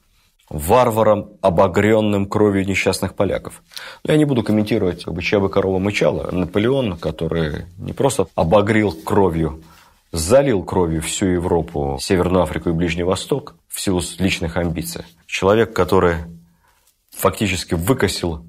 варваром, 0.50 1.30
обогренным 1.40 2.26
кровью 2.26 2.66
несчастных 2.66 3.14
поляков. 3.14 3.62
Но 4.04 4.12
я 4.12 4.18
не 4.18 4.26
буду 4.26 4.42
комментировать, 4.42 5.04
как 5.04 5.14
бы, 5.14 5.22
чья 5.22 5.40
бы 5.40 5.48
корова 5.48 5.78
мычала. 5.78 6.30
Наполеон, 6.30 6.98
который 6.98 7.64
не 7.78 7.94
просто 7.94 8.26
обогрел 8.34 8.92
кровью, 8.92 9.62
залил 10.12 10.62
кровью 10.62 11.00
всю 11.00 11.24
Европу, 11.24 11.96
Северную 12.02 12.42
Африку 12.42 12.68
и 12.68 12.74
Ближний 12.74 13.04
Восток 13.04 13.54
в 13.66 13.80
силу 13.80 14.02
личных 14.18 14.58
амбиций. 14.58 15.06
Человек, 15.26 15.72
который 15.72 16.16
фактически 17.16 17.74
выкосил 17.74 18.46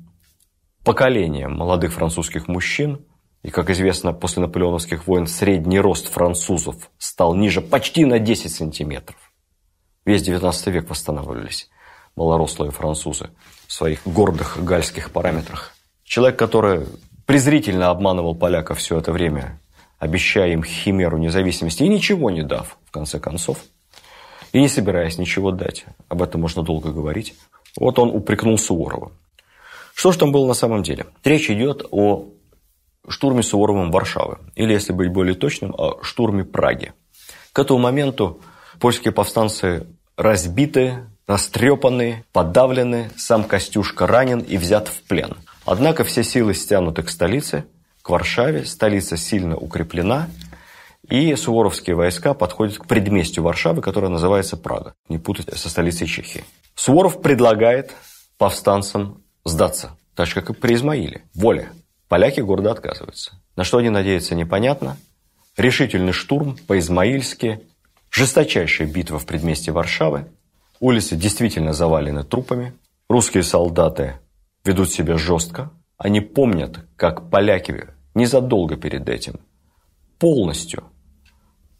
поколение 0.83 1.47
молодых 1.47 1.93
французских 1.93 2.47
мужчин, 2.47 3.05
и, 3.43 3.49
как 3.49 3.69
известно, 3.69 4.13
после 4.13 4.41
наполеоновских 4.41 5.07
войн 5.07 5.27
средний 5.27 5.79
рост 5.79 6.09
французов 6.09 6.75
стал 6.97 7.33
ниже 7.33 7.61
почти 7.61 8.03
на 8.05 8.19
10 8.19 8.53
сантиметров. 8.53 9.17
Весь 10.05 10.23
19 10.23 10.67
век 10.67 10.89
восстанавливались 10.89 11.69
малорослые 12.15 12.71
французы 12.71 13.29
в 13.67 13.73
своих 13.73 14.01
гордых 14.05 14.63
гальских 14.63 15.11
параметрах. 15.11 15.73
Человек, 16.03 16.39
который 16.39 16.87
презрительно 17.25 17.89
обманывал 17.89 18.35
поляков 18.35 18.79
все 18.79 18.97
это 18.97 19.11
время, 19.11 19.61
обещая 19.99 20.51
им 20.53 20.63
химеру 20.63 21.17
независимости 21.17 21.83
и 21.83 21.87
ничего 21.87 22.29
не 22.31 22.43
дав, 22.43 22.77
в 22.85 22.91
конце 22.91 23.19
концов, 23.19 23.59
и 24.51 24.59
не 24.59 24.67
собираясь 24.67 25.17
ничего 25.17 25.51
дать. 25.51 25.85
Об 26.07 26.21
этом 26.21 26.41
можно 26.41 26.63
долго 26.63 26.91
говорить. 26.91 27.35
Вот 27.77 27.99
он 27.99 28.09
упрекнул 28.09 28.57
Суворова. 28.57 29.11
Что 29.93 30.11
же 30.11 30.19
там 30.19 30.31
было 30.31 30.47
на 30.47 30.53
самом 30.53 30.83
деле? 30.83 31.05
Речь 31.23 31.49
идет 31.49 31.85
о 31.91 32.25
штурме 33.07 33.41
Суворовым 33.41 33.91
Варшавы, 33.91 34.39
или, 34.55 34.73
если 34.73 34.93
быть 34.93 35.11
более 35.11 35.35
точным, 35.35 35.73
о 35.77 36.03
штурме 36.03 36.43
Праги. 36.43 36.93
К 37.53 37.59
этому 37.59 37.79
моменту 37.79 38.39
польские 38.79 39.11
повстанцы 39.11 39.87
разбиты, 40.17 41.05
растрепаны, 41.25 42.25
подавлены, 42.31 43.11
сам 43.15 43.43
Костюшка 43.43 44.07
ранен 44.07 44.39
и 44.39 44.57
взят 44.57 44.87
в 44.87 45.03
плен. 45.03 45.37
Однако 45.65 46.03
все 46.03 46.23
силы 46.23 46.53
стянуты 46.53 47.03
к 47.03 47.09
столице, 47.09 47.65
к 48.01 48.09
Варшаве, 48.09 48.65
столица 48.65 49.17
сильно 49.17 49.57
укреплена, 49.57 50.29
и 51.09 51.35
суворовские 51.35 51.95
войска 51.95 52.33
подходят 52.33 52.77
к 52.77 52.85
предместью 52.85 53.43
Варшавы, 53.43 53.81
которое 53.81 54.09
называется 54.09 54.57
Прага, 54.57 54.93
не 55.09 55.17
путать 55.17 55.57
со 55.57 55.69
столицей 55.69 56.07
Чехии. 56.07 56.43
Суворов 56.75 57.21
предлагает 57.21 57.95
повстанцам 58.37 59.23
сдаться, 59.45 59.97
так 60.15 60.27
же, 60.27 60.35
как 60.35 60.49
и 60.49 60.53
при 60.53 60.75
Измаиле. 60.75 61.23
Воля. 61.33 61.69
Поляки 62.07 62.39
города 62.39 62.71
отказываются. 62.71 63.33
На 63.55 63.63
что 63.63 63.77
они 63.77 63.89
надеются, 63.89 64.35
непонятно. 64.35 64.97
Решительный 65.57 66.13
штурм 66.13 66.57
по-измаильски, 66.67 67.61
жесточайшая 68.11 68.87
битва 68.87 69.19
в 69.19 69.25
предместье 69.25 69.73
Варшавы. 69.73 70.27
Улицы 70.79 71.15
действительно 71.15 71.73
завалены 71.73 72.23
трупами. 72.23 72.73
Русские 73.09 73.43
солдаты 73.43 74.19
ведут 74.63 74.91
себя 74.91 75.17
жестко. 75.17 75.71
Они 75.97 76.21
помнят, 76.21 76.85
как 76.95 77.29
поляки 77.29 77.87
незадолго 78.13 78.75
перед 78.75 79.09
этим 79.09 79.39
полностью, 80.19 80.83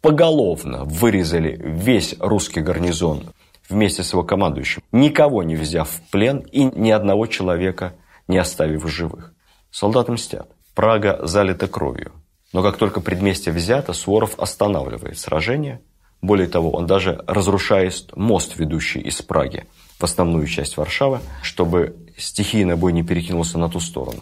поголовно 0.02 0.84
вырезали 0.86 1.60
весь 1.64 2.16
русский 2.20 2.62
гарнизон 2.62 3.26
вместе 3.70 4.04
с 4.04 4.14
его 4.14 4.24
командующим, 4.24 4.82
никого 4.91 5.43
не 5.43 5.56
взяв 5.56 5.89
в 5.89 6.02
плен 6.12 6.39
и 6.39 6.64
ни 6.64 6.91
одного 6.91 7.28
человека 7.28 7.93
не 8.28 8.38
оставив 8.38 8.88
живых. 8.89 9.34
Солдаты 9.72 10.12
мстят. 10.12 10.52
Прага 10.74 11.20
залита 11.24 11.68
кровью. 11.68 12.12
Но 12.54 12.64
как 12.64 12.78
только 12.78 13.02
предместье 13.02 13.52
взято, 13.52 13.93
Суворов 13.93 14.39
останавливает 14.39 15.20
сражение. 15.20 15.82
Более 16.22 16.48
того, 16.48 16.72
он 16.72 16.86
даже 16.86 17.24
разрушает 17.28 18.16
мост, 18.16 18.58
ведущий 18.58 19.00
из 19.00 19.22
Праги 19.22 19.66
в 20.00 20.04
основную 20.04 20.48
часть 20.48 20.78
Варшавы, 20.78 21.20
чтобы 21.41 21.95
стихийный 22.18 22.76
бой 22.76 22.93
не 22.93 23.04
перекинулся 23.04 23.58
на 23.58 23.70
ту 23.70 23.80
сторону. 23.80 24.22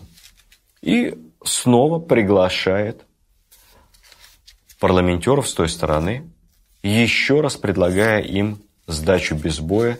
И 0.81 1.17
снова 1.43 1.99
приглашает 1.99 3.05
парламентеров 4.85 5.49
с 5.49 5.53
той 5.55 5.67
стороны, 5.67 6.31
еще 6.83 7.41
раз 7.41 7.57
предлагая 7.57 8.21
им 8.21 8.61
сдачу 8.85 9.33
без 9.33 9.59
боя 9.59 9.97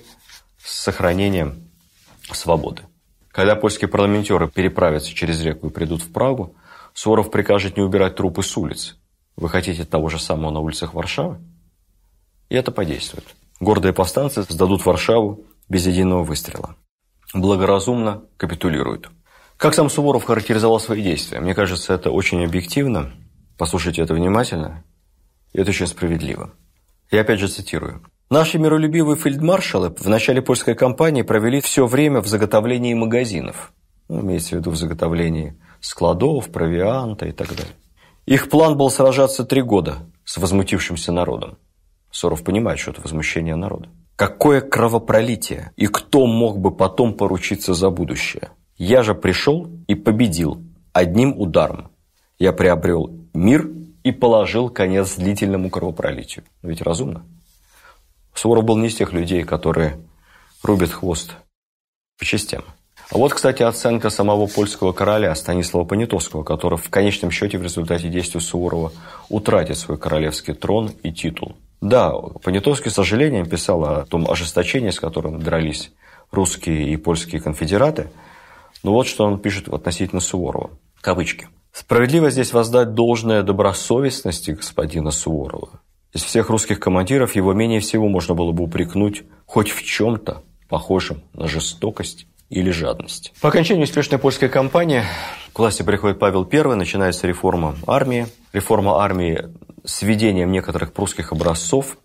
с 0.64 0.76
сохранением 0.84 1.72
свободы. 2.32 2.84
Когда 3.30 3.56
польские 3.56 3.88
парламентеры 3.88 4.48
переправятся 4.48 5.12
через 5.12 5.42
реку 5.42 5.70
и 5.70 5.72
придут 5.72 6.04
в 6.04 6.14
Прагу, 6.14 6.56
Суворов 6.94 7.32
прикажет 7.32 7.78
не 7.78 7.82
убирать 7.82 8.16
трупы 8.16 8.44
с 8.44 8.56
улиц. 8.58 8.96
Вы 9.36 9.50
хотите 9.50 9.86
того 9.86 10.08
же 10.10 10.20
самого 10.20 10.52
на 10.52 10.60
улицах 10.60 10.94
Варшавы? 10.94 11.40
И 12.50 12.56
это 12.56 12.72
подействует. 12.72 13.26
Гордые 13.60 13.92
повстанцы 13.92 14.44
сдадут 14.44 14.86
Варшаву 14.86 15.46
без 15.68 15.88
единого 15.88 16.22
выстрела. 16.22 16.76
Благоразумно 17.34 18.22
капитулируют. 18.38 19.10
Как 19.58 19.74
сам 19.74 19.90
Суворов 19.90 20.26
характеризовал 20.26 20.80
свои 20.80 21.02
действия? 21.02 21.40
Мне 21.40 21.56
кажется, 21.56 21.92
это 21.92 22.12
очень 22.12 22.46
объективно. 22.46 23.14
Послушайте 23.58 24.02
это 24.02 24.14
внимательно. 24.14 24.84
Это 25.54 25.70
очень 25.70 25.88
справедливо. 25.88 26.52
Я 27.12 27.22
опять 27.22 27.40
же 27.40 27.48
цитирую. 27.48 28.04
Наши 28.30 28.58
миролюбивые 28.58 29.18
фельдмаршалы 29.18 29.96
в 29.98 30.08
начале 30.10 30.42
польской 30.42 30.76
кампании 30.76 31.22
провели 31.22 31.62
все 31.62 31.86
время 31.86 32.22
в 32.22 32.28
заготовлении 32.28 32.94
магазинов. 32.94 33.72
Ну, 34.10 34.22
имеется 34.22 34.56
в 34.56 34.60
виду 34.60 34.72
в 34.72 34.76
заготовлении 34.76 35.58
складов, 35.80 36.52
провианта 36.52 37.28
и 37.28 37.32
так 37.32 37.50
далее. 37.50 37.74
Их 38.26 38.50
план 38.50 38.76
был 38.76 38.90
сражаться 38.90 39.46
три 39.46 39.62
года 39.62 39.98
с 40.24 40.38
возмутившимся 40.38 41.12
народом. 41.12 41.58
Соров 42.12 42.44
понимает, 42.44 42.80
что 42.80 42.92
это 42.92 43.02
возмущение 43.02 43.56
народа. 43.56 43.90
Какое 44.16 44.62
кровопролитие! 44.62 45.72
И 45.76 45.88
кто 45.88 46.26
мог 46.26 46.60
бы 46.60 46.72
потом 46.72 47.14
поручиться 47.14 47.74
за 47.74 47.90
будущее? 47.90 48.50
Я 48.78 49.04
же 49.04 49.14
пришел 49.14 49.70
и 49.88 49.96
победил 49.96 50.64
одним 50.94 51.40
ударом. 51.40 51.92
Я 52.40 52.54
приобрел 52.54 53.25
мир 53.36 53.70
и 54.04 54.12
положил 54.12 54.70
конец 54.70 55.16
длительному 55.16 55.70
кровопролитию. 55.70 56.46
Ведь 56.62 56.82
разумно. 56.82 57.26
Суворов 58.34 58.66
был 58.66 58.78
не 58.78 58.88
из 58.88 58.96
тех 58.96 59.14
людей, 59.14 59.44
которые 59.44 59.98
рубит 60.64 60.92
хвост 60.92 61.36
по 62.18 62.26
частям. 62.26 62.64
А 63.12 63.18
вот, 63.18 63.34
кстати, 63.34 63.62
оценка 63.62 64.10
самого 64.10 64.48
польского 64.48 64.92
короля 64.92 65.34
Станислава 65.36 65.86
Понятовского, 65.86 66.44
который 66.44 66.78
в 66.78 66.90
конечном 66.90 67.30
счете 67.30 67.58
в 67.58 67.64
результате 67.64 68.10
действий 68.10 68.42
Суворова 68.42 68.92
утратит 69.30 69.78
свой 69.78 69.98
королевский 69.98 70.56
трон 70.56 70.92
и 71.04 71.12
титул. 71.12 71.56
Да, 71.82 72.12
Понятовский 72.44 72.90
с 72.90 72.96
сожалением 72.96 73.48
писал 73.48 73.84
о 73.86 74.06
том 74.06 74.30
ожесточении, 74.30 74.90
с 74.90 75.00
которым 75.00 75.40
дрались 75.42 75.92
русские 76.32 76.90
и 76.90 76.98
польские 76.98 77.42
конфедераты. 77.42 78.10
Но 78.82 78.92
вот 78.92 79.08
что 79.08 79.26
он 79.26 79.40
пишет 79.40 79.68
относительно 79.68 80.20
Суворова. 80.20 80.72
Кавычки. 81.02 81.48
Справедливо 81.76 82.30
здесь 82.30 82.54
воздать 82.54 82.94
должное 82.94 83.44
добросовестности 83.44 84.52
господина 84.52 85.12
Суворова. 85.12 85.82
Из 86.14 86.24
всех 86.24 86.50
русских 86.50 86.80
командиров 86.80 87.36
его 87.36 87.52
менее 87.52 87.82
всего 87.82 88.08
можно 88.08 88.34
было 88.34 88.54
бы 88.54 88.64
упрекнуть 88.64 89.24
хоть 89.46 89.72
в 89.72 89.84
чем-то 89.84 90.42
похожем 90.70 91.22
на 91.34 91.50
жестокость 91.50 92.28
или 92.50 92.72
жадность. 92.72 93.34
По 93.42 93.50
окончании 93.50 93.84
успешной 93.84 94.20
польской 94.20 94.48
кампании 94.48 95.04
к 95.52 95.60
власти 95.60 95.84
приходит 95.84 96.18
Павел 96.18 96.48
I, 96.50 96.76
начинается 96.76 97.28
реформа 97.28 97.76
армии. 97.86 98.28
Реформа 98.54 99.04
армии 99.04 99.50
с 99.84 100.02
введением 100.02 100.54
некоторых 100.54 100.94
прусских 100.94 101.34
образцов. 101.34 101.98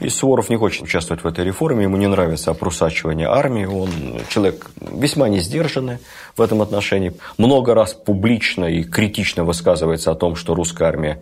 И 0.00 0.08
Суворов 0.08 0.48
не 0.48 0.56
хочет 0.56 0.82
участвовать 0.82 1.22
в 1.22 1.26
этой 1.26 1.44
реформе, 1.44 1.84
ему 1.84 1.98
не 1.98 2.06
нравится 2.06 2.50
опросачивание 2.50 3.28
армии, 3.28 3.66
он 3.66 3.90
человек 4.28 4.70
весьма 4.80 5.28
не 5.28 5.40
сдержанный 5.40 5.98
в 6.36 6.40
этом 6.40 6.62
отношении. 6.62 7.12
Много 7.36 7.74
раз 7.74 7.92
публично 7.92 8.64
и 8.64 8.84
критично 8.84 9.44
высказывается 9.44 10.10
о 10.10 10.14
том, 10.14 10.34
что 10.34 10.54
русская 10.54 10.86
армия 10.88 11.20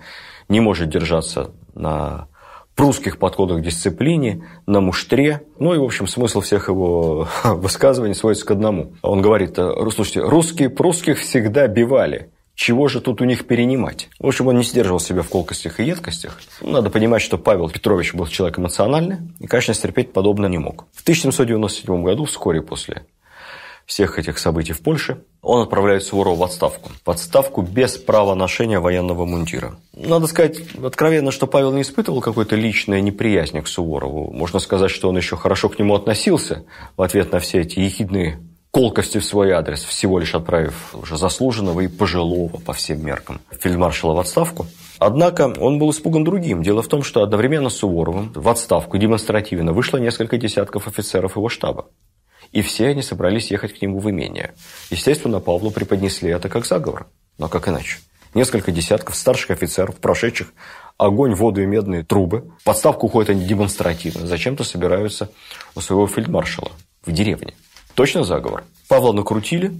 не 0.49 0.61
может 0.61 0.89
держаться 0.89 1.51
на 1.75 2.29
прусских 2.77 3.19
подходах 3.19 3.59
к 3.59 3.63
дисциплине, 3.63 4.47
на 4.67 4.81
муштре. 4.81 5.43
Ну 5.59 5.75
и, 5.75 5.79
в 5.79 5.85
общем, 5.85 6.07
смысл 6.07 6.41
всех 6.41 6.69
его 6.69 7.29
высказываний 7.45 8.15
сводится 8.15 8.47
к 8.47 8.51
одному. 8.53 8.95
Он 9.03 9.21
говорит, 9.21 9.57
слушайте, 9.57 10.21
русские 10.21 10.71
прусских 10.71 11.19
всегда 11.19 11.67
бивали. 11.67 12.31
Чего 12.61 12.89
же 12.89 13.01
тут 13.01 13.23
у 13.23 13.25
них 13.25 13.47
перенимать? 13.47 14.11
В 14.19 14.27
общем, 14.27 14.49
он 14.49 14.59
не 14.59 14.65
сдерживал 14.65 15.01
себя 15.01 15.23
в 15.23 15.31
колкостях 15.31 15.81
и 15.81 15.85
едкостях. 15.85 16.39
Надо 16.61 16.91
понимать, 16.91 17.23
что 17.23 17.39
Павел 17.39 17.71
Петрович 17.71 18.13
был 18.13 18.27
человек 18.27 18.59
эмоциональный 18.59 19.17
и, 19.39 19.47
конечно, 19.47 19.73
стерпеть 19.73 20.13
подобное 20.13 20.51
не 20.51 20.59
мог. 20.59 20.85
В 20.93 21.01
1797 21.01 22.03
году, 22.03 22.27
вскоре 22.27 22.61
после 22.61 23.07
всех 23.87 24.19
этих 24.19 24.39
событий 24.39 24.75
в 24.75 24.83
Польше, 24.83 25.23
он 25.41 25.63
отправляет 25.63 26.03
Суворова 26.03 26.37
в 26.37 26.43
отставку. 26.43 26.91
В 27.03 27.11
отставку 27.11 27.63
без 27.63 27.97
права 27.97 28.35
ношения 28.35 28.79
военного 28.79 29.25
мундира. 29.25 29.77
Надо 29.95 30.27
сказать 30.27 30.61
откровенно, 30.85 31.31
что 31.31 31.47
Павел 31.47 31.73
не 31.73 31.81
испытывал 31.81 32.21
какой-то 32.21 32.57
личной 32.57 33.01
неприязни 33.01 33.61
к 33.61 33.69
Суворову. 33.69 34.31
Можно 34.35 34.59
сказать, 34.59 34.91
что 34.91 35.09
он 35.09 35.17
еще 35.17 35.35
хорошо 35.35 35.71
к 35.71 35.79
нему 35.79 35.95
относился 35.95 36.67
в 36.99 37.01
ответ 37.01 37.33
на 37.33 37.39
все 37.39 37.63
эти 37.63 37.79
ехидные 37.79 38.39
колкости 38.71 39.19
в 39.19 39.25
свой 39.25 39.53
адрес, 39.53 39.83
всего 39.85 40.19
лишь 40.19 40.35
отправив 40.35 40.95
уже 40.95 41.17
заслуженного 41.17 41.81
и 41.81 41.89
пожилого 41.89 42.59
по 42.59 42.73
всем 42.73 43.05
меркам 43.05 43.41
фельдмаршала 43.59 44.15
в 44.15 44.21
отставку. 44.21 44.67
Однако 44.99 45.53
он 45.59 45.79
был 45.79 45.91
испуган 45.91 46.25
другим. 46.25 46.63
Дело 46.63 46.83
в 46.83 46.89
том, 46.89 47.03
что 47.03 47.23
одновременно 47.23 47.71
с 47.71 47.77
Суворовым 47.77 48.33
в 48.35 48.49
отставку 48.49 48.99
демонстративно 48.99 49.73
вышло 49.73 49.97
несколько 49.97 50.37
десятков 50.37 50.87
офицеров 50.87 51.37
его 51.37 51.49
штаба. 51.49 51.87
И 52.53 52.63
все 52.63 52.89
они 52.89 53.03
собрались 53.03 53.51
ехать 53.51 53.79
к 53.79 53.83
нему 53.83 53.99
в 53.99 54.11
имение. 54.11 54.55
Естественно, 54.91 55.41
Павлу 55.41 55.71
преподнесли 55.71 56.31
это 56.31 56.49
как 56.49 56.67
заговор. 56.67 57.07
Но 57.39 57.49
как 57.49 57.69
иначе? 57.69 57.99
Несколько 58.35 58.73
десятков 58.73 59.17
старших 59.17 59.51
офицеров, 59.53 59.97
прошедших 59.97 60.53
огонь, 60.99 61.35
воду 61.35 61.63
и 61.63 61.67
медные 61.67 62.05
трубы. 62.05 62.53
Подставку 62.65 63.07
уходят 63.07 63.31
они 63.31 63.45
демонстративно. 63.47 64.27
Зачем-то 64.27 64.65
собираются 64.65 65.31
у 65.75 65.81
своего 65.81 66.07
фельдмаршала 66.07 66.73
в 67.05 67.13
деревне. 67.13 67.55
Точно 67.95 68.25
заговор. 68.25 68.65
Павла 68.89 69.13
накрутили, 69.13 69.73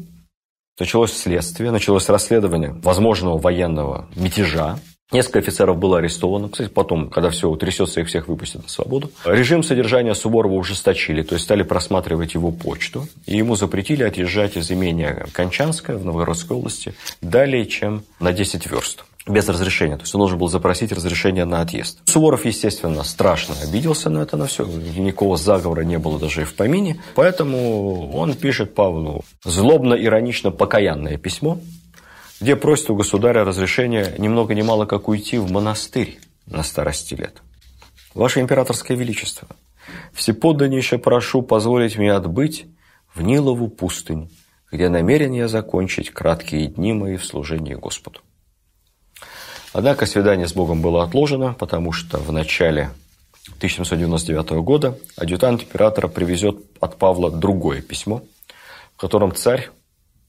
началось 0.79 1.13
следствие, 1.13 1.71
началось 1.71 2.09
расследование 2.09 2.73
возможного 2.83 3.39
военного 3.39 4.09
мятежа. 4.17 4.79
Несколько 5.13 5.41
офицеров 5.41 5.77
было 5.77 5.99
арестовано. 5.99 6.49
Кстати, 6.49 6.69
потом, 6.69 7.11
когда 7.11 7.31
все 7.31 7.49
утрясется, 7.49 8.01
их 8.01 8.07
всех 8.07 8.29
выпустят 8.29 8.63
на 8.63 8.69
свободу. 8.69 9.11
Режим 9.25 9.65
содержания 9.65 10.15
Суворова 10.15 10.55
ужесточили, 10.55 11.23
то 11.23 11.35
есть 11.35 11.45
стали 11.45 11.65
просматривать 11.65 12.35
его 12.35 12.53
почту. 12.53 13.09
И 13.27 13.37
ему 13.37 13.57
запретили 13.57 14.05
отъезжать 14.05 14.57
из 14.57 14.71
имения 14.71 15.27
Кончанское 15.33 15.97
в 15.97 16.05
Новгородской 16.05 16.57
области 16.57 16.95
далее, 17.21 17.67
чем 17.67 18.05
на 18.21 18.33
10 18.33 18.71
верст 18.71 19.05
без 19.31 19.49
разрешения. 19.49 19.97
То 19.97 20.03
есть 20.03 20.15
он 20.15 20.21
должен 20.21 20.39
был 20.39 20.49
запросить 20.49 20.93
разрешение 20.93 21.45
на 21.45 21.61
отъезд. 21.61 22.01
Суворов, 22.05 22.45
естественно, 22.45 23.03
страшно 23.05 23.55
обиделся 23.63 24.11
на 24.11 24.19
это, 24.21 24.37
на 24.37 24.47
все. 24.47 24.65
Никакого 24.65 25.37
заговора 25.37 25.83
не 25.83 25.99
было 25.99 26.19
даже 26.19 26.43
и 26.43 26.45
в 26.45 26.55
помине. 26.55 27.01
Поэтому 27.15 28.11
он 28.13 28.35
пишет 28.35 28.75
Павлу 28.75 29.25
злобно-иронично 29.45 30.51
покаянное 30.51 31.17
письмо, 31.17 31.59
где 32.41 32.57
просит 32.57 32.91
у 32.91 32.97
государя 32.97 33.45
разрешения 33.45 34.15
ни 34.19 34.29
много 34.29 34.55
ни 34.55 34.63
мало 34.63 34.87
как 34.87 35.09
уйти 35.09 35.39
в 35.39 35.51
монастырь 35.51 36.19
на 36.47 36.63
старости 36.63 37.15
лет. 37.15 37.43
Ваше 38.15 38.41
императорское 38.41 38.97
величество, 38.97 39.49
всеподданнейше 40.13 40.99
прошу 40.99 41.43
позволить 41.43 41.97
мне 41.97 42.13
отбыть 42.13 42.67
в 43.15 43.23
Нилову 43.23 43.69
пустынь, 43.69 44.31
где 44.73 44.89
намерен 44.89 45.33
я 45.33 45.49
закончить 45.49 46.11
краткие 46.11 46.67
дни 46.67 46.93
мои 46.93 47.17
в 47.17 47.25
служении 47.25 47.75
Господу. 47.75 48.21
Однако 49.73 50.07
свидание 50.07 50.49
с 50.49 50.53
Богом 50.53 50.83
было 50.83 51.05
отложено, 51.05 51.55
потому 51.55 51.93
что 51.93 52.19
в 52.19 52.33
начале 52.33 52.91
1799 53.59 54.51
года 54.63 54.99
адъютант 55.17 55.63
императора 55.63 56.09
привезет 56.09 56.57
от 56.81 56.97
Павла 56.97 57.31
другое 57.31 57.81
письмо, 57.81 58.23
в 58.95 59.01
котором 59.01 59.35
царь, 59.35 59.71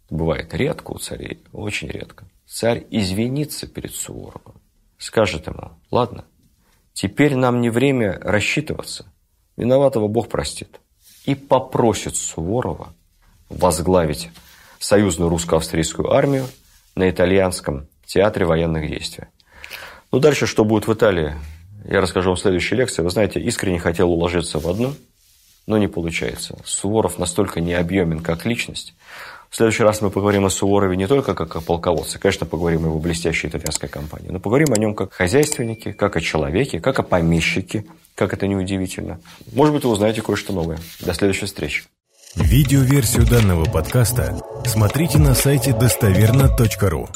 бывает 0.09 0.53
редко 0.53 0.91
у 0.91 0.99
царей, 0.99 1.39
очень 1.53 1.87
редко, 1.87 2.25
царь 2.45 2.85
извинится 2.91 3.65
перед 3.67 3.93
Суворовым, 3.93 4.61
скажет 4.97 5.47
ему, 5.47 5.71
ладно, 5.89 6.25
теперь 6.93 7.35
нам 7.35 7.61
не 7.61 7.69
время 7.69 8.19
рассчитываться, 8.21 9.11
виноватого 9.57 10.07
Бог 10.07 10.29
простит, 10.29 10.79
и 11.25 11.33
попросит 11.33 12.15
Суворова 12.15 12.93
возглавить 13.49 14.29
союзную 14.79 15.29
русско-австрийскую 15.29 16.11
армию 16.11 16.47
на 16.95 17.09
итальянском 17.09 17.87
театре 18.13 18.45
военных 18.45 18.87
действий. 18.89 19.25
Ну, 20.11 20.19
дальше, 20.19 20.45
что 20.45 20.65
будет 20.65 20.87
в 20.87 20.93
Италии, 20.93 21.33
я 21.89 22.01
расскажу 22.01 22.29
вам 22.29 22.35
в 22.35 22.39
следующей 22.39 22.75
лекции. 22.75 23.01
Вы 23.01 23.09
знаете, 23.09 23.39
искренне 23.39 23.79
хотел 23.79 24.11
уложиться 24.11 24.59
в 24.59 24.67
одну, 24.67 24.93
но 25.67 25.77
не 25.77 25.87
получается. 25.87 26.57
Суворов 26.65 27.17
настолько 27.17 27.61
необъемен 27.61 28.19
как 28.19 28.45
личность. 28.45 28.93
В 29.49 29.55
следующий 29.55 29.83
раз 29.83 30.01
мы 30.01 30.09
поговорим 30.09 30.45
о 30.45 30.49
Суворове 30.49 30.95
не 30.95 31.07
только 31.07 31.33
как 31.33 31.55
о 31.55 31.61
полководце, 31.61 32.19
конечно, 32.19 32.45
поговорим 32.45 32.85
о 32.85 32.87
его 32.87 32.99
блестящей 32.99 33.47
итальянской 33.47 33.89
компании, 33.89 34.29
но 34.29 34.39
поговорим 34.39 34.73
о 34.73 34.77
нем 34.77 34.95
как 34.95 35.11
хозяйственнике, 35.11 35.91
как 35.91 36.15
о 36.15 36.21
человеке, 36.21 36.79
как 36.79 36.99
о 36.99 37.03
помещике, 37.03 37.85
как 38.15 38.33
это 38.33 38.47
неудивительно. 38.47 39.19
Может 39.51 39.73
быть, 39.73 39.83
вы 39.83 39.91
узнаете 39.91 40.21
кое-что 40.21 40.53
новое. 40.53 40.79
До 41.01 41.13
следующей 41.13 41.47
встречи. 41.47 41.83
Видеоверсию 42.35 43.27
данного 43.27 43.65
подкаста 43.65 44.39
смотрите 44.65 45.17
на 45.17 45.35
сайте 45.35 45.73
достоверно.ру. 45.73 47.09